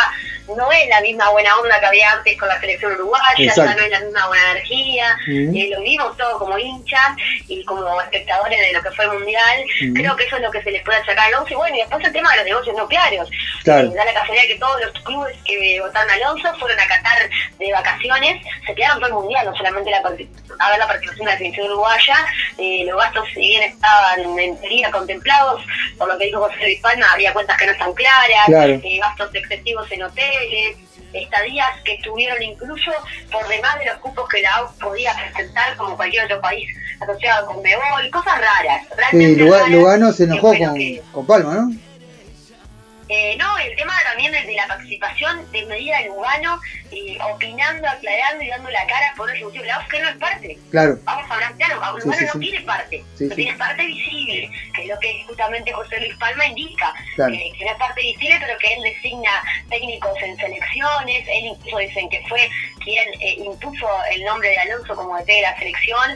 no 0.49 0.71
es 0.73 0.89
la 0.89 1.01
misma 1.01 1.31
buena 1.31 1.57
onda 1.59 1.79
que 1.81 1.87
había 1.87 2.13
antes 2.13 2.39
con 2.39 2.49
la 2.49 2.59
selección 2.61 2.93
uruguaya, 2.93 3.25
ya 3.39 3.65
no 3.75 3.83
es 3.83 3.91
la 3.91 4.01
misma 4.01 4.27
buena 4.29 4.51
energía, 4.53 5.17
eh, 5.29 5.71
lo 5.75 5.81
vimos 5.83 6.17
todos 6.17 6.39
como 6.39 6.59
hinchas 6.59 7.17
y 7.49 7.65
como 7.65 8.01
espectadores 8.03 8.59
de 8.61 8.73
lo 8.73 8.83
que 8.83 8.91
fue 8.91 9.05
el 9.05 9.13
Mundial, 9.13 9.65
creo 9.95 10.17
que 10.17 10.25
eso 10.25 10.37
es 10.37 10.43
lo 10.43 10.51
que 10.51 10.63
se 10.63 10.71
les 10.71 10.83
puede 10.83 10.99
sacar 11.05 11.27
al 11.29 11.35
once 11.35 11.53
y 11.55 11.57
bueno, 11.57 11.77
y 11.77 11.81
después 11.81 12.05
el 12.05 12.13
tema 12.13 12.31
de 12.31 12.37
los 12.39 12.45
negocios 12.47 12.77
nucleares. 12.77 13.21
Claro. 13.65 13.89
Eh, 13.89 13.95
da 13.95 14.05
la 14.05 14.15
casualidad 14.15 14.47
que 14.47 14.59
todos 14.59 14.81
los 14.81 14.93
clubes 15.05 15.37
que 15.45 15.81
votaron 15.81 16.11
a 16.11 16.15
Alonso 16.15 16.55
fueron 16.59 16.79
a 16.81 16.87
Qatar 16.87 17.31
de 17.59 17.73
vacaciones, 17.73 18.43
se 18.67 18.75
quedaron 18.75 18.99
todo 18.99 19.09
el 19.09 19.15
mundial, 19.15 19.47
no 19.47 19.57
solamente 19.57 19.91
la, 19.91 19.99
a 19.99 20.71
ver 20.71 20.79
la 20.79 20.87
participación 20.87 21.27
de 21.27 21.33
la 21.33 21.39
selección 21.39 21.67
uruguaya. 21.67 22.17
Eh, 22.59 22.85
los 22.87 22.97
gastos, 22.97 23.29
si 23.35 23.41
bien 23.41 23.63
estaban 23.63 24.39
en 24.39 24.59
teoría 24.61 24.91
contemplados, 24.91 25.63
por 25.99 26.09
lo 26.09 26.19
que 26.19 26.27
dijo 26.27 26.41
José 26.41 26.57
Luis 26.63 26.81
Palma, 26.81 27.13
había 27.13 27.33
cuentas 27.33 27.57
que 27.57 27.67
no 27.67 27.73
están 27.73 27.93
claras, 27.95 28.47
Claro. 28.47 28.73
eh, 28.83 28.99
gastos 29.01 29.35
excesivos 29.35 29.91
en 29.93 30.03
hoteles, 30.37 30.77
estadías 31.13 31.69
que 31.85 31.95
estuvieron 31.95 32.43
incluso 32.43 32.91
por 33.31 33.47
demás 33.49 33.79
de 33.79 33.87
los 33.87 33.97
cupos 33.99 34.29
que 34.29 34.41
la 34.41 34.55
AUF 34.57 34.73
podía 34.79 35.13
presentar 35.35 35.77
como 35.77 35.97
cualquier 35.97 36.25
otro 36.25 36.41
país 36.41 36.69
asociado 37.01 37.47
con 37.47 37.63
Mebol, 37.63 38.11
cosas 38.11 38.39
raras. 38.41 38.83
Sí, 38.83 38.95
realmente 38.97 39.43
Luga- 39.43 39.57
raras, 39.59 39.71
Lugano 39.73 40.13
se 40.13 40.25
enojó 40.25 40.57
con, 40.57 40.75
que- 40.75 41.03
con 41.13 41.27
Palma, 41.27 41.55
¿no? 41.55 41.71
Eh, 43.13 43.37
no, 43.37 43.59
el 43.59 43.77
tema 43.77 43.93
también 44.05 44.35
es 44.35 44.47
de 44.47 44.55
la 44.55 44.67
participación 44.67 45.51
de 45.53 45.67
medida 45.67 45.99
de 45.99 46.07
Lugano, 46.07 46.61
eh, 46.91 47.19
opinando, 47.35 47.87
aclarando 47.89 48.43
y 48.43 48.49
dando 48.49 48.71
la 48.71 48.87
cara 48.87 49.13
por 49.17 49.31
ese 49.31 49.45
motivo. 49.45 49.65
La 49.65 49.79
OSCE 49.79 50.01
no 50.01 50.09
es 50.09 50.17
parte. 50.17 50.59
Claro. 50.71 50.99
Vamos 51.05 51.31
a 51.31 51.35
hablar 51.35 51.53
claro, 51.57 51.75
Lugano 51.77 52.01
sí, 52.01 52.25
no 52.33 52.41
tiene 52.41 52.61
parte, 52.63 53.05
Sí, 53.17 53.25
no 53.27 53.35
tiene 53.35 53.55
parte 53.59 53.85
visible, 53.87 54.51
que 54.75 54.83
es 54.83 54.89
lo 54.89 54.99
que 54.99 55.25
justamente 55.27 55.73
José 55.73 56.01
Luis 56.01 56.15
Palma 56.17 56.47
indica, 56.47 56.93
Claro. 57.17 57.35
eh, 57.35 57.53
que 57.59 57.65
no 57.65 57.71
es 57.73 57.77
parte 57.79 58.01
visible, 58.01 58.37
pero 58.41 58.59
que 58.59 58.73
él 58.75 58.83
designa 58.83 59.31
técnicos 59.69 60.23
en 60.23 60.37
selecciones, 60.39 61.25
él 61.29 61.45
incluso 61.47 61.79
dicen 61.79 62.09
que 62.09 62.23
fue 62.29 62.49
quien 62.85 63.09
eh, 63.21 63.35
impuso 63.39 63.87
el 64.11 64.25
nombre 64.25 64.49
de 64.49 64.59
Alonso 64.59 64.95
como 64.97 65.17
DT 65.19 65.27
de 65.33 65.43
la 65.43 65.57
selección. 65.59 66.11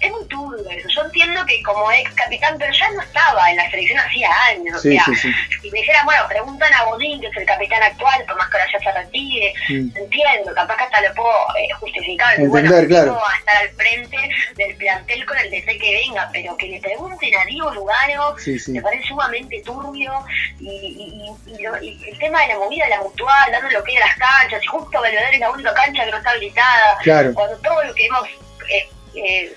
Es 0.00 0.10
muy 0.10 0.24
turbio 0.28 0.70
eso. 0.70 0.88
Yo 0.88 1.02
entiendo 1.04 1.44
que 1.46 1.62
como 1.62 1.90
ex 1.92 2.10
capitán, 2.14 2.56
pero 2.58 2.72
ya 2.72 2.90
no 2.92 3.02
estaba 3.02 3.50
en 3.50 3.56
la 3.56 3.70
selección 3.70 3.98
hacía 3.98 4.30
años. 4.48 4.80
Sí, 4.80 4.88
o 4.88 4.92
sea, 4.92 5.04
sí, 5.04 5.14
sí. 5.16 5.32
si 5.62 5.70
me 5.70 5.78
dijeran, 5.80 6.04
bueno, 6.06 6.22
preguntan 6.36 6.72
a 6.74 6.84
Bodín, 6.84 7.20
que 7.20 7.26
es 7.28 7.36
el 7.36 7.46
capitán 7.46 7.82
actual, 7.82 8.24
por 8.26 8.36
más 8.36 8.48
que 8.50 8.58
ahora 8.58 8.70
ya 8.72 8.78
se 8.78 8.92
retire, 8.98 9.54
Mm. 9.68 9.88
entiendo, 9.96 10.54
capaz 10.54 10.76
que 10.76 10.84
hasta 10.84 11.00
lo 11.00 11.14
puedo 11.14 11.30
eh, 11.58 11.68
justificar. 11.80 12.30
Entender, 12.34 12.50
bueno, 12.50 12.88
claro. 12.88 13.06
no 13.12 13.20
va 13.20 13.32
a 13.32 13.38
estar 13.38 13.56
al 13.56 13.68
frente 13.70 14.16
del 14.56 14.76
plantel 14.76 15.26
con 15.26 15.38
el 15.38 15.50
DT 15.50 15.78
que 15.78 15.92
venga, 16.06 16.28
pero 16.32 16.56
que 16.56 16.66
le 16.68 16.80
pregunten 16.80 17.34
a 17.36 17.44
Diego 17.46 17.70
Lugano, 17.74 18.36
Sí, 18.38 18.58
sí. 18.58 18.72
me 18.72 18.82
parece 18.82 19.04
sumamente 19.08 19.62
turbio, 19.64 20.12
y, 20.60 20.68
y- 20.68 21.50
y- 21.50 21.54
y 21.58 21.62
lo- 21.62 21.82
y 21.82 22.08
el 22.10 22.18
tema 22.18 22.42
de 22.42 22.48
la 22.48 22.58
movida 22.58 22.84
de 22.84 22.90
la 22.90 23.02
mutual, 23.02 23.50
dando 23.52 23.70
lo 23.70 23.82
que 23.84 23.94
es 23.94 24.00
las 24.00 24.16
canchas, 24.16 24.62
y 24.62 24.66
justo 24.66 25.00
Belvedere 25.00 25.34
es 25.34 25.40
la 25.40 25.50
única 25.50 25.72
cancha 25.74 26.04
que 26.04 26.10
no 26.10 26.16
está 26.18 26.30
habilitada, 26.30 26.98
Claro. 27.02 27.32
cuando 27.34 27.56
todo 27.58 27.82
lo 27.84 27.94
que 27.94 28.06
hemos... 28.06 28.28
eh, 28.68 28.88
eh, 29.14 29.54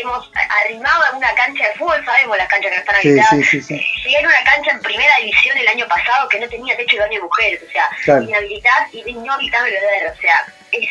hemos 0.00 0.30
arrimado 0.64 1.04
a 1.04 1.16
una 1.16 1.34
cancha 1.34 1.68
de 1.68 1.74
fútbol, 1.74 2.04
sabemos 2.04 2.36
las 2.36 2.48
canchas 2.48 2.70
que 2.72 2.78
están 2.78 2.94
Sí, 3.02 3.08
habilitadas. 3.08 3.30
sí, 3.36 3.44
sí, 3.44 3.62
sí. 3.62 3.86
Llegué 4.04 4.16
a 4.18 4.28
una 4.28 4.44
cancha 4.44 4.70
en 4.72 4.80
primera 4.80 5.16
división 5.18 5.56
el 5.58 5.68
año 5.68 5.86
pasado 5.88 6.28
que 6.28 6.38
no 6.40 6.48
tenía 6.48 6.76
techo 6.76 6.96
de 6.96 7.02
baño 7.02 7.18
de 7.18 7.22
mujeres, 7.24 7.60
o 7.66 7.70
sea, 7.72 7.88
Claro. 8.04 8.22
y 8.22 8.26
no 8.26 8.36
habilitar 9.32 9.64
Belvedere, 9.64 10.10
o 10.10 10.16
sea, 10.16 10.46
es 10.72 10.88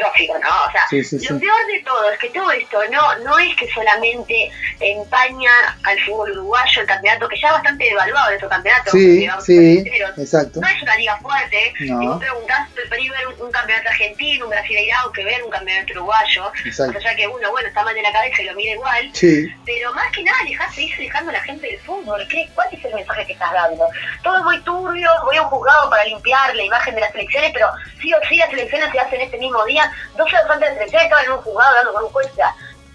catastrófico, 0.00 0.34
¿no? 0.38 0.48
O 0.66 0.70
sea, 0.72 0.82
Sí, 0.88 1.04
sí, 1.04 1.16
lo 1.16 1.20
sí. 1.38 1.40
peor 1.46 1.66
de 1.66 1.82
todo 1.84 2.10
es 2.10 2.18
que 2.18 2.28
todo 2.30 2.50
esto 2.52 2.78
no, 2.90 3.18
no 3.24 3.38
es 3.38 3.54
que 3.56 3.68
solamente 3.70 4.50
empaña 4.80 5.50
al 5.84 5.98
fútbol 6.00 6.32
uruguayo 6.32 6.80
el 6.82 6.86
campeonato, 6.86 7.28
que 7.28 7.40
ya 7.40 7.52
bastante 7.52 7.84
devaluado 7.84 8.28
nuestro 8.28 8.48
campeonato, 8.48 8.90
Sí, 8.90 9.28
sí, 9.40 9.92
exacto. 10.16 10.60
no 10.60 10.68
es 10.68 10.82
una 10.82 10.96
liga 10.96 11.16
fuerte. 11.18 11.72
No. 11.80 12.00
Si 12.00 12.06
vos 12.06 12.18
preguntás, 12.20 12.68
preferís 12.70 13.10
ver 13.10 13.26
un, 13.28 13.42
un 13.42 13.52
campeonato 13.52 13.88
argentino, 13.88 14.44
un 14.46 14.50
brasileirado, 14.50 15.12
que 15.12 15.24
ver 15.24 15.42
un 15.42 15.50
campeonato 15.50 15.92
uruguayo. 15.92 16.52
Exacto. 16.64 16.98
O 16.98 17.00
sea 17.00 17.14
que 17.14 17.26
uno, 17.26 17.50
bueno, 17.50 17.68
está 17.68 17.82
mal 17.84 17.94
de 17.94 18.02
la 18.02 18.12
cabeza 18.12 18.42
y 18.42 18.44
lo 18.46 18.54
mira 18.54 18.72
igual. 18.72 19.10
Sí, 19.12 19.48
Pero 19.64 19.92
más 19.94 20.10
que 20.12 20.22
nada, 20.22 20.38
dejás 20.46 20.74
seguir 20.74 20.96
dejando 20.96 21.30
a 21.30 21.34
la 21.34 21.42
gente 21.42 21.66
del 21.66 21.78
fútbol. 21.80 22.26
¿Qué, 22.28 22.48
¿Cuál 22.54 22.68
es 22.72 22.84
el 22.84 22.94
mensaje 22.94 23.26
que 23.26 23.32
estás 23.32 23.52
dando? 23.52 23.86
Todo 24.22 24.38
es 24.38 24.44
muy 24.44 24.60
turbio, 24.62 25.10
voy 25.24 25.36
a 25.36 25.42
un 25.42 25.48
juzgado 25.48 25.90
para 25.90 26.04
limpiar 26.04 26.54
la 26.54 26.62
imagen 26.62 26.94
de 26.94 27.00
las 27.00 27.14
elecciones, 27.14 27.50
pero 27.52 27.70
sí 28.00 28.12
o 28.14 28.18
sí 28.28 28.36
las 28.36 28.50
elecciones 28.52 28.90
se 28.92 28.98
hacen 29.00 29.20
este 29.20 29.38
mismo 29.38 29.64
día, 29.64 29.89
dos 30.16 30.28
elefantes 30.32 30.68
de 30.70 30.74
selección 30.76 31.02
estaban 31.02 31.24
en 31.24 31.30
un 31.32 31.38
juzgado 31.38 31.68
hablando 31.70 31.92
con 31.94 32.04
un 32.04 32.10
juez. 32.10 32.28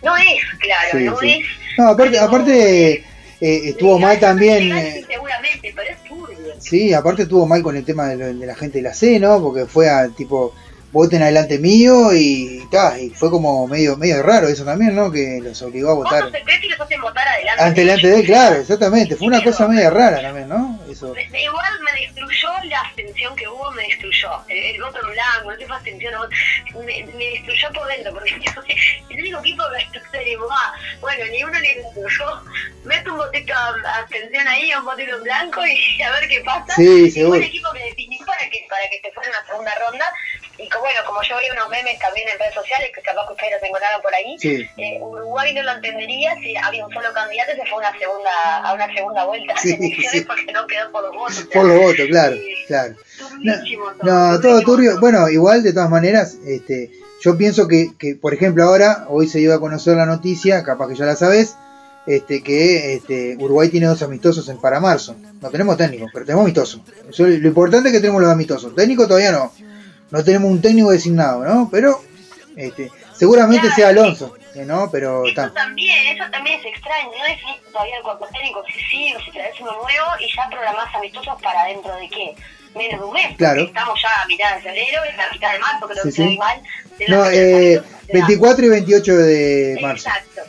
No 0.03 0.17
es 0.17 0.25
claro, 0.59 0.89
Sí, 0.91 1.03
no 1.03 1.17
sí. 1.19 1.31
es. 1.41 1.77
No, 1.77 1.89
aparte, 1.89 2.19
aparte 2.19 2.93
eh, 2.93 3.03
estuvo 3.41 3.97
mal 3.99 4.19
también. 4.19 4.75
Eh, 4.77 4.93
sí, 4.99 5.05
seguramente, 5.07 5.73
pero 5.75 5.89
es 5.91 6.03
turbio. 6.03 6.37
Sí, 6.59 6.93
aparte 6.93 7.23
estuvo 7.23 7.45
mal 7.45 7.61
con 7.63 7.75
el 7.75 7.83
tema 7.85 8.07
de, 8.07 8.15
lo- 8.17 8.33
de 8.33 8.45
la 8.45 8.55
gente 8.55 8.77
de 8.77 8.83
la 8.83 8.93
C, 8.93 9.19
¿no? 9.19 9.41
Porque 9.41 9.65
fue 9.65 9.89
a 9.89 10.07
tipo, 10.09 10.53
voten 10.95 11.21
adelante 11.21 11.59
mío 11.59 12.13
y, 12.13 12.65
ta, 12.71 12.97
y 12.97 13.09
fue 13.09 13.29
como 13.29 13.67
medio 13.67 13.97
medio 13.97 14.23
raro 14.23 14.47
eso 14.47 14.63
también, 14.63 14.95
¿no? 14.95 15.11
Que 15.11 15.41
los 15.43 15.61
obligó 15.61 15.91
a 15.91 15.95
votar 15.95 16.23
Votos 16.23 16.39
secretos 16.39 16.63
y 16.63 16.69
los 16.69 16.79
hacen 16.79 17.01
votar 17.01 17.27
adelante. 17.27 17.63
ante 17.63 17.81
delante 17.81 18.07
de 18.07 18.19
él, 18.21 18.25
claro, 18.25 18.55
exactamente. 18.61 19.17
Fue 19.17 19.27
una 19.27 19.43
cosa 19.43 19.67
media 19.67 19.89
rara 19.89 20.21
también, 20.21 20.47
¿no? 20.47 20.79
Eso. 20.89 21.13
Igual 21.17 21.73
me 21.83 21.99
destruyó 21.99 22.49
la 22.69 22.79
abstención 22.79 23.35
que 23.35 23.45
hubo, 23.45 23.71
me 23.73 23.83
destruyó. 23.83 24.29
El, 24.47 24.57
el 24.57 24.81
voto 24.81 24.99
en 25.03 25.11
blanco, 25.11 25.51
el 25.51 25.57
tipo 25.57 25.73
de 25.73 25.75
abstención, 25.75 26.13
me, 26.85 27.03
me 27.03 27.25
destruyó 27.25 27.67
por 27.73 27.87
dentro, 27.89 28.13
porque 28.13 28.29
yo, 28.29 28.61
el 29.09 29.19
único 29.19 29.39
equipo 29.39 29.63
que 29.73 30.37
ah, 30.49 30.73
bueno, 31.01 31.25
ni 31.29 31.43
uno 31.43 31.59
ni 31.59 31.67
el 31.67 31.79
otro. 31.85 32.07
Yo 32.07 32.41
meto 32.85 33.11
un 33.11 33.17
botito 33.17 33.53
de 33.53 33.87
abstención 33.87 34.47
ahí, 34.47 34.73
un 34.73 34.85
botito 34.85 35.15
en 35.17 35.23
blanco 35.23 35.61
y 35.65 36.01
a 36.03 36.11
ver 36.11 36.29
qué 36.29 36.41
pasa. 36.41 36.73
Sí, 36.73 36.83
y 36.83 36.99
fue 37.01 37.11
seguro. 37.11 37.35
el 37.35 37.43
equipo 37.43 37.69
que 37.73 37.83
definió 37.83 38.25
para 38.25 38.49
que, 38.49 38.65
para 38.69 38.89
que 38.89 39.01
se 39.01 39.11
fuera 39.11 39.29
a 39.29 39.39
una 39.39 39.47
segunda 39.47 39.75
ronda. 39.75 40.05
Y 40.57 40.69
como, 40.69 40.85
bueno, 40.85 40.99
como 41.05 41.21
yo 41.23 41.35
vi 41.37 41.49
unos 41.51 41.69
memes 41.69 41.99
también 41.99 42.27
en 42.29 42.39
redes 42.39 42.53
sociales, 42.53 42.89
que 42.95 43.01
capaz 43.01 43.27
que 43.27 43.33
ustedes 43.33 43.53
los 43.53 43.63
encontraron 43.63 44.01
por 44.01 44.13
ahí, 44.15 44.37
Sí. 44.39 44.67
eh, 44.77 44.97
Uruguay 45.01 45.53
no 45.53 45.63
lo 45.63 45.71
entendería 45.73 46.33
si 46.41 46.55
había 46.55 46.85
un 46.85 46.93
solo 46.93 47.11
candidato 47.13 47.51
y 47.51 47.55
se 47.59 47.65
fue 47.67 47.83
a 47.85 47.89
una 47.89 47.99
segunda, 47.99 48.57
a 48.63 48.73
una 48.73 48.87
segunda 48.93 49.25
vuelta 49.25 49.53
Sí, 49.57 49.75
sí. 50.11 50.21
porque 50.21 50.51
no 50.53 50.65
quedó 50.67 50.91
por 50.91 51.03
los 51.03 51.13
votos. 51.15 51.47
Por 51.53 51.65
los 51.65 51.77
votos, 51.79 52.05
claro, 52.07 52.35
claro. 52.67 52.95
turbísimo 53.17 53.85
todo, 53.99 54.11
No, 54.31 54.39
todo 54.39 54.61
turbio. 54.61 54.99
Bueno, 54.99 55.27
igual 55.29 55.61
de 55.63 55.73
todas 55.73 55.89
maneras, 55.89 56.37
este, 56.45 56.91
yo 57.21 57.37
pienso 57.37 57.67
que, 57.67 57.91
que, 57.99 58.15
por 58.15 58.33
ejemplo, 58.33 58.63
ahora, 58.63 59.05
hoy 59.09 59.27
se 59.27 59.39
dio 59.39 59.53
a 59.53 59.59
conocer 59.59 59.97
la 59.97 60.05
noticia, 60.05 60.63
capaz 60.63 60.87
que 60.87 60.95
ya 60.95 61.05
la 61.05 61.15
sabes, 61.15 61.55
este, 62.07 62.43
que 62.43 62.93
este, 62.93 63.35
Uruguay 63.39 63.67
tiene 63.69 63.87
dos 63.87 64.01
amistosos 64.03 64.47
en 64.49 64.57
para 64.61 64.79
marzo. 64.79 65.15
No 65.41 65.49
tenemos 65.49 65.75
técnicos, 65.75 66.11
pero 66.13 66.23
tenemos 66.25 66.43
amistosos. 66.43 66.81
Eso, 67.09 67.23
lo 67.25 67.47
importante 67.47 67.89
es 67.89 67.93
que 67.95 67.99
tenemos 67.99 68.21
los 68.21 68.31
amistosos. 68.31 68.75
Técnico 68.75 69.07
todavía 69.07 69.31
no. 69.31 69.51
No 70.11 70.23
tenemos 70.23 70.51
un 70.51 70.61
técnico 70.61 70.91
designado, 70.91 71.43
¿no? 71.43 71.69
Pero 71.71 72.01
este, 72.55 72.91
seguramente 73.17 73.61
Claro, 73.67 73.75
sea 73.75 73.89
Alonso, 73.89 74.35
eh, 74.55 74.63
¿no? 74.65 74.89
Pero 74.91 75.25
Eso 75.25 75.51
también, 75.51 76.15
eso 76.15 76.23
también 76.31 76.59
es 76.59 76.65
extraño, 76.67 77.09
no 77.17 77.25
definiste 77.25 77.71
todavía 77.71 77.97
el 77.97 78.03
cuerpo 78.03 78.27
técnico, 78.31 78.63
si 78.67 78.79
sí 78.89 79.13
o 79.15 79.19
si 79.21 79.31
traes 79.31 79.59
uno 79.59 79.71
nuevo 79.73 80.07
y 80.19 80.35
ya 80.35 80.47
programás 80.49 80.93
amistosos 80.95 81.41
para 81.41 81.65
dentro 81.65 81.95
de 81.95 82.07
qué, 82.09 82.35
menos 82.75 82.99
de 82.99 83.05
un 83.05 83.13
mes. 83.13 83.35
Claro. 83.37 83.63
Estamos 83.63 83.99
ya 84.01 84.21
a 84.21 84.27
mitad 84.27 84.55
de 84.55 84.61
febrero, 84.61 85.03
es 85.09 85.17
la 85.17 85.31
mitad 85.31 85.51
de 85.53 85.59
marzo, 85.59 85.87
creo 85.87 86.03
Sí, 86.03 86.09
que 86.09 86.15
sí. 86.15 86.39
de 86.99 87.07
No, 87.09 87.25
eh, 87.25 87.77
amistosos, 87.77 87.93
o 88.03 88.05
sea, 88.05 88.13
24 88.13 88.65
y 88.65 88.69
28 88.69 89.17
de 89.17 89.79
marzo. 89.81 90.07
Exacto. 90.09 90.41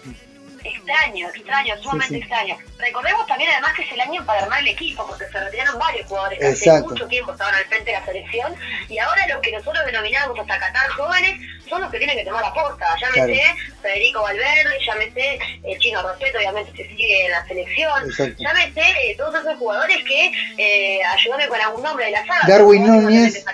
Extraño, 0.87 1.29
extraño, 1.29 1.75
sumamente 1.83 2.15
sí. 2.15 2.21
extraño. 2.21 2.57
Recordemos 2.79 3.27
también 3.27 3.51
además 3.51 3.73
que 3.75 3.83
es 3.83 3.93
el 3.93 4.01
año 4.01 4.25
para 4.25 4.43
armar 4.43 4.61
el 4.61 4.69
equipo, 4.69 5.07
porque 5.07 5.25
se 5.27 5.41
retiraron 5.41 5.79
varios 5.79 6.07
jugadores 6.07 6.39
que 6.39 6.47
hace 6.47 6.81
mucho 6.83 7.07
tiempo 7.09 7.33
estaban 7.33 7.55
al 7.55 7.65
frente 7.65 7.91
de 7.91 7.99
la 7.99 8.05
selección, 8.05 8.55
y 8.89 8.99
ahora 8.99 9.27
los 9.27 9.41
que 9.41 9.53
nosotros 9.53 9.85
denominamos 9.85 10.39
hasta 10.39 10.59
Qatar 10.59 10.89
jóvenes 10.91 11.41
son 11.69 11.81
los 11.81 11.91
que 11.91 11.99
tienen 11.99 12.17
que 12.17 12.25
tomar 12.25 12.43
la 12.43 12.55
posta. 12.55 12.87
Llámese 13.01 13.17
Claro. 13.17 13.59
Federico 13.83 14.23
Valverde, 14.23 14.79
llámese 14.87 15.39
el 15.65 15.79
Chino 15.81 16.07
Respeto, 16.09 16.39
obviamente 16.39 16.71
se 16.77 16.89
sigue 16.89 17.27
en 17.27 17.33
la 17.33 17.47
selección, 17.47 18.05
Exacto. 18.09 18.43
llámese 18.43 18.81
eh, 18.81 19.17
todos 19.17 19.35
esos 19.35 19.59
jugadores 19.59 19.97
que, 20.07 20.31
eh, 20.59 21.01
ayúdame 21.05 21.49
con 21.49 21.61
algún 21.61 21.83
nombre 21.83 22.05
de 22.05 22.11
la 22.13 22.27
saga, 22.27 22.47
Darwin 22.47 22.87
Núñez. 22.87 23.45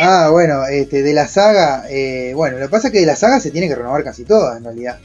Ah, 0.00 0.28
bueno, 0.30 0.66
este, 0.66 1.02
de 1.02 1.12
la 1.14 1.26
saga, 1.26 1.84
eh, 1.88 2.32
bueno, 2.34 2.58
lo 2.58 2.66
que 2.66 2.70
pasa 2.70 2.88
es 2.88 2.92
que 2.92 3.00
de 3.00 3.06
la 3.06 3.16
saga 3.16 3.40
se 3.40 3.50
tiene 3.50 3.68
que 3.68 3.74
renovar 3.74 4.04
casi 4.04 4.24
todas 4.24 4.58
en 4.58 4.64
realidad. 4.64 4.98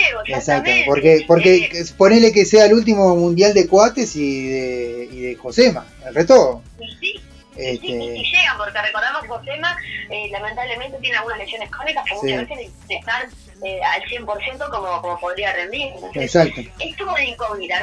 Nuevo, 0.00 0.20
Exacto, 0.26 0.70
porque, 0.86 1.24
porque 1.26 1.56
Eh, 1.56 1.68
es- 1.72 1.92
ponele 1.92 2.32
que 2.32 2.44
sea 2.44 2.66
el 2.66 2.74
último 2.74 3.14
mundial 3.16 3.54
de 3.54 3.66
cuates 3.68 4.14
y 4.16 4.48
de, 4.48 5.08
y 5.12 5.20
de 5.20 5.34
Josema, 5.36 5.86
el 6.06 6.14
resto. 6.14 6.62
y 6.80 6.88
sí, 6.96 7.20
Sí, 7.56 7.66
Este, 7.66 7.88
y 7.88 8.22
llegan, 8.24 8.56
porque 8.56 8.80
recordamos 8.80 9.20
que 9.22 9.28
Josema 9.28 9.76
eh, 10.08 10.28
lamentablemente 10.30 10.96
tiene 11.02 11.16
algunas 11.18 11.38
lesiones 11.40 11.68
crónicas 11.68 12.04
que 12.04 12.14
Sí. 12.14 12.32
muchas 12.32 12.48
veces 12.48 12.72
de 12.88 12.94
estar 12.94 13.28
eh, 13.62 13.78
al 13.82 14.02
100% 14.04 14.70
como, 14.70 15.02
como 15.02 15.20
podría 15.20 15.52
rendir. 15.52 15.88
Entonces, 15.94 16.22
exacto. 16.22 16.62
Es 16.78 16.96
como 16.96 17.12
una 17.12 17.22
incógnita. 17.24 17.74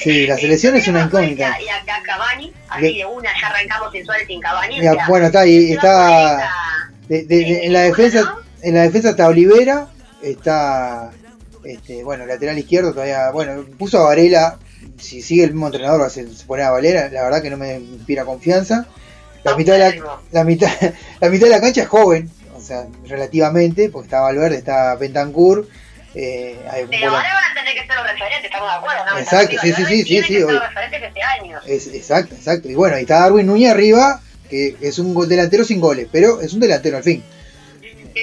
Sí, 0.00 0.26
la 0.26 0.36
selección 0.38 0.76
es 0.76 0.88
una 0.88 1.02
incógnita. 1.02 1.60
Y 1.60 1.68
acá 1.68 2.00
Cavani, 2.04 2.54
así 2.70 2.96
de 2.96 3.04
una, 3.04 3.28
ya 3.38 3.48
arrancamos 3.48 3.92
sin 3.92 4.06
Suárez 4.06 4.26
sin 4.26 4.40
Cavani. 4.40 4.80
Ya, 4.80 4.92
o 4.92 4.94
sea, 4.94 5.08
bueno, 5.08 5.26
está 5.26 5.40
va 5.40 5.44
está 5.44 5.80
con 5.92 6.12
esa- 6.40 6.50
de- 7.08 7.24
de- 7.24 7.44
de- 7.44 7.66
en 7.66 7.72
la 7.74 7.80
defensa, 7.82 8.34
en 8.62 8.74
la 8.76 8.82
defensa 8.82 9.10
está 9.10 9.28
Olivera, 9.28 9.88
está 10.22 11.10
este, 11.72 12.02
bueno, 12.04 12.24
lateral 12.26 12.58
izquierdo 12.58 12.92
todavía, 12.92 13.30
bueno, 13.30 13.64
puso 13.78 13.98
a 13.98 14.04
Varela, 14.04 14.58
si 14.98 15.22
sigue 15.22 15.44
el 15.44 15.50
mismo 15.52 15.66
entrenador 15.66 16.00
va 16.02 16.06
a 16.06 16.10
ser- 16.10 16.28
se 16.34 16.44
pone 16.46 16.62
a 16.62 16.70
Valera, 16.70 17.08
la 17.10 17.22
verdad 17.24 17.42
que 17.42 17.50
no 17.50 17.56
me 17.56 17.76
inspira 17.78 18.24
confianza. 18.24 18.86
La 19.44 19.56
mitad 19.56 19.74
de 19.74 19.78
la, 19.78 20.20
la 20.32 20.44
mitad, 20.44 20.70
la 21.20 21.28
mitad 21.28 21.46
de 21.46 21.52
la 21.52 21.60
cancha 21.60 21.82
es 21.82 21.88
joven, 21.88 22.30
o 22.56 22.60
sea, 22.60 22.86
relativamente, 23.06 23.88
porque 23.88 24.06
está 24.06 24.20
Valverde, 24.20 24.56
está 24.56 24.94
Bentancur, 24.96 25.68
eh, 26.14 26.58
hay 26.70 26.86
Pero 26.90 27.10
ahora 27.10 27.34
van 27.34 27.52
a 27.52 27.54
tener 27.54 27.74
que 27.74 27.86
ser 27.86 27.96
los 27.96 28.04
referentes, 28.10 28.44
estamos 28.46 28.68
de 28.68 28.76
acuerdo, 28.76 29.04
¿no? 29.12 29.18
Exacto, 29.18 29.56
sí, 29.60 29.72
sí, 29.72 29.84
sí, 29.84 30.02
sí, 30.04 30.22
sí, 30.22 30.38
los 30.40 30.60
referentes 30.68 31.02
este 31.02 31.22
año. 31.22 31.58
Es, 31.66 31.86
exacto, 31.88 32.34
exacto. 32.34 32.68
Y 32.68 32.74
bueno, 32.74 32.96
ahí 32.96 33.02
está 33.02 33.20
Darwin 33.20 33.46
Núñez 33.46 33.70
arriba, 33.70 34.20
que 34.48 34.76
es 34.80 34.98
un 34.98 35.28
delantero 35.28 35.64
sin 35.64 35.80
goles, 35.80 36.08
pero 36.10 36.40
es 36.40 36.52
un 36.54 36.60
delantero 36.60 36.96
al 36.96 37.02
fin. 37.04 37.22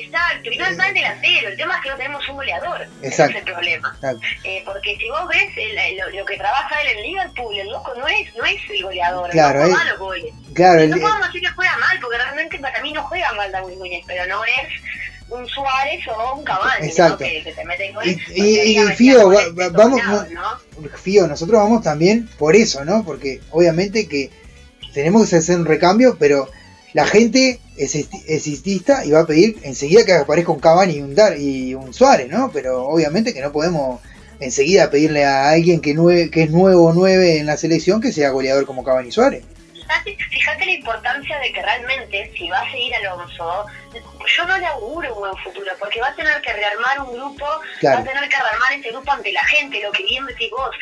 Exacto, 0.04 0.52
y 0.52 0.58
no 0.58 0.66
está 0.66 0.88
el 0.88 0.94
delantero, 0.94 1.48
el 1.50 1.58
tema 1.58 1.76
es 1.78 1.82
que 1.84 1.90
no 1.90 1.96
tenemos 1.98 2.30
un 2.30 2.36
goleador. 2.36 2.82
Ese 3.02 3.08
Exacto. 3.08 3.38
es 3.38 3.46
el 3.46 3.54
problema. 3.54 3.98
Eh, 4.44 4.62
porque 4.66 4.98
si 4.98 5.10
vos 5.10 5.28
ves 5.28 5.50
el- 5.58 5.98
lo, 5.98 6.10
lo 6.20 6.26
que 6.26 6.38
trabaja 6.38 6.82
él 6.82 6.98
en 6.98 7.04
Liverpool, 7.04 7.58
el 7.60 7.68
loco 7.70 7.94
no 7.98 8.08
es, 8.08 8.34
no 8.36 8.46
es 8.46 8.58
el 8.70 8.84
goleador, 8.84 9.30
Claro, 9.32 9.64
el 9.64 9.70
es- 9.70 9.76
malo 9.76 9.98
goles. 10.00 10.34
Claro, 10.54 10.82
el- 10.82 10.90
no 10.90 10.98
podemos 11.00 11.28
decir 11.28 11.42
que 11.42 11.50
juega 11.50 11.78
mal, 11.78 12.00
porque 12.00 12.18
realmente 12.18 12.60
para 12.60 12.82
mí 12.82 12.92
no 12.94 13.04
juega 13.04 13.34
mal 13.34 13.52
Darwin 13.52 13.80
Núñez, 13.80 14.04
pero 14.08 14.26
no 14.28 14.44
es 14.46 14.52
un 15.30 15.48
Suárez 15.48 16.08
o 16.08 16.36
un 16.36 16.44
Cavani, 16.44 16.86
Exacto. 16.88 17.24
¿no? 17.24 17.30
que, 17.30 17.44
que 17.44 17.52
te 17.54 17.66
meten 17.66 17.90
Y- 17.92 17.94
goles. 17.94 18.18
y- 18.36 18.78
y- 18.80 18.88
Fío, 18.96 19.30
va- 19.30 19.50
va- 19.58 19.70
vamos- 19.70 20.02
¿no? 20.30 20.60
Fío, 21.02 21.26
nosotros 21.28 21.60
vamos 21.60 21.82
también 21.84 22.28
por 22.38 22.56
eso, 22.56 22.86
¿no? 22.86 23.04
Porque 23.04 23.42
obviamente 23.50 24.08
que 24.08 24.30
tenemos 24.94 25.28
que 25.30 25.38
hacer 25.38 25.58
un 25.58 25.66
recambio, 25.66 26.16
pero 26.20 26.48
la 26.96 27.06
gente 27.06 27.60
es 27.78 27.94
existista 27.94 29.04
y 29.06 29.12
va 29.12 29.20
a 29.20 29.26
pedir 29.28 29.58
enseguida 29.64 30.06
que 30.06 30.14
aparezca 30.14 30.54
un 30.54 30.62
Cavani 30.62 30.94
y 30.96 31.02
un, 31.02 31.14
Dar 31.14 31.38
y 31.38 31.76
un 31.76 31.94
Suárez, 31.94 32.30
¿no? 32.30 32.50
Pero 32.54 32.86
obviamente 32.88 33.34
que 33.34 33.42
no 33.42 33.52
podemos 33.52 34.00
enseguida 34.40 34.90
pedirle 34.90 35.26
a 35.26 35.50
alguien 35.50 35.82
que, 35.82 35.94
nue- 35.94 36.30
que 36.30 36.44
es 36.44 36.52
nuevo 36.52 36.94
9 36.94 37.38
en 37.40 37.46
la 37.48 37.58
selección 37.58 38.00
que 38.00 38.14
sea 38.14 38.30
goleador 38.30 38.66
como 38.66 38.84
Cavani 38.86 39.10
y 39.10 39.12
Suárez. 39.12 39.44
Fíjate 40.32 40.66
la 40.66 40.72
importancia 40.72 41.38
de 41.40 41.52
que 41.52 41.62
realmente, 41.62 42.32
si 42.38 42.48
va 42.50 42.62
a 42.62 42.72
seguir 42.72 42.94
Alonso, 42.96 43.66
yo 44.26 44.46
no 44.46 44.58
le 44.58 44.66
auguro 44.68 45.14
un 45.14 45.20
buen 45.20 45.38
futuro, 45.38 45.72
porque 45.80 46.02
va 46.02 46.08
a 46.08 46.16
tener 46.16 46.42
que 46.42 46.54
rearmar 46.54 47.00
un 47.02 47.14
grupo, 47.14 47.46
Claro. 47.80 47.98
va 47.98 48.02
a 48.02 48.14
tener 48.14 48.30
que 48.30 48.38
rearmar 48.38 48.74
ese 48.74 48.90
grupo 48.92 49.12
ante 49.12 49.32
la 49.32 49.44
gente, 49.46 49.82
lo 49.82 49.92
que 49.92 50.04
bien 50.04 50.26
decís 50.26 50.50
vos. 50.52 50.76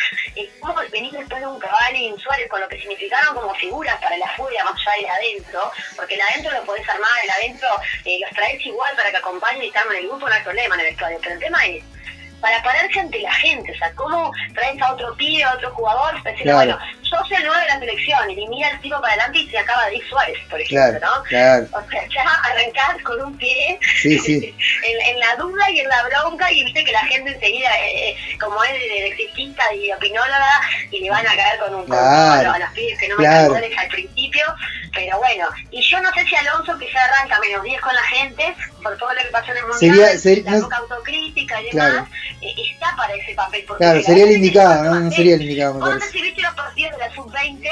¿Cómo 0.60 0.76
venís 0.92 1.12
después 1.12 1.40
de 1.42 1.48
un 1.48 1.60
Cavani 1.60 2.08
y 2.08 2.12
un 2.12 2.20
Suárez 2.20 2.48
con 2.50 2.60
lo 2.62 2.68
que 2.68 2.80
significaron 2.80 3.36
como 3.36 3.54
figuras 3.56 3.96
para 4.02 4.16
el 4.16 4.24
afuera, 4.24 4.64
más 4.64 4.74
allá 4.88 4.96
del 4.96 5.10
adentro? 5.10 5.72
Porque 5.96 6.16
el 6.16 6.22
adentro 6.22 6.52
lo 6.52 6.64
podés 6.64 6.88
armar, 6.90 7.12
el 7.24 7.30
adentro 7.30 7.68
eh, 8.06 8.20
los 8.22 8.30
traes 8.32 8.66
igual 8.66 8.96
para 8.96 9.12
que 9.12 9.18
acompañen 9.18 9.64
y 9.64 9.68
estén 9.68 9.84
en 9.92 9.98
el 9.98 10.08
grupo, 10.08 10.28
no 10.28 10.36
hay 10.36 10.42
problema 10.44 10.76
en 10.76 10.82
el 10.82 10.88
vestuario. 10.88 11.20
Pero 11.22 11.34
el 11.36 11.40
tema 11.40 11.66
es, 11.66 11.84
para 12.42 12.62
pararse 12.62 13.00
ante 13.00 13.20
la 13.20 13.34
gente, 13.34 13.72
o 13.72 13.78
sea, 13.78 13.94
¿cómo 13.94 14.32
traes 14.54 14.82
a 14.82 14.94
otro 14.94 15.16
pibe, 15.16 15.44
a 15.44 15.54
otro 15.54 15.72
jugador? 15.74 16.22
Decirle, 16.24 16.44
Claro. 16.52 16.58
bueno, 16.58 16.80
el 17.14 17.44
9 17.46 17.62
de 17.62 17.68
la 17.68 17.80
selección 17.80 18.32
y 18.32 18.48
mira 18.48 18.70
el 18.70 18.80
tiro 18.82 19.00
para 19.02 19.14
adelante 19.14 19.40
y 19.40 19.50
se 19.50 19.58
acaba 19.58 19.86
de 19.88 19.96
ir 19.98 20.04
Suárez, 20.10 20.38
por 20.50 20.60
ejemplo, 20.60 21.00
Claro, 21.00 21.18
¿no? 21.18 21.24
claro. 21.24 21.66
O 21.72 21.90
sea, 21.90 22.08
ya 22.08 22.24
arrancás 22.44 23.02
con 23.04 23.22
un 23.22 23.38
pie 23.38 23.80
Sí, 24.02 24.18
sí. 24.20 24.56
en, 24.84 25.02
en 25.16 25.20
la 25.20 25.36
duda 25.36 25.70
y 25.72 25.80
en 25.80 25.88
la 25.90 26.04
bronca 26.04 26.52
y 26.52 26.64
viste 26.64 26.84
que 26.84 26.92
la 26.92 27.06
gente 27.06 27.32
enseguida, 27.32 27.70
eh, 27.80 28.10
eh, 28.10 28.38
como 28.40 28.64
es 28.64 28.74
de, 28.74 29.08
exitista 29.08 29.74
y 29.74 29.92
opinóloga, 29.92 30.62
y 30.92 31.00
le 31.02 31.10
van 31.10 31.26
a 31.28 31.36
caer 31.36 31.60
con 31.60 31.76
un 31.76 31.86
Claro, 31.86 32.52
a 32.52 32.60
los 32.60 32.70
pibes 32.72 32.98
que 33.00 33.08
no 33.10 33.18
me 33.18 33.28
al 33.28 33.88
principio, 33.90 34.44
pero 34.94 35.18
bueno, 35.18 35.48
y 35.72 35.82
yo 35.82 36.00
no 36.02 36.12
sé 36.14 36.24
si 36.26 36.36
Alonso 36.36 36.78
que 36.78 36.92
ya 36.92 37.04
arranca 37.04 37.40
menos 37.40 37.64
10 37.64 37.82
con 37.82 37.94
la 37.96 38.04
gente, 38.04 38.56
por 38.82 38.98
todo 38.98 39.14
lo 39.14 39.22
que 39.22 39.28
pasó 39.30 39.52
en 39.52 39.58
el 39.58 39.66
Mundial, 39.68 39.80
Sería- 39.96 40.18
ser- 40.20 40.44
la 40.44 40.52
no- 40.52 40.62
poca 40.64 40.78
autocrítica 40.78 41.62
y 41.62 41.66
demás, 41.72 42.08
eh, 42.42 42.54
está 42.72 42.96
para 42.96 43.14
ese 43.16 43.34
papel. 43.34 43.64
Porque 43.68 43.84
Claro, 43.84 44.00
la 44.00 44.06
sería 44.06 44.24
el 44.26 44.32
indicado, 44.34 44.84
¿no? 44.84 45.00
No 45.00 45.12
sería 45.12 45.36
el 45.36 45.42
indicado, 45.42 45.74
me 45.76 45.80
parece. 45.98 46.22
viste 46.22 46.42
los 46.42 46.54
partidos 46.54 46.92
de 46.92 46.98
la 47.08 47.16
sub-20, 47.16 47.70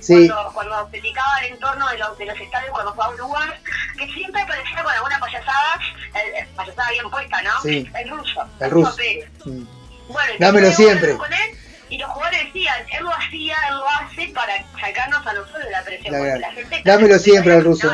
Sí. 0.00 0.28
cuando, 0.28 0.52
cuando 0.52 0.88
criticaba 0.90 1.38
el 1.42 1.52
entorno 1.52 1.88
de 1.88 1.98
los, 1.98 2.18
de 2.18 2.26
los 2.26 2.40
estadios 2.40 2.70
cuando 2.72 2.92
jugaba 2.92 3.14
Uruguay, 3.14 3.50
que 3.98 4.06
siempre 4.12 4.42
aparecía 4.42 4.82
con 4.82 4.92
alguna 4.92 5.18
payasada, 5.18 5.80
eh, 6.14 6.38
eh, 6.40 6.48
payasada 6.56 6.90
bien 6.90 7.10
puesta, 7.10 7.42
¿no? 7.42 7.60
Sí. 7.62 7.90
El 7.98 8.10
ruso. 8.10 8.44
El 8.60 8.70
ruso. 8.70 8.96
Mm. 9.44 9.64
Bueno, 10.08 10.34
Dámelo 10.38 10.70
siempre. 10.72 11.16
Con 11.16 11.32
él, 11.32 11.58
y 11.92 11.98
los 11.98 12.10
jugadores 12.10 12.46
decían, 12.46 12.74
él 12.90 13.04
lo 13.04 13.10
hacía, 13.14 13.54
él 13.68 13.74
lo 13.74 13.88
hace 13.88 14.28
para 14.34 14.64
sacarnos 14.80 15.26
a 15.26 15.32
nosotros 15.34 15.64
de 15.64 15.70
la 15.70 15.82
presión. 15.84 16.12
La 16.14 16.38
la 16.38 16.52
gente 16.52 16.82
Dámelo 16.84 17.18
siempre 17.18 17.54
al 17.54 17.64
ruso. 17.64 17.90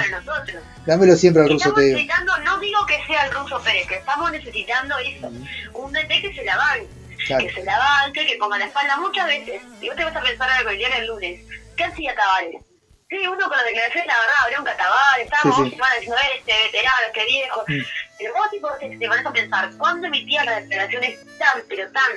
Dámelo 0.86 1.16
siempre 1.16 1.42
al 1.42 1.48
ruso, 1.48 1.72
te 1.74 1.80
digo. 1.82 2.14
no 2.44 2.58
digo 2.60 2.86
que 2.86 3.04
sea 3.06 3.26
el 3.26 3.32
ruso 3.32 3.60
Pérez, 3.60 3.88
que 3.88 3.96
estamos 3.96 4.30
necesitando 4.30 4.96
eso, 4.98 5.28
un 5.74 5.92
DT 5.92 6.08
que 6.20 6.32
se 6.32 6.44
la 6.44 6.56
banque, 6.56 6.88
Claro. 7.28 7.46
que 7.46 7.52
se 7.54 7.64
la 7.64 7.78
banque, 7.78 8.26
que 8.26 8.36
ponga 8.36 8.58
la 8.58 8.64
espalda 8.66 8.96
muchas 8.96 9.26
veces. 9.26 9.62
Y 9.80 9.86
vos 9.88 9.96
te 9.96 10.04
vas 10.04 10.16
a 10.16 10.20
pensar 10.22 10.50
algo 10.50 10.70
el 10.70 10.78
día 10.78 10.88
del 10.90 11.06
lunes, 11.06 11.40
¿qué 11.76 11.84
hacía 11.84 12.14
Tavares? 12.16 12.62
Sí, 13.10 13.26
uno 13.26 13.48
con 13.48 13.56
la 13.56 13.62
declaración, 13.64 14.06
la 14.06 14.18
verdad, 14.18 14.34
habría 14.42 14.58
un 14.58 14.64
Tavares, 14.66 15.24
estábamos 15.24 15.56
Sí, 15.56 15.64
sí. 15.64 15.70
semanas 15.70 15.94
diciendo, 16.00 16.22
este 16.36 16.52
veterano, 16.64 17.06
este 17.06 17.24
viejo. 17.24 17.64
Mm. 17.68 17.82
Pero 18.18 18.34
vos 18.34 18.50
tipo, 18.50 18.68
te, 18.80 18.96
te 18.98 19.08
pones 19.08 19.24
a 19.26 19.32
pensar, 19.32 19.70
¿cuándo 19.78 20.06
emitía 20.08 20.44
las 20.44 20.62
declaraciones 20.68 21.38
tan, 21.38 21.62
pero 21.68 21.90
tan 21.92 22.12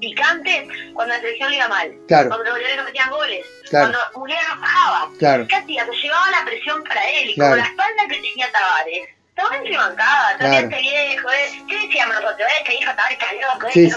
picantes 0.00 0.68
cuando 0.94 1.14
la 1.14 1.20
selección 1.20 1.50
le 1.50 1.56
iba 1.56 1.68
mal? 1.68 1.92
Claro. 2.08 2.28
Cuando 2.28 2.44
los 2.44 2.52
goleadores 2.54 2.76
no 2.78 2.84
metían 2.84 3.10
goles, 3.10 3.46
Claro. 3.68 3.90
cuando 3.92 3.98
Julián 4.20 4.44
no 4.54 4.60
bajaba. 4.60 5.10
Claro. 5.18 5.46
¿Qué 5.48 5.56
hacía? 5.56 5.84
Se 5.86 5.92
llevaba 5.92 6.30
la 6.30 6.44
presión 6.44 6.82
para 6.84 7.08
él 7.10 7.30
y 7.30 7.36
con 7.36 7.56
la 7.58 7.64
espalda 7.64 8.02
que 8.08 8.14
tenía 8.14 8.52
Tavares. 8.52 9.08
Se 9.36 9.76
bancaba, 9.76 10.38
también 10.38 10.68
Claro. 10.68 10.76
este 10.76 10.80
viejo, 10.80 11.28
¿eh? 11.30 11.64
¿Qué 11.68 11.86
decíamos 11.86 12.14
nosotros? 12.16 12.40
¿Eh? 12.48 12.64
Que 12.64 12.72
dijo 12.78 12.90
Tavares 12.96 13.18
está 13.20 13.26
loco, 13.52 13.66
¿eh? 13.66 13.70
Sí, 13.74 13.80
que 13.84 13.90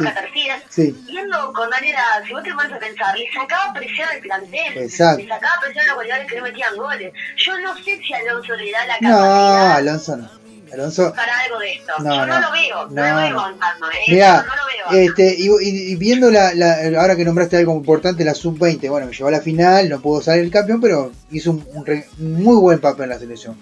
sí. 0.69 0.95
no. 1.05 1.11
Y 1.13 1.17
él 1.17 1.29
no, 1.29 1.53
con 1.53 1.69
Daniela, 1.69 2.01
si 2.27 2.33
vos 2.33 2.43
te 2.43 2.53
pones 2.53 2.73
a 2.73 2.79
pensar, 2.79 3.17
le 3.17 3.25
sacaba 3.31 3.73
presión 3.73 4.09
al 4.09 4.19
plantel. 4.19 4.77
Exacto. 4.77 5.21
Le 5.23 5.27
sacaba 5.29 5.53
presión 5.61 5.83
a 5.85 5.87
los 5.87 5.95
goleadores 5.95 6.29
que 6.29 6.37
no 6.37 6.43
metían 6.43 6.75
goles. 6.75 7.13
Yo 7.37 7.57
no 7.59 7.75
sé 7.77 7.97
si 8.05 8.13
Alonso 8.13 8.53
le 8.55 8.71
da 8.71 8.85
la 8.87 8.97
No, 8.99 9.09
capacidad 9.09 9.75
Alonso 9.77 10.17
no. 10.17 10.29
Alonso. 10.73 11.13
para 11.15 11.39
algo 11.39 11.59
de 11.59 11.71
esto. 11.73 11.93
No, 11.99 12.15
Yo 12.15 12.25
no, 12.25 12.33
no. 12.33 12.39
lo 12.41 12.51
veo, 12.51 12.85
no, 12.87 12.89
No, 12.89 13.09
lo 13.09 13.15
veo 13.21 13.29
no. 13.29 13.39
avanzando, 13.39 13.91
¿eh? 13.91 13.95
Mirá, 14.09 14.33
no, 14.33 14.43
no 14.43 14.55
lo 14.57 14.65
veo 14.67 14.85
avanzando. 14.87 15.23
este, 15.23 15.35
y, 15.37 15.95
viendo 15.95 16.31
la, 16.31 16.53
la- 16.53 16.99
ahora 17.01 17.15
que 17.15 17.23
nombraste 17.25 17.55
algo 17.57 17.73
importante, 17.75 18.25
la 18.25 18.33
sub-20, 18.35 18.89
bueno, 18.89 19.07
me 19.07 19.13
llevó 19.13 19.29
a 19.29 19.31
la 19.31 19.41
final, 19.41 19.87
no 19.89 20.01
pudo 20.01 20.21
salir 20.21 20.43
el 20.43 20.51
campeón, 20.51 20.81
pero 20.81 21.11
hizo 21.31 21.51
un, 21.51 21.65
un 21.73 21.85
re- 21.85 22.07
un 22.19 22.43
muy 22.43 22.57
buen 22.57 22.79
papel 22.81 23.03
en 23.05 23.09
la 23.09 23.19
selección. 23.19 23.57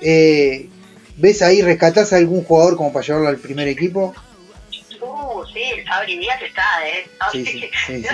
Eh, 0.00 0.68
¿Ves 1.20 1.42
ahí, 1.42 1.62
rescatás 1.62 2.12
a 2.12 2.16
algún 2.16 2.44
jugador 2.44 2.76
como 2.76 2.92
para 2.92 3.04
llevarlo 3.04 3.28
al 3.28 3.38
primer 3.38 3.66
equipo? 3.68 4.14
Uh, 5.00 5.44
sí, 5.52 5.62
Fabri 5.88 6.18
Díaz 6.18 6.40
está, 6.42 6.62
¿eh? 6.86 7.06
Sí, 7.32 7.44
sí, 7.44 7.60
sí, 7.86 8.02
sí. 8.02 8.08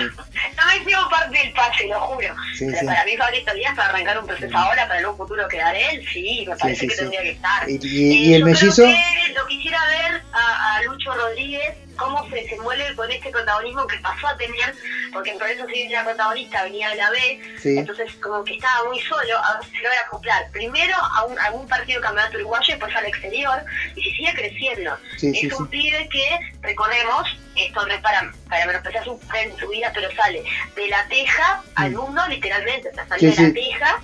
También 0.55 0.85
sigo 0.87 1.09
parte 1.09 1.37
del 1.37 1.53
pase, 1.53 1.87
lo 1.87 1.99
juro. 2.01 2.35
Pero 2.59 2.85
para 2.85 3.05
mí 3.05 3.17
Fabricio 3.17 3.53
Díaz 3.53 3.75
para 3.75 3.89
arrancar 3.89 4.19
un 4.19 4.27
proceso 4.27 4.57
ahora, 4.57 4.87
para 4.87 5.09
un 5.09 5.17
futuro 5.17 5.47
quedar 5.47 5.75
él, 5.75 6.03
sí, 6.11 6.45
me 6.47 6.55
parece 6.55 6.87
que 6.87 6.95
tendría 6.95 7.21
que 7.21 7.31
estar. 7.31 7.69
¿Y, 7.69 7.73
y- 7.81 8.11
Eh, 8.11 8.15
y 8.29 8.33
el 8.33 8.43
mellizo? 8.45 8.83
que 8.83 9.33
lo 9.33 9.45
quisiera 9.47 9.79
ver 9.87 10.21
a, 10.33 10.75
a 10.77 10.81
Lucho 10.83 11.11
Rodríguez, 11.13 11.75
cómo 11.95 12.27
se 12.29 12.35
desenvuelve 12.35 12.95
con 12.95 13.11
este 13.11 13.29
protagonismo 13.29 13.87
que 13.87 13.97
pasó 13.99 14.27
a 14.27 14.37
tener, 14.37 14.73
porque 15.13 15.31
en 15.31 15.37
Progreso 15.37 15.65
Civil 15.67 15.91
era 15.91 16.03
protagonista, 16.03 16.63
venía 16.63 16.89
de 16.89 16.95
la 16.95 17.09
B, 17.11 17.39
Sí. 17.61 17.77
entonces 17.77 18.13
como 18.21 18.43
que 18.43 18.55
estaba 18.55 18.83
muy 18.85 18.99
solo, 19.01 19.37
a 19.37 19.57
ver 19.57 19.65
si 19.65 19.71
se 19.77 19.83
logra 19.83 19.99
acoplar 20.01 20.49
primero 20.51 20.95
a 20.97 21.23
un, 21.25 21.37
a 21.39 21.45
algún 21.45 21.67
partido 21.67 21.99
de 21.99 22.05
campeonato 22.05 22.37
uruguayo 22.37 22.65
y 22.67 22.71
después 22.71 22.95
al 22.95 23.05
exterior, 23.05 23.63
y 23.95 24.01
si 24.03 24.11
sigue 24.11 24.33
creciendo. 24.33 24.97
Sí, 25.17 25.31
es 25.33 25.39
sí, 25.39 25.51
un 25.53 25.67
pibe 25.67 26.07
que, 26.09 26.39
recordemos, 26.61 27.37
esto 27.55 27.85
no 27.85 27.93
es 27.93 28.01
para, 28.01 28.31
para 28.49 28.65
menospreciar 28.65 29.03
su, 29.05 29.19
su 29.59 29.67
vida, 29.69 29.91
pero 29.93 30.09
sale 30.15 30.43
de 30.75 30.87
la 30.87 31.07
teja 31.07 31.63
al 31.75 31.91
Mm. 31.91 31.95
mundo, 31.95 32.21
literalmente, 32.27 32.89
o 32.89 32.93
sea, 32.93 33.07
salió 33.07 33.29
de 33.33 33.41
la 33.47 33.53
teja 33.53 33.99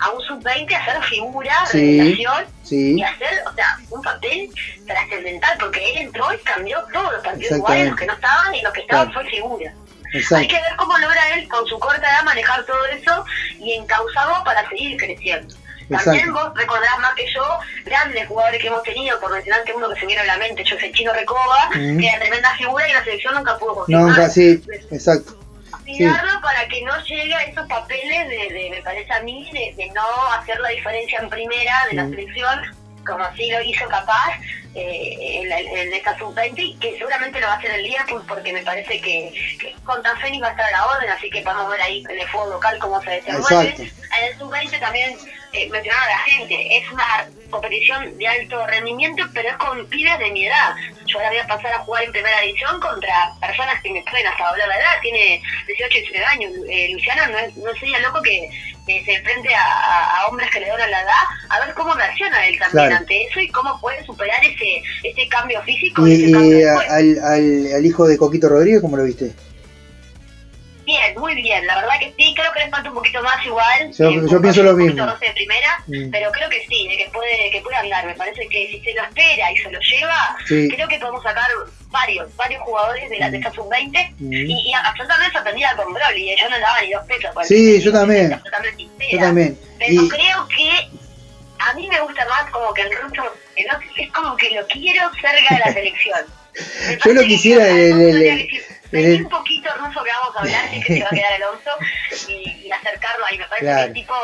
a 0.00 0.10
un 0.10 0.20
sub-20 0.22 0.72
a 0.74 0.78
hacer 0.78 1.02
figura, 1.04 1.54
Sí. 1.66 1.98
revelación, 1.98 2.44
Sí, 2.62 2.94
y 2.98 3.02
hacer, 3.02 3.42
o 3.50 3.52
sea, 3.54 3.78
un 3.90 4.02
papel 4.02 4.50
trascendental, 4.86 5.56
porque 5.58 5.90
él 5.90 5.98
entró 5.98 6.32
y 6.32 6.38
cambió 6.38 6.84
todos 6.92 7.12
los 7.12 7.24
partidos 7.24 7.58
iguales, 7.58 7.88
los 7.88 7.96
que 7.98 8.06
no 8.06 8.12
estaban 8.12 8.54
y 8.54 8.62
los 8.62 8.72
que 8.72 8.80
estaban 8.80 9.10
Claro. 9.10 9.20
fue 9.22 9.30
figura. 9.30 9.72
Hay 10.14 10.20
exacto. 10.20 10.48
que 10.48 10.54
ver 10.54 10.76
cómo 10.76 10.96
logra 10.98 11.34
él 11.34 11.48
con 11.48 11.66
su 11.66 11.78
corta 11.78 12.00
edad 12.08 12.22
manejar 12.24 12.64
todo 12.64 12.84
eso 12.86 13.24
y 13.58 13.74
encauzarlo 13.74 14.42
para 14.44 14.66
seguir 14.68 14.96
creciendo. 14.96 15.54
También 15.90 16.32
vos 16.34 16.50
recordarás 16.54 16.98
más 17.00 17.14
que 17.14 17.24
yo 17.32 17.42
grandes 17.86 18.28
jugadores 18.28 18.60
que 18.60 18.66
hemos 18.68 18.82
tenido, 18.82 19.18
por 19.20 19.32
mencionar 19.32 19.64
que 19.64 19.72
uno 19.72 19.88
que 19.88 19.98
se 19.98 20.06
viene 20.06 20.20
a 20.20 20.26
la 20.26 20.36
mente, 20.36 20.62
yo 20.64 20.78
soy 20.78 20.92
Chino 20.92 21.12
Recoba, 21.14 21.70
que 21.72 22.06
era 22.06 22.18
tremenda 22.18 22.54
figura 22.56 22.86
y 22.88 22.92
la 22.92 23.04
selección 23.04 23.34
nunca 23.34 23.56
pudo 23.56 23.74
confirmar. 23.76 24.04
Nunca, 24.08 24.28
sí, 24.28 24.62
exacto. 24.90 25.37
Cuidarlo 25.96 26.40
para 26.42 26.66
que 26.68 26.82
no 26.82 26.98
llegue 27.04 27.34
a 27.34 27.42
esos 27.44 27.66
papeles 27.66 28.28
de, 28.28 28.48
de, 28.54 28.70
me 28.70 28.82
parece 28.82 29.12
a 29.12 29.20
mí, 29.20 29.48
de, 29.52 29.74
de 29.82 29.90
no 29.92 30.06
hacer 30.32 30.58
la 30.60 30.68
diferencia 30.70 31.18
en 31.20 31.28
primera 31.30 31.74
de 31.90 31.96
la 31.96 32.08
selección, 32.08 32.60
como 33.06 33.24
así 33.24 33.50
lo 33.50 33.60
hizo 33.62 33.88
capaz 33.88 34.34
eh, 34.74 35.40
en, 35.40 35.48
la- 35.48 35.60
en 35.60 35.92
esta 35.94 36.16
sub-20, 36.18 36.52
y 36.58 36.76
que 36.76 36.98
seguramente 36.98 37.40
lo 37.40 37.46
va 37.46 37.54
a 37.54 37.56
hacer 37.56 37.70
el 37.70 37.82
Liverpool, 37.82 38.22
porque 38.28 38.52
me 38.52 38.62
parece 38.62 39.00
que, 39.00 39.32
que 39.58 39.74
con 39.84 40.02
Fénix 40.20 40.42
va 40.42 40.48
a 40.48 40.50
estar 40.50 40.66
a 40.66 40.70
la 40.72 40.86
orden, 40.86 41.08
así 41.10 41.30
que 41.30 41.42
vamos 41.42 41.64
a 41.66 41.68
ver 41.70 41.80
ahí 41.80 42.04
en 42.08 42.20
el 42.20 42.28
fútbol 42.28 42.50
local 42.50 42.78
cómo 42.78 43.00
se 43.02 43.10
desenvuelve. 43.10 43.74
En 44.20 44.24
el 44.32 44.38
sub-20 44.38 44.78
también 44.80 45.16
eh, 45.52 45.68
mencionaba 45.70 46.04
a 46.04 46.08
la 46.10 46.18
gente, 46.18 46.76
es 46.76 46.90
una 46.92 47.04
competición 47.50 48.18
de 48.18 48.28
alto 48.28 48.66
rendimiento, 48.66 49.24
pero 49.32 49.48
es 49.48 49.56
con 49.56 49.86
pibes 49.88 50.18
de 50.18 50.30
mi 50.30 50.46
edad. 50.46 50.74
Yo 51.06 51.18
ahora 51.18 51.30
voy 51.30 51.38
a 51.38 51.46
pasar 51.46 51.72
a 51.72 51.78
jugar 51.78 52.04
en 52.04 52.12
primera 52.12 52.40
división 52.42 52.78
contra 52.80 53.32
personas 53.40 53.80
que 53.82 53.90
me 53.90 54.02
pueden 54.02 54.26
hasta 54.26 54.46
hablar 54.46 54.68
la 54.68 54.76
edad, 54.76 55.00
tiene 55.00 55.40
18 55.66 55.96
y 55.96 56.00
19 56.02 56.26
años. 56.26 56.52
Eh, 56.68 56.88
Luciano 56.92 57.26
no, 57.32 57.38
es, 57.38 57.56
no 57.56 57.72
sería 57.76 57.98
loco 58.00 58.20
que, 58.22 58.48
se 58.86 59.12
enfrente 59.14 59.54
a, 59.54 59.62
a- 59.64 60.20
a 60.20 60.26
hombres 60.28 60.50
que 60.50 60.60
le 60.60 60.68
donan 60.68 60.90
la 60.90 61.00
edad, 61.02 61.12
a 61.50 61.64
ver 61.64 61.74
cómo 61.74 61.94
reacciona 61.94 62.46
él 62.46 62.58
también 62.58 62.86
Claro. 62.88 62.96
ante 62.96 63.22
eso 63.24 63.38
y 63.40 63.48
cómo 63.48 63.78
puede 63.80 64.02
superar 64.04 64.42
ese, 64.42 64.82
ese 65.02 65.28
cambio 65.28 65.62
físico 65.62 66.06
y, 66.06 66.12
ese 66.14 66.28
Y, 66.28 66.32
cambio 66.32 66.56
y 66.58 66.60
de 66.62 66.70
a- 66.70 66.74
juego. 66.74 66.92
al, 66.92 67.18
al, 67.24 67.72
al 67.76 67.86
hijo 67.86 68.06
de 68.06 68.16
Coquito 68.18 68.48
Rodríguez, 68.48 68.80
¿cómo 68.80 68.96
lo 68.96 69.04
viste? 69.04 69.32
Bien, 70.88 71.14
muy 71.18 71.34
bien, 71.34 71.66
la 71.66 71.74
verdad 71.82 71.98
que 72.00 72.14
sí, 72.16 72.32
creo 72.34 72.50
que 72.50 72.60
le 72.60 72.70
falta 72.70 72.88
un 72.88 72.94
poquito 72.94 73.22
más 73.22 73.44
igual. 73.44 73.92
Yo- 73.92 74.08
eh, 74.08 74.22
yo 74.30 74.40
pienso 74.40 74.62
lo 74.62 74.72
poquito 74.72 74.94
mismo. 74.94 75.06
roce 75.06 75.26
de 75.26 75.32
primera, 75.32 75.84
Mm. 75.86 76.10
pero 76.10 76.32
creo 76.32 76.48
que 76.48 76.64
sí, 76.66 76.88
de 76.88 76.96
que 76.96 77.10
puede, 77.12 77.50
que 77.50 77.60
puede 77.60 77.76
andar. 77.76 78.06
Me 78.06 78.14
parece 78.14 78.48
que 78.48 78.68
si 78.68 78.80
se 78.80 78.94
lo 78.94 79.02
espera 79.02 79.52
y 79.52 79.56
se 79.58 79.70
lo 79.70 79.78
lleva, 79.80 80.36
Sí. 80.46 80.66
creo 80.74 80.88
que 80.88 80.98
podemos 80.98 81.22
sacar 81.22 81.44
varios, 81.90 82.34
varios 82.36 82.62
jugadores 82.62 83.10
de 83.10 83.18
la 83.18 83.30
de 83.30 83.36
esta 83.36 83.52
sub-20 83.52 84.14
Mm. 84.18 84.32
y, 84.32 84.70
y 84.70 84.72
absolutamente 84.72 85.32
sorprendida 85.34 85.76
con 85.76 85.92
Broly, 85.92 86.30
eh, 86.30 86.36
yo 86.40 86.48
no 86.48 86.58
daba 86.58 86.80
ni 86.80 86.90
dos 86.90 87.04
pesos. 87.04 87.34
por 87.34 87.42
el 87.42 87.48
Sí, 87.48 87.82
yo 87.82 87.92
también. 87.92 88.28
sincera. 88.78 89.10
Yo 89.12 89.18
también. 89.20 89.58
Pero 89.78 89.92
Y, 89.92 90.08
creo 90.08 90.48
que 90.48 90.70
a 91.58 91.74
mí 91.74 91.86
me 91.86 92.00
gusta 92.00 92.24
más 92.30 92.50
como 92.50 92.72
que 92.72 92.80
el 92.80 92.92
ruso, 92.96 93.24
que 93.54 93.64
no- 93.64 93.78
es 93.94 94.10
como 94.12 94.34
que 94.38 94.50
lo 94.52 94.66
quiero 94.68 95.10
cerca 95.20 95.54
de 95.54 95.60
la 95.66 95.72
selección. 95.74 96.20
Yo 97.04 97.12
lo 97.12 97.22
quisiera 97.24 97.68
el- 97.68 98.00
el- 98.00 98.22
el- 98.22 98.48
que 98.48 98.56
el- 98.56 98.64
"Vení 98.90 99.22
un 99.22 99.28
poquito 99.28 99.68
ruso 99.76 100.02
que 100.02 100.10
vamos 100.10 100.36
a 100.36 100.40
hablar, 100.40 100.70
que 100.70 100.94
se 100.94 101.00
va 101.02 101.08
a 101.08 101.14
quedar 101.14 101.32
Alonso, 101.34 101.70
y, 102.28 102.66
y 102.66 102.70
acercarlo 102.72 103.24
ahí. 103.26 103.38
Me 103.38 103.44
parece 103.46 103.64
Claro. 103.66 103.80
que 103.82 103.86
el 103.88 103.92
tipo 103.94 104.14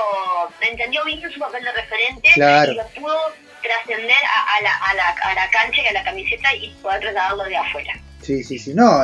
entendió 0.61 1.05
bien 1.05 1.21
su 1.31 1.39
papel 1.41 1.63
de 1.65 1.73
referente 1.73 2.29
Claro. 2.35 2.73
y 2.73 2.77
lo 2.77 2.87
pudo 2.89 3.17
trascender 3.63 4.11
a, 4.13 4.57
a 4.57 4.63
la, 4.63 4.75
a, 4.77 4.95
la, 4.95 5.09
a 5.09 5.35
la 5.35 5.51
cancha 5.51 5.83
y 5.83 5.87
a 5.87 5.93
la 5.93 6.05
camiseta 6.05 6.55
y 6.55 6.71
poder 6.83 7.01
trasladarlo 7.01 7.45
de 7.45 7.57
afuera. 7.57 7.93
sí, 8.23 8.43
sí, 8.45 8.59
sí. 8.59 8.75
No, 8.75 9.03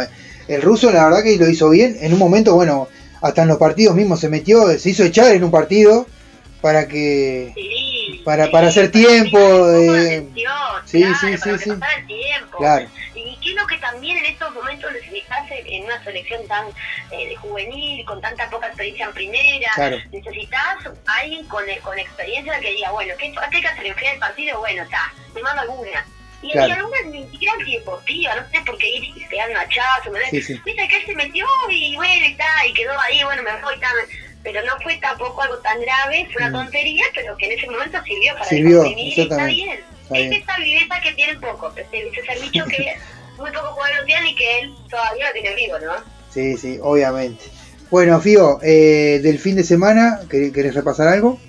el 0.48 0.62
ruso 0.62 0.90
la 0.90 1.04
verdad 1.04 1.22
que 1.22 1.36
lo 1.36 1.48
hizo 1.48 1.70
bien. 1.70 1.96
En 2.00 2.12
un 2.12 2.18
momento, 2.18 2.54
bueno, 2.54 2.88
hasta 3.22 3.42
en 3.42 3.48
los 3.48 3.58
partidos 3.58 3.94
mismos 3.94 4.20
se 4.20 4.28
metió, 4.28 4.66
se 4.78 4.90
hizo 4.90 5.04
echar 5.04 5.32
en 5.32 5.44
un 5.44 5.50
partido 5.50 6.06
para 6.60 6.88
que... 6.88 7.52
Sí, 7.54 8.22
Para- 8.24 8.46
sí, 8.46 8.50
para 8.50 8.68
hacer 8.68 8.90
tiempo, 8.90 9.38
eh, 9.38 10.18
atención, 10.18 10.52
sí, 10.84 11.00
claro, 11.00 11.14
sí, 11.20 11.26
para 11.38 11.58
sí, 11.58 11.64
sí. 11.64 11.70
pasara 11.70 11.94
el 12.00 12.06
tiempo. 12.06 12.58
Claro. 12.58 12.88
Y 13.40 13.44
qué 13.44 13.50
es 13.50 13.56
lo 13.56 13.66
que 13.66 13.78
también 13.78 14.18
en 14.18 14.26
estos 14.26 14.52
momentos 14.54 14.92
necesitas 14.92 15.44
en 15.50 15.84
una 15.84 16.02
selección 16.04 16.46
tan 16.46 16.66
eh, 17.10 17.28
de 17.28 17.36
juvenil, 17.36 18.04
con 18.04 18.20
tanta 18.20 18.48
poca 18.50 18.66
experiencia 18.68 19.06
en 19.06 19.12
primera. 19.12 19.70
Claro. 19.74 19.96
Necesitas 20.12 20.76
alguien 21.06 21.46
con, 21.48 21.64
con 21.82 21.98
experiencia 21.98 22.60
que 22.60 22.70
diga, 22.70 22.90
bueno, 22.92 23.14
¿qué, 23.18 23.32
qué 23.32 23.56
hay 23.56 23.62
que 23.62 23.68
hacer 23.68 23.94
del 23.96 24.18
partido? 24.18 24.58
Bueno, 24.58 24.82
está, 24.82 25.12
te 25.34 25.40
mando 25.42 25.62
alguna. 25.62 26.06
Y, 26.42 26.52
Claro. 26.52 26.72
algunas 26.74 27.04
ni 27.06 27.28
siquiera 27.30 27.52
antideportivas, 27.58 28.36
no 28.36 28.48
sé 28.50 28.64
por 28.64 28.78
qué 28.78 28.88
ir 28.96 29.04
y 29.04 29.36
dan 29.36 29.50
un 29.50 29.56
hachazo, 29.58 30.10
¿me? 30.10 30.24
Sí, 30.30 30.40
sí. 30.40 30.60
Viste 30.64 30.88
que 30.88 30.96
él 30.96 31.02
se 31.06 31.14
metió 31.14 31.46
y 31.68 31.96
bueno, 31.96 32.24
y 32.26 32.30
está, 32.32 32.66
y 32.66 32.72
quedó 32.72 32.98
ahí, 33.00 33.22
bueno, 33.24 33.42
me 33.42 33.60
voy, 33.60 33.74
está. 33.74 33.88
Pero 34.42 34.62
no 34.64 34.72
fue 34.82 34.96
tampoco 34.96 35.42
algo 35.42 35.58
tan 35.58 35.78
grave, 35.82 36.26
fue 36.32 36.40
una 36.42 36.48
Mm. 36.48 36.64
tontería, 36.64 37.04
pero 37.14 37.36
que 37.36 37.44
en 37.44 37.52
ese 37.58 37.66
momento 37.68 38.02
sirvió 38.04 38.32
para 38.32 38.46
Sirvió, 38.46 38.84
y 38.86 39.20
está 39.20 39.44
bien. 39.44 39.70
Está 40.02 40.16
es 40.18 40.30
bien. 40.30 40.32
esa 40.42 40.56
viveza 40.56 41.00
que 41.02 41.12
tienen 41.12 41.40
poco, 41.40 41.72
ese, 41.76 42.08
ese 42.08 42.22
servicio 42.24 42.64
que 42.64 42.96
muy 43.40 43.50
pocos 43.50 43.70
jugadores 43.70 44.04
tienen 44.06 44.26
y 44.28 44.34
que 44.34 44.60
él 44.60 44.74
todavía 44.88 45.26
lo 45.26 45.32
tiene 45.32 45.54
vivo, 45.54 45.78
¿no? 45.78 45.92
Sí, 46.32 46.56
sí, 46.56 46.78
obviamente. 46.80 47.44
Bueno, 47.90 48.20
Fío, 48.20 48.60
eh, 48.62 49.20
del 49.22 49.38
fin 49.38 49.56
de 49.56 49.64
semana, 49.64 50.20
¿querés, 50.30 50.52
querés 50.52 50.74
repasar 50.74 51.08
algo? 51.08 51.40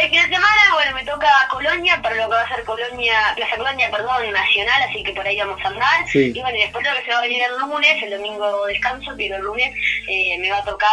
El 0.00 0.10
fin 0.10 0.22
de 0.22 0.28
semana, 0.28 0.62
bueno, 0.74 0.94
me 0.94 1.04
toca 1.04 1.28
Colonia, 1.50 2.00
para 2.02 2.14
lo 2.14 2.28
que 2.28 2.34
va 2.36 2.40
a 2.42 2.48
ser 2.48 2.64
Colonia, 2.64 3.32
Plaza 3.34 3.56
Colonia, 3.56 3.90
perdón, 3.90 4.30
nacional, 4.32 4.82
así 4.82 5.02
que 5.02 5.12
por 5.12 5.26
ahí 5.26 5.38
vamos 5.38 5.60
a 5.64 5.68
andar. 5.68 6.08
Sí. 6.08 6.32
Y 6.34 6.40
bueno, 6.40 6.56
y 6.56 6.62
después 6.62 6.86
lo 6.86 6.94
que 6.94 7.04
se 7.04 7.10
va 7.10 7.18
a 7.18 7.22
venir 7.22 7.42
el 7.42 7.58
lunes, 7.58 8.02
el 8.02 8.10
domingo 8.10 8.66
descanso, 8.66 9.12
pero 9.16 9.36
el 9.36 9.42
lunes 9.42 9.74
eh, 10.08 10.38
me 10.38 10.50
va 10.50 10.58
a 10.58 10.64
tocar 10.64 10.88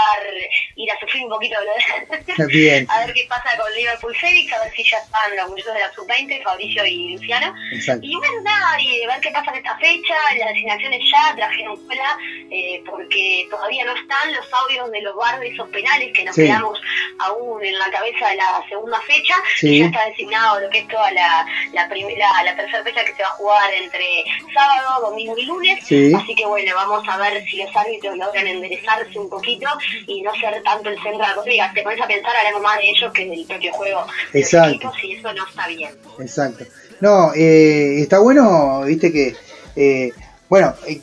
ir 0.75 0.91
a 0.91 0.99
sufrir 0.99 1.23
un 1.23 1.29
poquito 1.29 1.55
de. 1.61 2.45
Bien, 2.47 2.87
a 2.89 3.05
ver 3.05 3.13
qué 3.13 3.25
pasa 3.29 3.55
con 3.57 3.71
Liverpool 3.73 4.15
Félix, 4.15 4.51
a 4.53 4.63
ver 4.63 4.73
si 4.75 4.83
ya 4.83 4.97
están 4.97 5.35
los 5.35 5.49
muchachos 5.49 5.73
de 5.75 5.79
la 5.81 5.91
sub-20, 5.93 6.43
Fabricio 6.43 6.85
y 6.85 7.13
Luciano. 7.17 7.53
exacto. 7.73 8.05
Y 8.05 8.15
bueno, 8.15 8.41
nada, 8.41 8.81
y 8.81 9.05
ver 9.05 9.19
qué 9.21 9.29
pasa 9.31 9.51
en 9.51 9.57
esta 9.57 9.77
fecha, 9.77 10.15
las 10.39 10.49
designaciones 10.49 11.01
ya 11.11 11.35
trajeron 11.35 11.75
cola, 11.87 12.17
eh, 12.51 12.81
porque 12.89 13.47
todavía 13.51 13.85
no 13.85 13.95
están 13.95 14.33
los 14.33 14.51
audios 14.51 14.91
de 14.91 15.01
los 15.01 15.15
bar 15.15 15.39
de 15.39 15.49
esos 15.49 15.69
penales 15.69 16.11
que 16.13 16.23
nos 16.23 16.35
Sí. 16.35 16.43
quedamos 16.43 16.81
aún 17.19 17.63
en 17.63 17.77
la 17.79 17.89
cabeza 17.91 18.29
de 18.29 18.35
la 18.35 18.63
segunda 18.67 18.94
fecha, 19.01 19.33
Sí. 19.59 19.69
y 19.69 19.79
ya 19.79 19.85
está 19.87 20.05
designado 20.09 20.59
lo 20.59 20.69
que 20.69 20.79
es 20.79 20.87
toda 20.87 21.11
la, 21.11 21.45
la, 21.73 21.87
primera, 21.89 22.27
la 22.43 22.55
tercera 22.55 22.83
fecha 22.83 23.03
que 23.05 23.13
se 23.15 23.21
va 23.23 23.29
a 23.29 23.31
jugar 23.31 23.73
entre 23.73 24.23
sábado, 24.53 25.09
domingo 25.09 25.37
y 25.37 25.45
lunes. 25.45 25.79
Sí. 25.85 26.13
Así 26.13 26.35
que 26.35 26.45
bueno, 26.45 26.73
vamos 26.75 27.03
a 27.07 27.17
ver 27.17 27.43
si 27.45 27.57
los 27.57 27.75
árbitros 27.75 28.17
logran 28.17 28.47
enderezarse 28.47 29.17
un 29.19 29.29
poquito 29.29 29.67
y 30.07 30.21
no 30.21 30.33
ser 30.35 30.61
tanto 30.63 30.89
el 30.89 30.95
centro 30.95 31.11
de 31.19 31.27
la 31.27 31.35
cosa. 31.35 31.49
Y 31.51 31.73
te 31.73 31.83
pones 31.83 32.01
a 32.01 32.07
pensar, 32.07 32.31
haremos 32.35 32.61
más 32.61 32.77
de 32.77 32.89
ellos 32.89 33.11
que 33.13 33.25
del 33.25 33.45
propio 33.45 33.73
juego 33.73 34.05
de 34.33 34.39
los 34.39 34.45
Exacto. 34.53 34.69
equipos 34.69 35.03
y 35.03 35.13
eso 35.13 35.33
no 35.33 35.47
está 35.47 35.67
bien. 35.67 35.91
Exacto. 36.19 36.65
No, 37.01 37.33
eh, 37.35 37.99
está 38.01 38.19
bueno, 38.19 38.81
viste 38.85 39.11
que, 39.11 39.35
eh, 39.75 40.11
bueno, 40.47 40.73
eh, 40.87 41.01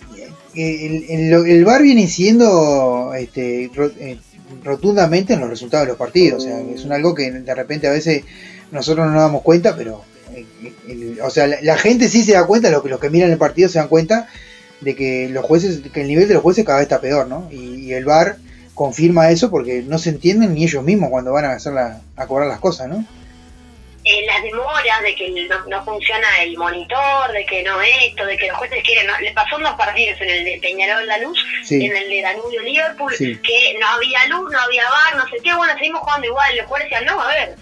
eh, 0.54 0.86
el, 1.08 1.32
el, 1.32 1.50
el 1.50 1.64
VAR 1.64 1.82
viene 1.82 2.02
incidiendo 2.02 3.12
este, 3.14 3.64
eh, 4.00 4.18
rotundamente 4.64 5.34
en 5.34 5.40
los 5.40 5.50
resultados 5.50 5.86
de 5.86 5.90
los 5.92 5.98
partidos. 5.98 6.42
O 6.42 6.46
sea, 6.46 6.60
es 6.60 6.84
un 6.84 6.92
algo 6.92 7.14
que 7.14 7.30
de 7.30 7.54
repente 7.54 7.88
a 7.88 7.92
veces 7.92 8.24
nosotros 8.70 9.06
no 9.06 9.12
nos 9.12 9.22
damos 9.22 9.42
cuenta, 9.42 9.76
pero, 9.76 10.02
eh, 10.34 10.44
el- 10.88 11.20
o 11.22 11.30
sea, 11.30 11.46
la, 11.46 11.60
la 11.62 11.76
gente 11.76 12.08
sí 12.08 12.22
se 12.22 12.32
da 12.32 12.46
cuenta, 12.46 12.70
los 12.70 12.82
que, 12.82 12.88
los 12.88 13.00
que 13.00 13.10
miran 13.10 13.30
el 13.30 13.38
partido 13.38 13.68
se 13.68 13.78
dan 13.78 13.88
cuenta 13.88 14.28
de 14.80 14.94
que 14.96 15.28
los 15.28 15.44
jueces, 15.44 15.80
que 15.92 16.02
el 16.02 16.08
nivel 16.08 16.26
de 16.28 16.34
los 16.34 16.42
jueces 16.42 16.64
cada 16.64 16.78
vez 16.78 16.84
está 16.86 17.00
peor, 17.00 17.28
¿no? 17.28 17.48
Y, 17.52 17.56
y 17.86 17.92
el 17.92 18.04
VAR 18.04 18.36
confirma 18.74 19.30
eso 19.30 19.50
porque 19.50 19.82
no 19.86 19.98
se 19.98 20.10
entienden 20.10 20.54
ni 20.54 20.64
ellos 20.64 20.82
mismos 20.82 21.10
cuando 21.10 21.32
van 21.32 21.44
a 21.44 21.52
hacer 21.52 21.72
la, 21.74 22.00
a 22.16 22.26
cobrar 22.26 22.48
las 22.48 22.58
cosas, 22.58 22.88
¿no? 22.88 23.04
Eh, 24.18 24.26
las 24.26 24.42
demoras, 24.42 25.02
de 25.02 25.14
que 25.14 25.30
no, 25.48 25.66
no 25.66 25.84
funciona 25.84 26.26
el 26.42 26.56
monitor, 26.56 27.32
de 27.32 27.44
que 27.46 27.62
no 27.62 27.80
esto, 27.80 28.24
de 28.26 28.36
que 28.36 28.48
los 28.48 28.56
jueces 28.56 28.82
quieren. 28.84 29.06
no- 29.06 29.18
le 29.20 29.32
pasó 29.32 29.56
en 29.56 29.62
dos 29.64 29.74
partidos, 29.74 30.20
en 30.20 30.30
el 30.30 30.44
de 30.44 30.58
Peñarol 30.60 31.06
La 31.06 31.18
Luz 31.18 31.44
Sí. 31.64 31.84
en 31.84 31.96
el 31.96 32.08
de 32.08 32.22
Danubio 32.22 32.62
Liverpool, 32.62 33.14
Sí. 33.16 33.36
que 33.42 33.76
no 33.80 33.86
había 33.88 34.26
luz, 34.26 34.50
no 34.52 34.60
había 34.60 34.84
bar, 34.88 35.16
no 35.16 35.26
sé 35.28 35.36
qué. 35.42 35.54
Bueno, 35.54 35.72
seguimos 35.74 36.00
jugando 36.02 36.26
igual. 36.26 36.56
Los 36.56 36.66
jugadores 36.66 36.90
decían, 36.90 37.04
no, 37.06 37.20
a 37.20 37.28
ver, 37.28 37.56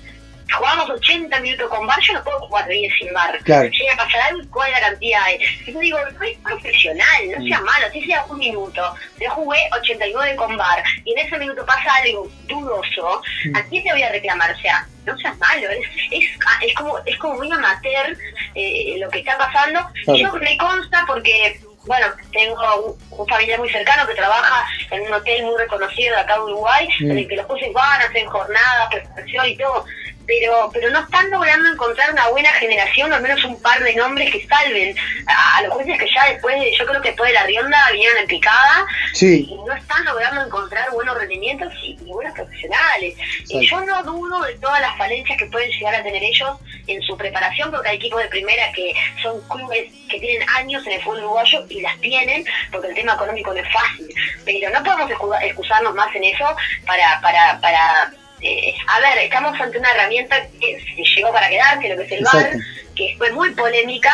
jugamos 0.56 0.90
80 0.90 1.40
minutos 1.40 1.68
con 1.68 1.86
bar, 1.86 1.98
yo 2.00 2.12
no 2.14 2.24
puedo 2.24 2.38
jugar 2.40 2.66
10 2.68 2.92
sin 2.98 3.12
bar. 3.12 3.38
Claro. 3.44 3.68
Llega 3.68 3.92
a 3.94 3.96
pasar 3.96 4.20
algo 4.22 4.42
y 4.42 4.46
cuál 4.48 4.70
garantía 4.72 5.22
hay. 5.24 5.38
Y 5.66 5.72
yo 5.72 5.80
digo, 5.80 5.98
no 5.98 6.22
es 6.24 6.38
profesional, 6.38 7.30
no 7.30 7.38
Mm. 7.44 7.48
sea 7.48 7.60
malo, 7.60 7.86
así 7.86 8.04
sea 8.04 8.24
un 8.26 8.38
minuto. 8.38 8.94
Yo 9.20 9.30
jugué 9.30 9.58
89 9.80 10.36
con 10.36 10.56
bar 10.56 10.82
y 11.04 11.12
en 11.12 11.26
ese 11.26 11.38
minuto 11.38 11.64
pasa 11.66 11.94
algo 12.02 12.28
dudoso, 12.46 13.22
Mm. 13.46 13.56
¿a 13.56 13.62
quién 13.64 13.84
te 13.84 13.92
voy 13.92 14.02
a 14.02 14.10
reclamar? 14.12 14.50
O 14.52 14.58
sea, 14.58 14.86
no 15.06 15.16
seas 15.18 15.36
malo, 15.38 15.68
es, 15.70 15.86
es, 16.10 16.30
es 16.66 16.74
como 16.74 16.98
es 17.06 17.16
como 17.18 17.34
muy 17.36 17.50
amateur 17.50 18.16
eh, 18.54 18.96
lo 18.98 19.08
que 19.10 19.20
está 19.20 19.38
pasando. 19.38 19.80
Claro. 20.04 20.18
Y 20.18 20.22
yo 20.22 20.32
me 20.34 20.56
consta 20.58 21.04
porque, 21.06 21.60
bueno, 21.86 22.06
tengo 22.32 22.96
un, 23.10 23.26
familiar 23.28 23.58
muy 23.58 23.70
cercano 23.70 24.06
que 24.06 24.14
trabaja 24.14 24.66
en 24.90 25.02
un 25.02 25.12
hotel 25.14 25.44
muy 25.44 25.56
reconocido 25.58 26.14
de 26.16 26.20
acá 26.22 26.34
de 26.34 26.40
Uruguay, 26.40 26.88
Mm. 27.00 27.10
en 27.12 27.18
el 27.18 27.28
que 27.28 27.36
los 27.36 27.46
jueces 27.46 27.72
van, 27.72 28.02
hacen 28.02 28.26
jornadas, 28.26 28.88
prestación 28.90 29.46
y 29.46 29.56
todo. 29.56 29.84
Pero, 30.32 30.70
pero 30.72 30.90
no 30.90 31.00
están 31.00 31.28
logrando 31.28 31.68
encontrar 31.72 32.12
una 32.12 32.28
buena 32.28 32.50
generación, 32.50 33.10
o 33.10 33.16
al 33.16 33.22
menos 33.22 33.42
un 33.44 33.60
par 33.60 33.82
de 33.82 33.94
nombres 33.96 34.30
que 34.30 34.46
salven 34.46 34.94
a, 35.26 35.56
a 35.56 35.62
los 35.62 35.72
jueces 35.74 35.98
que 35.98 36.06
ya 36.14 36.24
después, 36.26 36.54
de- 36.60 36.72
yo 36.78 36.86
creo 36.86 37.02
que 37.02 37.08
después 37.08 37.30
de 37.30 37.34
la 37.34 37.42
rionda 37.46 37.76
vinieron 37.90 38.16
en 38.18 38.26
picada 38.28 38.86
Sí. 39.12 39.48
y 39.50 39.54
no 39.66 39.74
están 39.74 40.04
logrando 40.04 40.40
encontrar 40.44 40.88
buenos 40.92 41.18
rendimientos 41.18 41.72
y, 41.82 41.98
y 42.00 42.12
buenos 42.12 42.32
profesionales. 42.34 43.14
Y 43.48 43.66
yo 43.68 43.80
no 43.80 44.04
dudo 44.04 44.40
de 44.42 44.54
todas 44.58 44.80
las 44.80 44.96
falencias 44.96 45.36
que 45.36 45.46
pueden 45.46 45.68
llegar 45.68 45.96
a 45.96 46.02
tener 46.04 46.22
ellos 46.22 46.56
en 46.86 47.02
su 47.02 47.16
preparación, 47.16 47.72
porque 47.72 47.88
hay 47.88 47.96
equipos 47.96 48.22
de 48.22 48.28
primera 48.28 48.70
que 48.72 48.92
son 49.20 49.40
clubes 49.48 49.92
que 50.08 50.20
tienen 50.20 50.48
años 50.50 50.86
en 50.86 50.92
el 50.92 51.02
fútbol 51.02 51.24
uruguayo 51.24 51.66
y 51.68 51.80
las 51.80 52.00
tienen, 52.00 52.44
porque 52.70 52.86
el 52.86 52.94
tema 52.94 53.14
económico 53.14 53.52
no 53.52 53.58
es 53.60 53.72
fácil. 53.72 54.06
Pero 54.44 54.70
no 54.70 54.84
podemos 54.84 55.10
excu- 55.10 55.42
excusarnos 55.42 55.92
más 55.96 56.14
en 56.14 56.22
eso 56.22 56.54
para... 56.86 57.20
para, 57.20 57.58
para 57.60 58.12
eh, 58.42 58.74
a 58.88 59.00
ver, 59.00 59.18
estamos 59.24 59.58
ante 59.60 59.78
una 59.78 59.90
herramienta 59.92 60.36
que 60.60 60.78
se 60.96 61.02
llegó 61.16 61.32
para 61.32 61.48
quedarse, 61.48 61.88
lo 61.88 61.96
que 61.96 62.02
es 62.04 62.12
el 62.12 62.24
VAR, 62.24 62.36
Exacto. 62.46 62.58
que 62.96 63.14
fue 63.18 63.30
muy 63.32 63.50
polémica 63.54 64.12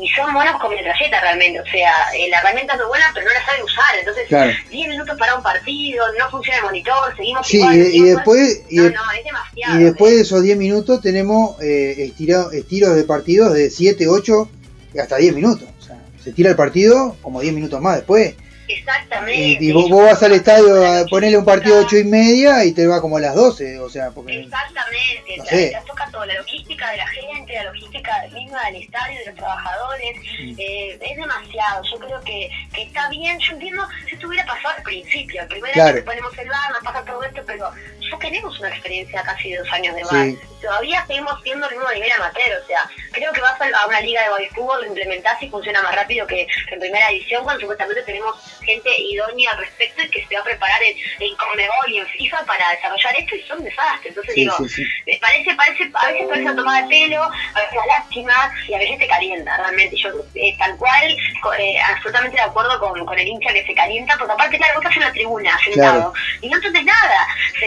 y 0.00 0.08
son 0.10 0.32
buenos 0.32 0.60
con 0.60 0.70
metralleta 0.72 1.20
realmente. 1.20 1.60
O 1.60 1.66
sea, 1.66 1.92
eh, 2.16 2.28
la 2.30 2.38
herramienta 2.38 2.74
es 2.74 2.78
muy 2.78 2.88
buena, 2.88 3.10
pero 3.12 3.26
no 3.26 3.32
la 3.32 3.44
saben 3.44 3.62
usar. 3.64 3.98
Entonces, 3.98 4.28
Claro. 4.28 4.52
10 4.70 4.88
minutos 4.88 5.16
para 5.18 5.34
un 5.34 5.42
partido, 5.42 6.04
no 6.18 6.30
funciona 6.30 6.58
el 6.58 6.64
monitor, 6.64 7.16
seguimos 7.16 7.46
Sí, 7.48 7.56
igual, 7.58 7.76
y, 7.76 8.02
después, 8.04 8.62
y, 8.68 8.76
no, 8.76 8.82
de- 8.84 8.90
no, 8.92 9.00
es 9.18 9.24
demasiado. 9.24 9.80
y 9.80 9.84
después 9.84 10.14
de 10.14 10.20
esos 10.20 10.42
10 10.42 10.56
minutos 10.56 11.00
tenemos 11.00 11.60
eh, 11.60 11.94
estira- 11.98 12.46
estiros 12.52 12.94
de 12.94 13.02
partidos 13.04 13.52
de 13.54 13.70
7, 13.70 14.06
8 14.08 14.48
y 14.94 14.98
hasta 15.00 15.16
10 15.16 15.34
minutos. 15.34 15.68
O 15.78 15.82
sea, 15.82 15.96
se 16.22 16.32
tira 16.32 16.50
el 16.50 16.56
partido 16.56 17.16
como 17.20 17.40
10 17.40 17.52
minutos 17.54 17.80
más 17.80 17.96
después. 17.96 18.34
Exactamente. 18.68 19.58
Y, 19.64 19.68
y 19.70 19.72
vos, 19.72 19.88
vos 19.90 20.04
vas 20.04 20.22
al 20.22 20.32
estadio 20.32 20.86
a 20.86 21.04
ponerle 21.06 21.38
un 21.38 21.44
partido 21.44 21.76
de 21.78 21.84
8 21.84 21.96
y 21.98 22.04
media 22.04 22.64
y 22.64 22.72
te 22.72 22.86
va 22.86 23.00
como 23.00 23.16
a 23.16 23.20
las 23.20 23.34
12. 23.34 23.78
O 23.80 23.88
sea, 23.88 24.10
porque. 24.10 24.40
Exactamente, 24.40 25.36
No 25.38 25.44
la- 25.44 25.50
sé. 25.50 25.70
la 25.72 25.80
toca 25.84 26.08
todo, 26.10 26.24
la 26.26 26.34
logística 26.34 26.90
de 26.90 26.96
la 26.98 27.06
gente, 27.08 27.54
la 27.54 27.64
logística 27.64 28.12
misma 28.32 28.64
del 28.66 28.82
estadio, 28.82 29.18
de 29.20 29.26
los 29.26 29.34
trabajadores, 29.36 30.16
eh, 30.58 30.98
es 31.00 31.16
demasiado, 31.16 31.82
yo 31.90 31.98
creo 31.98 32.20
que, 32.22 32.50
que 32.74 32.82
está 32.82 33.08
bien, 33.08 33.38
yo 33.38 33.52
entiendo 33.54 33.86
si 34.06 34.14
esto 34.14 34.28
hubiera 34.28 34.46
pasado 34.46 34.74
al 34.76 34.82
principio, 34.82 35.42
el 35.42 35.48
primer 35.48 35.72
Claro. 35.72 35.88
año 35.88 35.96
que 35.96 36.02
ponemos 36.02 36.38
el 36.38 36.48
bar, 36.48 36.72
nos 36.72 36.82
pasa 36.84 37.04
todo 37.04 37.22
esto, 37.24 37.42
pero 37.46 37.70
ya 38.10 38.18
tenemos 38.18 38.58
una 38.58 38.68
experiencia 38.68 39.22
casi 39.22 39.50
de 39.52 39.58
dos 39.58 39.72
años 39.72 39.94
de 39.94 40.04
Sí. 40.04 40.38
todavía 40.62 41.04
seguimos 41.06 41.40
siendo 41.42 41.68
el 41.68 41.76
mismo 41.76 41.90
nivel 41.92 42.10
amateur, 42.12 42.60
o 42.62 42.66
sea, 42.66 42.88
creo 43.12 43.32
que 43.32 43.40
vas 43.40 43.60
a 43.60 43.86
una 43.86 44.00
liga 44.00 44.22
de 44.22 44.28
voleibol, 44.30 44.80
lo 44.80 44.86
implementás 44.86 45.40
y 45.42 45.48
funciona 45.48 45.82
más 45.82 45.94
rápido 45.94 46.26
que 46.26 46.46
en 46.70 46.80
primera 46.80 47.10
edición, 47.10 47.44
cuando 47.44 47.60
supuestamente 47.60 48.02
tenemos 48.02 48.34
gente 48.64 48.90
idónea 48.98 49.52
al 49.52 49.58
respecto 49.58 50.02
y 50.02 50.10
que 50.10 50.26
se 50.26 50.34
va 50.34 50.40
a 50.40 50.44
preparar 50.44 50.82
en, 50.82 50.96
en 51.20 51.36
Conmebol 51.36 51.88
y 51.90 51.98
en 51.98 52.06
FIFA 52.06 52.44
para 52.44 52.70
desarrollar 52.70 53.14
esto 53.18 53.36
y 53.36 53.42
son 53.42 53.62
desastres, 53.64 54.06
entonces 54.10 54.34
Sí, 54.34 54.40
digo, 54.40 54.56
sí, 54.58 54.68
sí. 54.68 54.82
me 55.06 55.16
parece, 55.18 55.54
parece, 55.54 55.90
a 55.94 56.06
veces 56.06 56.26
parece 56.28 56.42
una 56.44 56.56
tomada 56.56 56.82
de 56.82 56.88
pelo, 56.88 57.22
a 57.22 57.60
veces 57.60 57.78
lástima 57.86 58.52
y 58.68 58.74
a 58.74 58.78
veces 58.78 58.98
te 58.98 59.06
calienta, 59.06 59.56
realmente. 59.56 59.96
Yo, 59.96 60.10
eh, 60.34 60.56
tal 60.58 60.76
cual, 60.76 61.16
eh, 61.58 61.78
absolutamente 61.80 62.36
de 62.36 62.42
acuerdo 62.42 62.78
con, 62.78 63.04
con 63.06 63.18
el 63.18 63.26
hincha 63.26 63.52
que 63.52 63.64
se 63.64 63.74
calienta, 63.74 64.16
porque 64.18 64.32
aparte, 64.32 64.56
claro, 64.58 64.74
vos 64.74 64.82
estás 64.84 64.96
en 64.96 65.02
la 65.04 65.12
tribuna, 65.12 65.58
sentado, 65.64 66.12
y 66.40 66.48
no 66.48 66.56
entendés 66.56 66.84
nada. 66.84 67.26
Se 67.58 67.66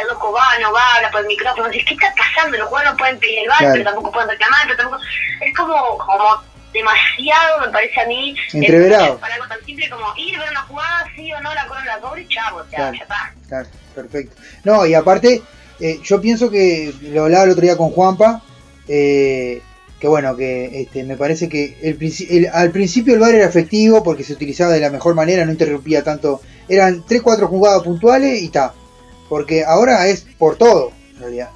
el 0.00 0.08
loco 0.08 0.32
va, 0.32 0.58
no 0.60 0.72
va, 0.72 0.80
habla 0.96 1.10
por 1.10 1.20
el 1.22 1.26
micrófono, 1.26 1.68
dices, 1.68 1.86
¿qué 1.88 1.94
está 1.94 2.12
pasando? 2.16 2.56
Los 2.58 2.68
jugadores 2.68 2.92
no 2.92 2.98
pueden 2.98 3.18
pedir 3.18 3.38
el 3.40 3.48
bar, 3.48 3.58
Claro. 3.58 3.72
pero 3.74 3.84
tampoco 3.84 4.12
pueden 4.12 4.28
reclamar, 4.30 4.60
pero 4.64 4.76
tampoco... 4.76 5.02
Es 5.40 5.56
como, 5.56 5.98
como 5.98 6.24
demasiado, 6.72 7.60
me 7.60 7.68
parece 7.68 8.00
a 8.00 8.06
mí, 8.06 8.34
Entreverado. 8.52 9.18
para 9.18 9.34
algo 9.34 9.46
tan 9.48 9.64
simple 9.64 9.88
como 9.90 10.04
ir, 10.16 10.38
ver 10.38 10.50
una 10.50 10.62
jugada, 10.62 11.04
sí 11.16 11.32
o 11.32 11.40
no, 11.40 11.54
la 11.54 11.66
corren 11.66 11.86
la 11.86 12.20
y 12.20 12.28
chavo, 12.28 12.58
o 12.58 12.64
sea, 12.68 12.76
Claro. 12.78 12.96
ya 12.96 13.02
está. 13.02 13.34
Claro, 13.48 13.68
perfecto. 13.94 14.36
No, 14.64 14.86
y 14.86 14.94
aparte, 14.94 15.42
eh, 15.80 15.98
yo 16.02 16.20
pienso 16.20 16.50
que 16.50 16.92
lo 17.02 17.24
hablaba 17.24 17.44
el 17.44 17.50
otro 17.50 17.62
día 17.62 17.76
con 17.76 17.90
Juanpa, 17.90 18.42
eh, 18.86 19.62
que 19.98 20.06
bueno, 20.08 20.36
que 20.36 20.82
este, 20.82 21.02
me 21.04 21.16
parece 21.16 21.48
que 21.48 21.76
el, 21.82 21.98
el- 22.30 22.50
al 22.52 22.70
principio 22.70 23.14
el 23.14 23.20
VAR 23.20 23.34
era 23.34 23.46
efectivo 23.46 24.02
porque 24.04 24.22
se 24.22 24.32
utilizaba 24.34 24.72
de 24.72 24.80
la 24.80 24.90
mejor 24.90 25.14
manera, 25.14 25.44
no 25.44 25.50
interrumpía 25.52 26.04
tanto. 26.04 26.40
Eran 26.68 27.04
3-4 27.04 27.48
jugadas 27.48 27.82
puntuales 27.82 28.40
y 28.40 28.46
está. 28.46 28.74
Porque 29.28 29.64
ahora 29.64 30.06
es 30.06 30.22
por 30.38 30.56
todo, 30.56 30.92
en 31.14 31.20
realidad. 31.20 31.50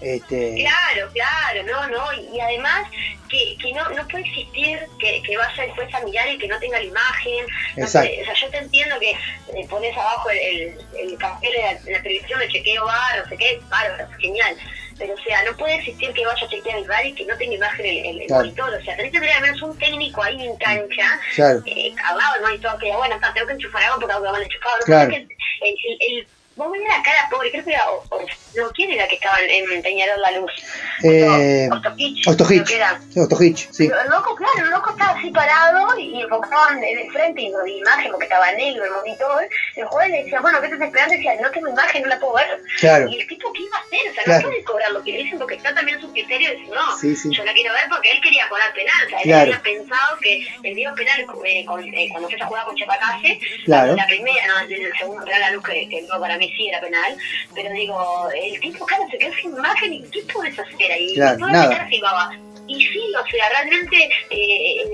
Este, 0.00 0.54
Claro, 0.56 1.10
claro, 1.12 1.62
no, 1.64 1.86
no, 1.88 2.12
y, 2.14 2.40
además 2.40 2.88
que, 3.28 3.54
que 3.60 3.70
no, 3.74 3.86
no 3.90 4.08
puede 4.08 4.24
existir 4.24 4.78
que, 4.98 5.22
que 5.22 5.36
vaya 5.36 5.64
el 5.64 5.70
juez 5.72 5.94
a 5.94 6.00
mirar 6.00 6.26
y 6.30 6.38
que 6.38 6.48
no 6.48 6.58
tenga 6.58 6.78
la 6.78 6.84
imagen. 6.84 7.46
No 7.76 7.84
Exacto. 7.84 8.08
sé, 8.10 8.22
o 8.22 8.24
sea, 8.24 8.34
yo 8.34 8.48
te 8.50 8.56
entiendo 8.58 8.98
que 8.98 9.10
eh, 9.10 9.66
pones 9.68 9.94
abajo 9.94 10.30
el, 10.30 10.38
el, 10.38 10.78
el 11.10 11.18
cartel 11.18 11.52
de 11.84 11.92
la, 11.92 12.02
televisión 12.02 12.38
de 12.40 12.48
chequeo 12.48 12.84
bar, 12.86 13.18
no 13.22 13.28
sé 13.28 13.36
qué, 13.36 13.60
bárbaro, 13.68 14.08
genial. 14.18 14.56
Pero, 14.98 15.12
o 15.14 15.18
sea, 15.22 15.42
no 15.44 15.54
puede 15.58 15.74
existir 15.76 16.12
que 16.14 16.24
vaya 16.26 16.46
a 16.46 16.48
chequear 16.48 16.78
el 16.78 16.88
bar 16.88 17.04
y 17.06 17.14
que 17.14 17.26
no 17.26 17.36
tenga 17.36 17.54
imagen 17.54 17.84
el, 17.86 17.98
el, 18.06 18.20
el 18.22 18.26
Claro. 18.26 18.42
monitor. 18.44 18.74
O 18.74 18.82
sea, 18.82 18.96
tenés 18.96 19.12
que 19.12 19.20
tener 19.20 19.34
al 19.34 19.42
menos 19.42 19.62
un 19.62 19.78
técnico 19.78 20.22
ahí 20.22 20.46
en 20.46 20.56
cancha, 20.56 21.20
Claro. 21.34 21.62
eh, 21.66 21.94
al 22.06 22.16
lado 22.16 22.32
del 22.34 22.42
monitor, 22.42 22.78
que 22.78 22.90
bueno, 22.96 23.14
está, 23.16 23.34
tengo 23.34 23.46
que 23.48 23.52
enchufar 23.52 23.82
algo 23.82 23.98
porque 24.00 24.14
algo 24.14 24.30
me 24.32 24.38
han 24.38 24.44
enchufado. 24.44 24.78
No 24.78 24.84
Claro. 24.86 25.10
que 25.10 25.16
el- 25.16 26.26
vos 26.60 26.72
ves 26.72 26.82
la 26.88 27.02
cara 27.02 27.28
pobre, 27.30 27.50
creo 27.50 27.64
que 27.64 27.72
era, 27.72 27.90
o, 27.90 28.04
o- 28.10 28.20
no, 28.56 28.70
¿quién 28.72 28.90
era 28.90 29.06
que 29.08 29.14
estaba 29.14 29.38
en, 29.40 29.82
Peñarol 29.82 30.20
La 30.20 30.30
Luz? 30.32 30.52
Eh, 31.04 31.68
Ostojic, 31.72 32.26
Ostojic. 32.28 32.66
Sí, 32.66 33.20
Ostojic, 33.20 33.56
sí. 33.72 33.84
El 33.86 34.10
loco, 34.10 34.34
claro, 34.34 34.64
el 34.64 34.70
loco 34.70 34.90
estaba 34.90 35.18
así 35.18 35.30
parado 35.30 35.98
y 35.98 36.20
enfocaban 36.22 36.82
en 36.82 36.98
el 36.98 37.10
frente 37.12 37.42
y 37.42 37.48
no 37.50 37.62
vi 37.64 37.78
imagen 37.78 38.10
porque 38.10 38.24
estaba 38.26 38.50
negro 38.52 38.84
el 38.84 38.90
monitor. 38.90 39.48
El 39.76 39.84
juez 39.86 40.08
le 40.10 40.24
decía, 40.24 40.40
bueno, 40.40 40.60
¿qué 40.60 40.66
estás 40.66 40.80
esperando? 40.82 41.14
Y 41.14 41.16
decía, 41.18 41.34
no 41.40 41.50
tengo 41.50 41.68
imagen, 41.68 42.02
no 42.02 42.08
la 42.08 42.18
puedo 42.18 42.34
ver. 42.34 42.60
Claro. 42.80 43.08
Y 43.08 43.20
el 43.20 43.26
tipo, 43.26 43.52
¿qué 43.52 43.62
iba 43.62 43.76
a 43.76 43.80
hacer? 43.80 44.10
O 44.10 44.14
sea, 44.14 44.24
Claro. 44.24 44.42
no 44.42 44.48
puede 44.48 44.64
cobrar 44.64 44.90
lo 44.92 45.02
que 45.04 45.12
le 45.12 45.18
dicen 45.22 45.38
porque 45.38 45.54
está 45.54 45.74
también 45.74 46.00
su 46.00 46.10
criterio 46.12 46.48
de 46.50 46.56
decir, 46.56 46.74
no, 46.74 46.98
Sí, 46.98 47.16
sí. 47.16 47.30
yo 47.34 47.44
la 47.44 47.52
quiero 47.54 47.72
ver 47.72 47.84
porque 47.88 48.10
él 48.12 48.20
quería 48.20 48.48
cobrar 48.48 48.72
penal. 48.74 49.06
O 49.06 49.08
sea, 49.08 49.18
él 49.20 49.24
Claro. 49.24 49.42
había 49.52 49.62
pensado 49.62 50.18
que 50.20 50.46
el 50.62 50.74
video 50.74 50.94
penal, 50.94 51.20
eh, 51.46 51.64
con, 51.64 51.82
eh, 51.94 52.08
cuando 52.10 52.28
se 52.28 52.38
jugaba 52.44 52.66
con 52.66 52.76
Chepacase, 52.76 53.40
Claro. 53.64 53.94
la 53.96 54.06
primera, 54.06 54.46
no, 54.46 54.58
el 54.60 54.92
segundo 54.98 55.24
penal 55.24 55.40
la 55.40 55.50
luz 55.52 55.64
que, 55.64 55.88
que 55.88 56.02
no, 56.02 56.18
para 56.20 56.36
mí 56.36 56.49
sí 56.56 56.68
era 56.68 56.80
penal, 56.80 57.16
pero 57.54 57.72
digo, 57.72 58.28
el 58.34 58.60
tipo, 58.60 58.86
claro, 58.86 59.04
se 59.10 59.18
quedó 59.18 59.32
sin 59.34 59.56
imagen 59.56 59.92
y 59.92 60.02
¿qué 60.10 60.22
puedes 60.32 60.58
hacer 60.58 60.92
ahí? 60.92 61.14
Claro, 61.14 61.36
¿Qué 61.36 61.40
puedes 61.40 61.52
nada. 61.52 61.86
Va? 62.72 62.78
Y 62.78 62.86
sí, 62.86 63.00
o 63.18 63.26
sea, 63.30 63.48
realmente 63.48 64.10
eh, 64.30 64.84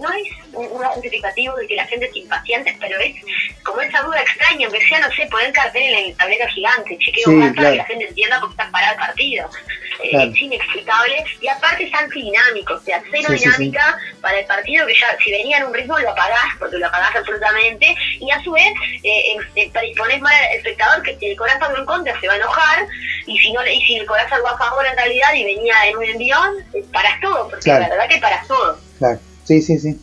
no 0.00 0.08
es 0.12 0.28
un 0.52 0.68
justificativo 0.84 1.54
de 1.56 1.66
que 1.66 1.74
la 1.74 1.86
gente 1.86 2.06
es 2.06 2.16
impaciente, 2.16 2.76
pero 2.80 2.98
es 3.00 3.14
como 3.62 3.80
esa 3.80 4.00
duda 4.02 4.20
extraña, 4.22 4.66
aunque 4.66 4.86
sea, 4.88 5.00
no 5.00 5.10
sé, 5.12 5.26
poner 5.26 5.52
cartel 5.52 5.82
en 5.82 6.06
el 6.10 6.16
tablero 6.16 6.46
gigante, 6.48 6.98
chequeo 6.98 7.24
Sí, 7.26 7.52
claro. 7.54 7.70
que 7.72 7.76
la 7.76 7.84
gente 7.84 8.08
entienda 8.08 8.40
por 8.40 8.48
qué 8.48 8.52
está 8.62 8.70
parado 8.70 8.92
el 8.94 8.98
partido. 8.98 9.50
eh, 10.04 10.10
Claro. 10.10 10.30
es 10.30 10.40
inexplicable 10.40 11.24
y 11.40 11.48
aparte 11.48 11.82
es 11.84 11.92
antidinámico, 11.94 12.74
o 12.74 12.80
sea, 12.80 13.02
cero 13.10 13.26
Sí, 13.30 13.38
sí, 13.38 13.44
dinámica 13.44 13.98
para 14.20 14.38
el 14.38 14.46
partido 14.46 14.86
que 14.86 14.94
ya 14.94 15.16
si 15.22 15.30
venía 15.32 15.58
en 15.58 15.64
un 15.64 15.74
ritmo 15.74 15.98
lo 15.98 16.10
apagás, 16.10 16.54
porque 16.58 16.78
lo 16.78 16.86
apagás 16.86 17.16
absolutamente, 17.16 17.96
y 18.20 18.30
a 18.30 18.40
su 18.44 18.52
vez 18.52 18.72
eh, 19.02 19.36
eh, 19.56 19.70
mal 20.20 20.32
al 20.32 20.56
espectador 20.56 21.02
que 21.02 21.16
si 21.18 21.26
el 21.26 21.36
corazón 21.36 21.74
en 21.76 21.84
contra 21.84 22.18
se 22.20 22.28
va 22.28 22.34
a 22.34 22.36
enojar, 22.36 22.86
y 23.26 23.38
si 23.38 23.52
no 23.52 23.66
y 23.66 23.80
si 23.82 23.96
el 23.96 24.06
corazón 24.06 24.34
algo 24.34 24.48
a 24.48 24.58
favor 24.58 24.86
en 24.86 24.96
realidad 24.96 25.34
y 25.34 25.44
venía 25.44 25.74
en 25.88 25.96
un 25.96 26.04
envión, 26.04 26.54
eh, 26.74 26.84
todo, 27.20 27.48
porque 27.48 27.64
Claro. 27.64 27.80
la 27.82 27.88
verdad 27.90 28.08
que 28.08 28.20
paras 28.20 28.46
todo. 28.48 28.78
Claro, 28.98 29.18
sí, 29.44 29.62
sí, 29.62 29.78
sí. 29.78 29.98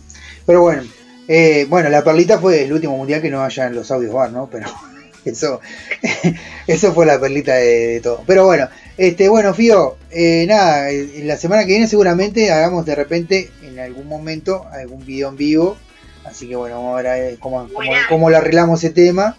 Pero 0.46 0.62
bueno, 0.62 0.84
eh, 1.28 1.66
bueno, 1.70 1.90
la 1.90 2.04
perlita 2.04 2.40
fue 2.40 2.64
el 2.64 2.74
último 2.74 2.96
mundial 2.98 3.22
que 3.22 3.30
no 3.32 3.44
haya 3.44 3.66
en 3.68 3.76
los 3.76 3.90
audios 3.92 4.14
bar, 4.14 4.32
¿no? 4.32 4.48
Pero 4.52 4.68
eso, 5.26 5.60
eso 6.68 6.94
fue 6.94 7.06
la 7.06 7.20
perlita 7.20 7.56
de, 7.56 7.88
de 7.88 8.00
todo. 8.02 8.24
Pero 8.28 8.46
bueno, 8.46 8.70
este, 8.98 9.28
bueno, 9.30 9.54
Fío, 9.54 9.98
eh, 10.12 10.46
nada, 10.48 10.90
eh, 10.90 11.22
la 11.24 11.38
semana 11.38 11.64
que 11.64 11.72
viene 11.72 11.88
seguramente 11.88 12.52
hagamos 12.52 12.86
de 12.86 12.96
repente 12.96 13.50
en 13.64 13.80
algún 13.80 14.08
momento 14.08 14.66
algún 14.72 15.06
video 15.06 15.30
en 15.30 15.38
vivo. 15.38 15.78
Así 16.24 16.48
que 16.48 16.56
bueno, 16.56 16.78
vamos 16.78 17.00
a 17.00 17.04
ver 17.04 17.34
eh, 17.34 17.38
cómo, 17.40 17.64
cómo, 17.68 17.74
Buena. 17.76 18.00
cómo 18.10 18.30
lo 18.30 18.38
arreglamos 18.38 18.84
ese 18.84 18.94
tema. 18.94 19.38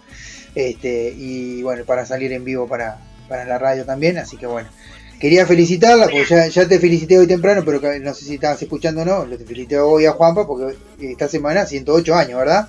Este, 0.55 1.13
y 1.15 1.61
bueno, 1.61 1.83
para 1.85 2.05
salir 2.05 2.31
en 2.33 2.43
vivo 2.45 2.67
para, 2.67 2.97
para 3.27 3.45
la 3.45 3.57
radio 3.59 3.85
también. 3.85 4.17
Así 4.17 4.37
que 4.37 4.47
bueno. 4.47 4.69
Quería 5.19 5.47
felicitarla, 5.47 6.05
porque 6.05 6.25
ya, 6.29 6.47
ya 6.47 6.67
te 6.67 6.79
felicité 6.79 7.17
hoy 7.17 7.25
temprano, 7.25 7.63
pero 7.65 7.81
no 7.99 8.13
sé 8.13 8.25
si 8.25 8.35
estabas 8.35 8.61
escuchando 8.61 9.01
o 9.01 9.05
no. 9.05 9.25
Lo 9.25 9.37
te 9.37 9.45
felicité 9.45 9.79
hoy 9.79 10.05
a 10.05 10.11
Juanpa, 10.11 10.45
porque 10.45 10.77
esta 10.99 11.27
semana 11.27 11.65
108 11.65 12.15
años, 12.15 12.39
¿verdad? 12.39 12.67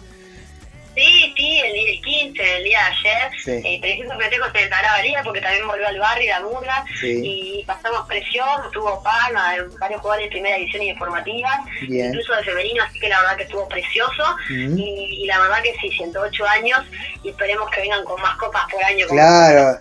Sí, 0.98 1.32
sí, 1.36 1.60
el 1.64 1.72
día 1.72 2.00
15, 2.02 2.56
el 2.56 2.64
día 2.64 2.78
de 2.80 2.84
ayer, 3.08 3.30
Sí. 3.44 3.50
eh, 3.64 3.80
en 3.82 4.10
el 4.10 4.68
Taraba 4.70 5.00
Liga 5.02 5.20
porque 5.22 5.40
también 5.40 5.66
volvió 5.66 5.86
al 5.86 5.98
barrio, 5.98 6.28
la 6.30 6.40
murga, 6.40 6.84
Sí. 7.00 7.20
y 7.22 7.64
pasamos 7.64 8.06
presión, 8.08 8.48
tuvo 8.72 9.00
palma, 9.02 9.52
de 9.54 9.62
varios 9.78 10.00
jugadores 10.00 10.26
de 10.26 10.30
primera 10.32 10.56
división 10.56 10.82
y 10.82 10.92
de 10.92 10.98
formativa, 10.98 11.50
Bien. 11.88 12.08
incluso 12.08 12.34
de 12.34 12.42
femenino, 12.42 12.82
así 12.82 12.98
que 12.98 13.08
la 13.08 13.20
verdad 13.20 13.36
que 13.36 13.42
estuvo 13.44 13.68
precioso, 13.68 14.24
y, 14.50 15.22
y 15.22 15.26
la 15.26 15.38
verdad 15.38 15.62
que 15.62 15.74
sí, 15.80 15.88
108 15.96 16.44
años, 16.46 16.80
y 17.22 17.28
esperemos 17.30 17.70
que 17.70 17.80
vengan 17.82 18.02
con 18.04 18.20
más 18.20 18.36
copas 18.38 18.64
por 18.72 18.82
año. 18.82 19.06
Claro, 19.06 19.78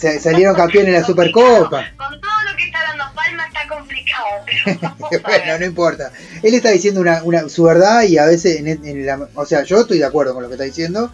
sa- 0.00 0.18
salieron 0.18 0.54
campeones 0.54 0.94
en 0.94 1.00
la. 1.00 1.06
Supercopa. 1.06 1.84
Con 1.96 2.20
todo 2.20 2.30
lo 2.50 2.56
que 2.56 2.64
está 2.64 2.78
dando 2.82 3.04
Palma 3.14 3.46
está 3.46 3.66
complicado, 3.68 4.26
pero 4.46 5.20
bueno, 5.22 5.58
no 5.58 5.64
importa. 5.64 6.10
Él 6.42 6.54
está 6.54 6.70
diciendo 6.70 7.00
una, 7.00 7.22
una, 7.22 7.48
su 7.48 7.64
verdad 7.64 8.02
y 8.02 8.18
a 8.18 8.24
veces, 8.26 8.60
en, 8.60 8.68
en 8.68 9.06
la, 9.06 9.28
o 9.34 9.46
sea, 9.46 9.62
yo 9.62 9.80
estoy 9.80 9.98
de 9.98 10.04
acuerdo 10.04 10.34
con 10.34 10.42
lo 10.46 10.50
que 10.50 10.54
está 10.54 10.64
diciendo 10.64 11.10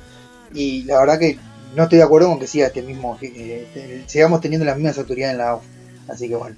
y 0.55 0.85
la 0.85 0.99
verdad 1.01 1.19
que 1.19 1.39
no 1.75 1.85
estoy 1.85 1.99
de 1.99 2.05
acuerdo 2.05 2.29
con 2.29 2.39
que 2.39 2.47
siga 2.47 2.67
este 2.67 2.83
mismo, 2.83 3.19
eh, 3.23 3.67
eh, 3.75 4.03
sigamos 4.07 4.41
teniendo 4.41 4.65
las 4.67 4.77
mismas 4.77 4.99
autoridades 4.99 5.33
en 5.33 5.39
la 5.39 5.49
AUF. 5.51 5.65
Así 6.09 6.29
que 6.29 6.35
bueno. 6.37 6.55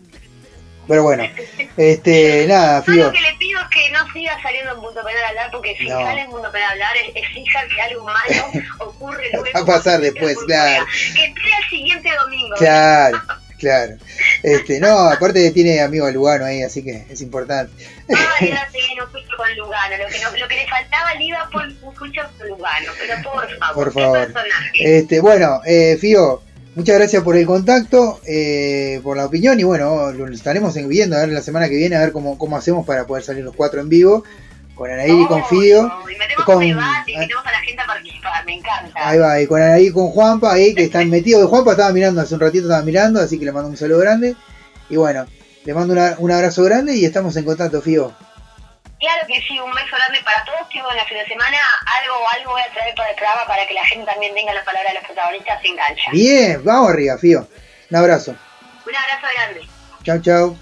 Pero 0.86 1.02
bueno, 1.02 1.22
este, 1.78 2.44
nada, 2.46 2.80
Yo 2.84 2.92
Fío. 2.92 3.04
lo 3.06 3.12
que 3.12 3.20
le 3.20 3.32
pido 3.38 3.58
es 3.60 3.68
que 3.68 3.90
no 3.92 4.12
siga 4.12 4.42
saliendo 4.42 4.72
en 4.74 4.80
Punto 4.80 5.02
Penal 5.04 5.24
a 5.24 5.28
hablar, 5.28 5.50
porque 5.52 5.76
si 5.78 5.88
No. 5.88 5.98
sale 6.00 6.20
en 6.22 6.30
Punto 6.30 6.50
Penal 6.52 6.68
a 6.68 6.72
hablar, 6.72 6.90
fija 7.32 7.60
que 7.74 7.80
algo 7.80 8.04
malo 8.04 8.64
ocurre 8.80 9.30
luego. 9.32 9.46
Va 9.56 9.60
a 9.60 9.64
pasar 9.64 10.00
después, 10.00 10.36
claro. 10.46 10.84
Que 11.14 11.24
espere 11.26 11.50
el 11.62 11.70
siguiente 11.70 12.10
domingo. 12.20 12.56
Claro, 12.58 13.18
claro. 13.58 13.96
Este, 14.42 14.80
no, 14.80 14.88
aparte 15.08 15.50
tiene 15.52 15.80
amigo 15.80 16.06
a 16.06 16.10
Lugano 16.10 16.44
ahí, 16.44 16.62
así 16.62 16.82
que 16.82 17.04
es 17.10 17.20
importante. 17.20 17.72
Ay, 18.08 18.48
ya 18.50 18.68
sé, 18.70 18.78
no 18.96 19.04
escucho 19.04 19.36
con 19.36 19.56
Lugano. 19.56 19.96
Lo 19.96 20.06
que, 20.08 20.20
no- 20.20 20.36
lo 20.36 20.48
que 20.48 20.54
le 20.56 20.66
faltaba 20.68 21.08
al 21.10 21.18
Liverpool, 21.18 21.76
escucho 21.92 22.20
con 22.38 22.48
Lugano. 22.48 22.92
Pero 22.98 23.22
por 23.22 23.58
favor, 23.58 23.74
Por 23.74 23.92
favor. 23.92 24.34
Este, 24.74 25.20
bueno, 25.20 25.60
eh, 25.64 25.96
Fío, 26.00 26.42
muchas 26.74 26.96
gracias 26.96 27.22
por 27.22 27.36
el 27.36 27.46
contacto, 27.46 28.20
eh, 28.26 29.00
por 29.02 29.16
la 29.16 29.26
opinión 29.26 29.58
y 29.60 29.62
bueno, 29.64 30.12
lo 30.12 30.28
estaremos 30.28 30.74
viendo 30.88 31.16
a 31.16 31.20
ver 31.20 31.28
la 31.30 31.42
semana 31.42 31.68
que 31.68 31.76
viene 31.76 31.96
a 31.96 32.00
ver 32.00 32.12
cómo, 32.12 32.36
cómo 32.38 32.56
hacemos 32.56 32.84
para 32.86 33.06
poder 33.06 33.24
salir 33.24 33.44
los 33.44 33.54
cuatro 33.56 33.80
en 33.80 33.88
vivo 33.88 34.24
con 34.74 34.90
Anaí 34.90 35.22
y 35.22 35.26
con 35.26 35.44
Fío. 35.46 35.80
Obvio, 35.86 36.10
Y 36.10 36.16
metemos 36.18 36.44
con- 36.44 36.56
un 36.56 36.68
debate, 36.68 37.12
invitemos 37.12 37.46
a 37.46 37.52
la 37.52 37.58
gente 37.60 37.82
a 37.82 37.86
participar, 37.86 38.44
me 38.44 38.54
encanta. 38.54 39.08
Ahí 39.08 39.18
va, 39.18 39.40
y 39.40 39.46
con 39.46 39.62
Anaí 39.62 39.86
y 39.86 39.92
con 39.92 40.08
Juanpa 40.08 40.52
ahí 40.52 40.74
que 40.74 40.84
están 40.84 41.08
metidos. 41.10 41.48
Juanpa 41.48 41.72
estaba 41.72 41.92
mirando 41.92 42.20
hace 42.20 42.34
un 42.34 42.40
ratito, 42.40 42.64
estaba 42.66 42.82
mirando, 42.82 43.20
así 43.20 43.38
que 43.38 43.44
le 43.44 43.52
mando 43.52 43.68
un 43.70 43.76
saludo 43.76 43.98
grande. 44.00 44.34
Y 44.90 44.96
bueno, 44.96 45.26
le 45.64 45.74
mando 45.74 45.92
una- 45.94 46.14
un 46.18 46.30
abrazo 46.30 46.62
grande 46.64 46.94
y 46.96 47.04
estamos 47.04 47.36
en 47.36 47.44
contacto, 47.44 47.80
Fío. 47.80 48.12
Claro 49.00 49.26
que 49.26 49.34
sí, 49.46 49.58
un 49.60 49.70
beso 49.72 49.96
grande 49.96 50.18
para 50.24 50.44
todos. 50.44 50.66
Que 50.72 50.80
bueno, 50.82 50.96
la 50.96 51.04
fin 51.04 51.18
de 51.18 51.26
semana 51.26 51.56
algo, 52.02 52.16
algo 52.38 52.52
voy 52.52 52.62
a 52.62 52.72
traer 52.72 52.94
para 52.94 53.10
el 53.10 53.16
programa 53.16 53.46
para 53.46 53.66
que 53.66 53.74
la 53.74 53.84
gente 53.86 54.06
también 54.06 54.34
tenga 54.34 54.54
las 54.54 54.64
palabras 54.64 54.92
de 54.92 54.98
los 55.00 55.04
protagonistas 55.06 55.60
en 55.64 55.76
cancha. 55.76 56.10
Bien, 56.12 56.64
vamos 56.64 56.90
arriba, 56.90 57.18
Fío. 57.18 57.46
Un 57.90 57.96
abrazo. 57.96 58.30
Un 58.32 58.94
abrazo 58.96 59.26
grande. 59.36 59.60
Chau, 60.04 60.20
chau. 60.20 60.56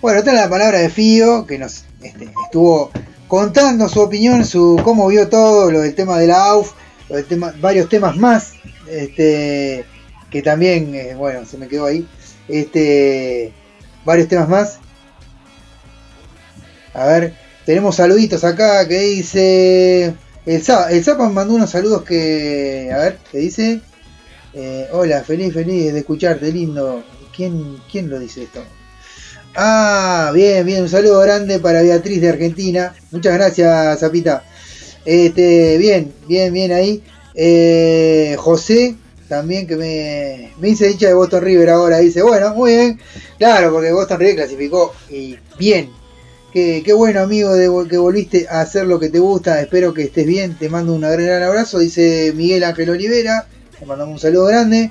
Bueno, 0.00 0.18
esta 0.18 0.30
es 0.32 0.40
la 0.40 0.48
palabra 0.48 0.78
de 0.78 0.88
Fío, 0.90 1.46
que 1.46 1.58
nos 1.58 1.84
este, 2.02 2.30
estuvo 2.44 2.90
contando 3.34 3.88
su 3.88 4.00
opinión, 4.00 4.44
su 4.44 4.80
cómo 4.84 5.08
vio 5.08 5.28
todo, 5.28 5.68
lo 5.68 5.80
del 5.80 5.96
tema 5.96 6.20
de 6.20 6.28
la 6.28 6.44
AUF, 6.50 6.72
lo 7.08 7.16
del 7.16 7.26
varios 7.60 7.88
temas 7.88 8.16
más, 8.16 8.52
este, 8.88 9.84
que 10.30 10.40
también, 10.40 10.94
eh, 10.94 11.16
bueno, 11.16 11.44
se 11.44 11.58
me 11.58 11.66
quedó 11.66 11.86
ahí, 11.86 12.06
este, 12.46 13.52
varios 14.04 14.28
temas 14.28 14.48
más. 14.48 14.78
A 16.92 17.06
ver, 17.06 17.34
tenemos 17.66 17.96
saluditos 17.96 18.44
acá 18.44 18.86
que 18.86 19.00
dice, 19.00 20.14
el, 20.46 20.62
el 20.90 21.04
Zapa 21.04 21.26
me 21.26 21.34
mandó 21.34 21.54
unos 21.54 21.70
saludos 21.70 22.04
que, 22.04 22.88
a 22.94 22.98
ver, 22.98 23.18
que 23.32 23.38
dice, 23.38 23.80
eh, 24.52 24.86
hola, 24.92 25.24
feliz, 25.24 25.52
feliz 25.52 25.92
de 25.92 25.98
escucharte, 25.98 26.52
lindo. 26.52 27.02
¿Quién, 27.34 27.78
¿Quién 27.90 28.08
lo 28.08 28.20
dice 28.20 28.44
esto? 28.44 28.62
Ah, 29.56 30.32
bien, 30.34 30.66
bien, 30.66 30.82
un 30.82 30.88
saludo 30.88 31.20
grande 31.20 31.60
para 31.60 31.82
Beatriz 31.82 32.20
de 32.20 32.28
Argentina. 32.28 32.92
Muchas 33.12 33.34
gracias, 33.34 34.00
Zapita. 34.00 34.42
Este, 35.04 35.78
bien, 35.78 36.12
bien, 36.26 36.52
bien 36.52 36.72
ahí. 36.72 37.02
Eh, 37.36 38.34
José, 38.36 38.96
también 39.28 39.68
que 39.68 39.76
me, 39.76 40.52
me 40.58 40.70
hice 40.70 40.90
hincha 40.90 41.06
de 41.06 41.14
Boston 41.14 41.44
River 41.44 41.70
ahora. 41.70 41.98
Dice, 41.98 42.22
bueno, 42.22 42.52
muy 42.54 42.72
bien. 42.72 43.00
Claro, 43.38 43.72
porque 43.72 43.92
Boston 43.92 44.18
River 44.18 44.36
clasificó 44.36 44.92
y 45.08 45.36
bien. 45.56 45.90
Qué, 46.52 46.82
qué 46.84 46.92
bueno, 46.92 47.20
amigo, 47.20 47.52
de, 47.54 47.88
que 47.88 47.96
volviste 47.96 48.46
a 48.48 48.60
hacer 48.60 48.86
lo 48.86 48.98
que 48.98 49.08
te 49.08 49.20
gusta. 49.20 49.60
Espero 49.60 49.94
que 49.94 50.02
estés 50.02 50.26
bien. 50.26 50.56
Te 50.58 50.68
mando 50.68 50.94
un 50.94 51.02
gran 51.02 51.42
abrazo. 51.44 51.78
Dice 51.78 52.32
Miguel 52.34 52.64
Ángel 52.64 52.90
Olivera. 52.90 53.46
Te 53.78 53.86
mandamos 53.86 54.14
un 54.14 54.20
saludo 54.20 54.46
grande. 54.46 54.90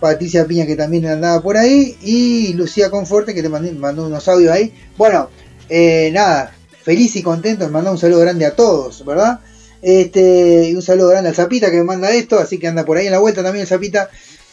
Patricia 0.00 0.44
Piña 0.46 0.66
que 0.66 0.76
también 0.76 1.06
andaba 1.06 1.40
por 1.42 1.56
ahí 1.56 1.96
y 2.02 2.52
Lucía 2.54 2.90
Conforte 2.90 3.34
que 3.34 3.42
te 3.42 3.48
mandé- 3.48 3.72
mandó 3.72 4.06
unos 4.06 4.26
audios 4.28 4.52
ahí. 4.52 4.72
Bueno, 4.96 5.30
eh, 5.68 6.10
nada, 6.12 6.54
feliz 6.82 7.16
y 7.16 7.22
contento, 7.22 7.68
manda 7.68 7.90
un 7.90 7.98
saludo 7.98 8.20
grande 8.20 8.44
a 8.46 8.54
todos, 8.54 9.04
¿verdad? 9.04 9.40
Este, 9.82 10.72
un 10.74 10.82
saludo 10.82 11.08
grande 11.08 11.28
al 11.30 11.34
Zapita 11.34 11.70
que 11.70 11.76
me 11.78 11.84
manda 11.84 12.10
esto, 12.10 12.38
así 12.38 12.58
que 12.58 12.68
anda 12.68 12.84
por 12.84 12.96
ahí 12.96 13.06
en 13.06 13.12
la 13.12 13.18
vuelta 13.18 13.42
también 13.42 13.62
el 13.62 13.68
Zapita. 13.68 14.08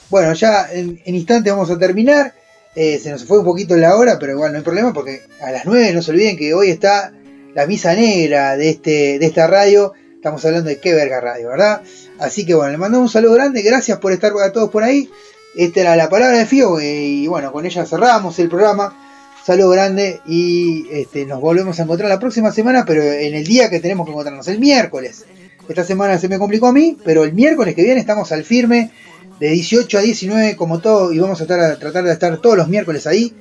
Bueno, 0.10 0.34
ya 0.34 0.68
en, 0.72 1.02
en 1.06 1.16
instantes 1.16 1.54
vamos 1.54 1.70
a 1.72 1.78
terminar. 1.80 2.34
Eh, 2.76 3.00
se 3.02 3.12
nos 3.12 3.26
fue 3.26 3.40
un 3.40 3.46
poquito 3.46 3.76
la 3.78 3.96
hora, 3.96 4.18
pero 4.20 4.34
igual 4.34 4.52
no 4.52 4.58
hay 4.58 4.64
problema 4.64 4.94
porque 4.94 5.22
a 5.42 5.52
las 5.52 5.66
9 5.66 5.94
no 5.94 6.02
se 6.02 6.12
olviden 6.12 6.38
que 6.38 6.54
hoy 6.54 6.70
está 6.70 7.14
la 7.54 7.66
misa 7.66 7.94
negra 7.94 8.56
de, 8.58 8.70
este, 8.70 9.20
de 9.20 9.26
esta 9.26 9.48
radio. 9.48 9.94
Estamos 10.16 10.44
hablando 10.46 10.70
de 10.70 10.80
qué 10.80 10.94
verga 10.94 11.20
radio, 11.20 11.50
¿verdad? 11.50 11.82
Así 12.20 12.46
que 12.46 12.54
bueno, 12.54 12.72
le 12.72 12.78
mandamos 12.78 13.08
un 13.10 13.12
saludo 13.14 13.34
grande, 13.34 13.62
gracias 13.62 14.00
por 14.00 14.12
estar 14.12 14.32
a 14.44 14.52
todos 14.52 14.70
por 14.70 14.84
ahí. 14.84 15.10
Esta 15.56 15.82
era 15.82 15.96
la 15.96 16.10
palabra 16.10 16.38
de 16.38 16.46
Fío 16.46 16.80
eh, 16.80 17.04
y 17.04 17.28
bueno, 17.28 17.52
con 17.52 17.66
ella 17.66 17.86
cerramos 17.86 18.40
el 18.40 18.50
programa. 18.50 18.98
Saludo 19.46 19.70
grande 19.72 20.22
y 20.28 20.88
este, 20.92 21.26
nos 21.26 21.42
volvemos 21.42 21.80
a 21.80 21.84
encontrar 21.84 22.10
la 22.10 22.20
próxima 22.20 22.52
semana, 22.52 22.86
pero 22.86 23.02
en 23.04 23.34
el 23.34 23.44
día 23.44 23.70
que 23.70 23.80
tenemos 23.80 24.06
que 24.06 24.12
encontrarnos, 24.12 24.48
el 24.48 24.60
miércoles. 24.60 25.26
Esta 25.68 25.84
semana 25.84 26.18
se 26.20 26.28
me 26.28 26.38
complicó 26.38 26.68
a 26.68 26.74
mí, 26.74 26.98
pero 27.04 27.24
el 27.24 27.34
miércoles 27.34 27.74
que 27.76 27.84
viene 27.84 28.00
estamos 28.00 28.32
al 28.32 28.44
firme 28.44 28.92
de 29.40 29.50
18 29.50 29.98
a 29.98 30.02
19 30.02 30.56
como 30.56 30.80
todo 30.80 31.12
y 31.12 31.20
vamos 31.20 31.40
a, 31.40 31.44
estar 31.44 31.60
a 31.60 31.78
tratar 31.80 32.04
de 32.04 32.12
estar 32.14 32.38
todos 32.40 32.56
los 32.58 32.68
miércoles 32.68 33.08
ahí. 33.08 33.34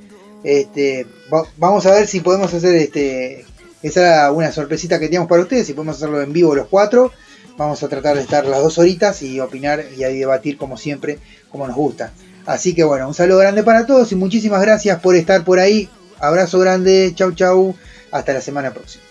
Este, 0.42 1.06
va- 1.32 1.44
vamos 1.58 1.84
a 1.86 1.92
ver 1.92 2.06
si 2.06 2.20
podemos 2.20 2.52
hacer 2.54 2.74
este 2.76 3.44
esa 3.82 4.00
era 4.00 4.32
una 4.32 4.52
sorpresita 4.52 4.98
que 4.98 5.06
teníamos 5.06 5.28
para 5.28 5.42
ustedes, 5.42 5.66
si 5.66 5.72
podemos 5.74 5.96
hacerlo 5.96 6.20
en 6.22 6.32
vivo 6.32 6.54
los 6.54 6.68
cuatro. 6.68 7.12
Vamos 7.56 7.82
a 7.82 7.88
tratar 7.88 8.16
de 8.16 8.22
estar 8.22 8.46
las 8.46 8.62
dos 8.62 8.78
horitas 8.78 9.20
y 9.22 9.38
opinar 9.40 9.84
y 9.98 10.04
ahí 10.04 10.18
debatir 10.18 10.56
como 10.56 10.78
siempre, 10.78 11.18
como 11.50 11.66
nos 11.66 11.76
gusta. 11.76 12.12
Así 12.46 12.74
que 12.74 12.84
bueno, 12.84 13.08
un 13.08 13.14
saludo 13.14 13.38
grande 13.38 13.62
para 13.62 13.86
todos 13.86 14.10
y 14.12 14.16
muchísimas 14.16 14.60
gracias 14.62 15.00
por 15.00 15.14
estar 15.14 15.44
por 15.44 15.58
ahí. 15.58 15.88
Abrazo 16.18 16.58
grande, 16.58 17.12
chau 17.14 17.32
chau, 17.32 17.74
hasta 18.10 18.32
la 18.32 18.40
semana 18.40 18.72
próxima. 18.72 19.04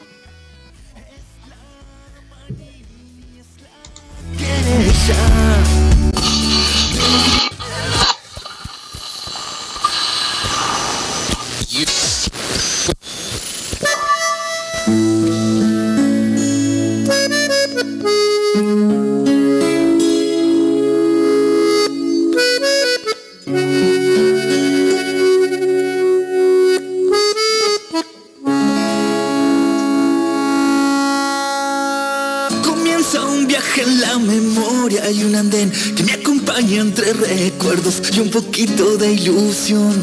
Un 38.21 38.29
poquito 38.29 38.97
de 38.97 39.13
ilusión. 39.13 39.93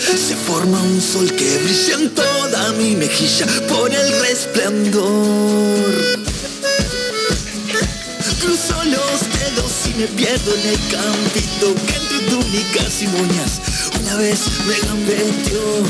Se 0.00 0.34
forma 0.34 0.80
un 0.80 1.00
sol 1.00 1.32
que 1.34 1.58
brilla 1.58 1.94
en 1.94 2.10
toda 2.14 2.72
mi 2.72 2.96
mejilla 2.96 3.46
por 3.68 3.92
el 3.92 4.20
resplandor. 4.20 6.18
Cruzo 8.40 8.82
los 8.84 9.20
dedos 9.38 9.86
y 9.86 9.94
me 10.00 10.06
pierdo 10.06 10.54
en 10.54 10.68
el 10.68 10.78
campito 10.88 11.74
que 11.86 11.96
entre 11.96 12.20
túnicas 12.30 13.02
y 13.02 13.06
moñas 13.08 13.60
una 14.00 14.16
vez 14.16 14.40
me 14.66 14.78
gambeteó 14.86 15.84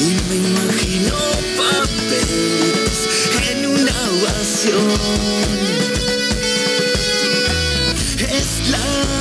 y 0.00 0.02
me 0.28 0.36
imagino 0.48 1.14
papeles 1.58 2.98
en 3.50 3.58
una 3.66 3.96
ovación. 4.22 4.98
Es 8.30 8.48
la 8.70 9.17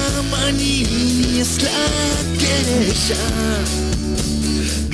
manía, 0.52 1.42
es 1.42 1.62
la 1.62 1.88
querella 2.42 3.26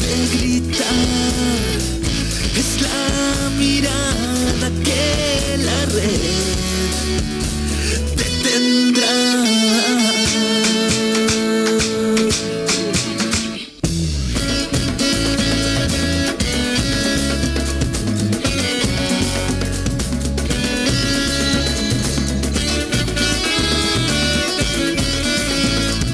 de 0.02 0.16
gritar, 0.34 1.78
es 2.58 2.82
la 2.82 3.50
mirada 3.60 4.68
que 4.84 5.58
la 5.58 5.86
red 5.94 6.54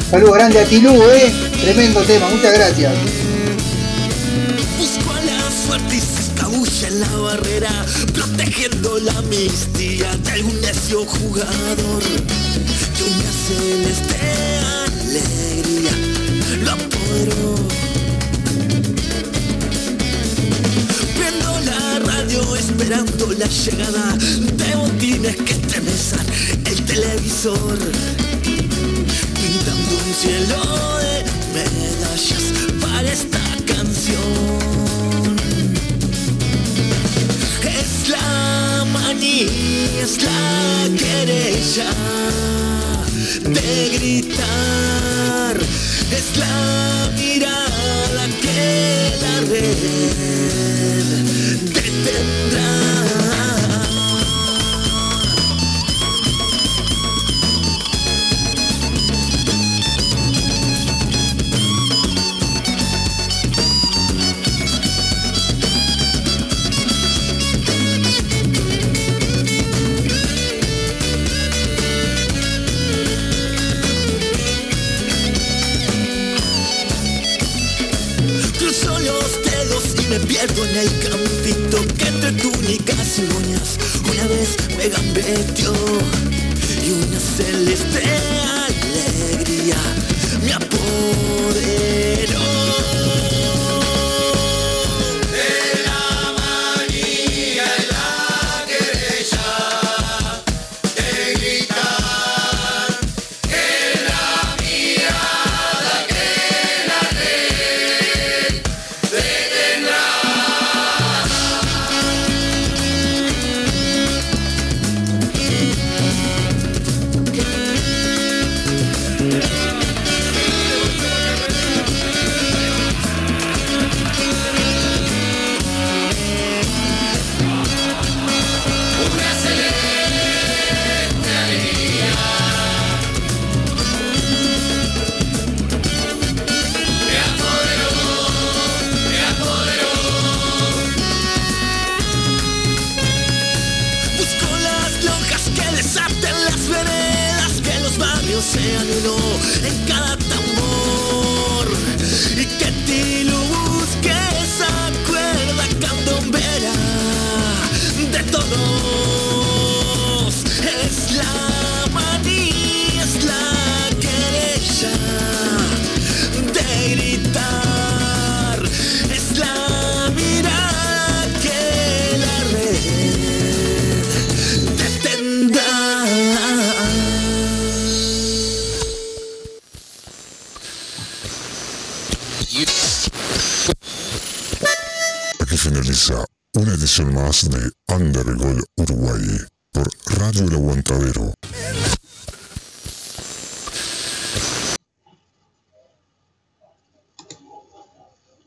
Saludos 0.10 0.34
grande 0.34 0.60
a 0.60 0.66
Tilú, 0.66 1.04
eh. 1.12 1.32
Tremendo 1.62 2.02
tema, 2.02 2.28
muchas 2.30 2.54
gracias. 2.54 2.92
Busco 4.80 5.14
a 5.14 5.22
la 5.22 5.40
suerte 5.52 5.98
y 5.98 6.00
se 6.00 6.22
escabulla 6.22 6.88
en 6.88 7.00
la 7.00 7.16
barrera, 7.16 7.86
protegiendo 8.12 8.98
la 8.98 9.12
amnistía 9.20 10.10
de 10.16 10.32
algún 10.32 10.60
necio 10.62 11.06
jugador. 11.06 12.02
Que 12.98 13.04
una 13.04 13.32
celeste 13.46 14.16
alegría 14.88 15.92
lo 16.64 16.72
apoderó. 16.72 17.56
Prendo 21.20 21.60
la 21.66 22.00
radio 22.00 22.56
esperando 22.56 23.32
la 23.34 23.46
llegada 23.46 24.18
de 24.18 24.76
botines 24.76 25.36
que 25.36 25.54
estremesan 25.54 26.26
el 26.66 26.86
televisor 26.86 28.29
pintando 29.60 29.96
un 30.06 30.14
cielo 30.14 31.00
de 31.00 31.24
medallas 31.54 32.46
para 32.82 33.12
esta 33.12 33.40
canción. 33.66 35.36
Es 37.64 38.10
la 38.10 38.86
manía, 38.92 40.04
es 40.04 40.22
la 40.24 40.90
querella 40.98 41.92
de 43.44 43.90
gritar, 43.98 45.60
es 46.12 46.38
la 46.38 47.12
mirada 47.16 48.28
que 48.42 49.14
la 49.22 49.42
red 49.42 50.69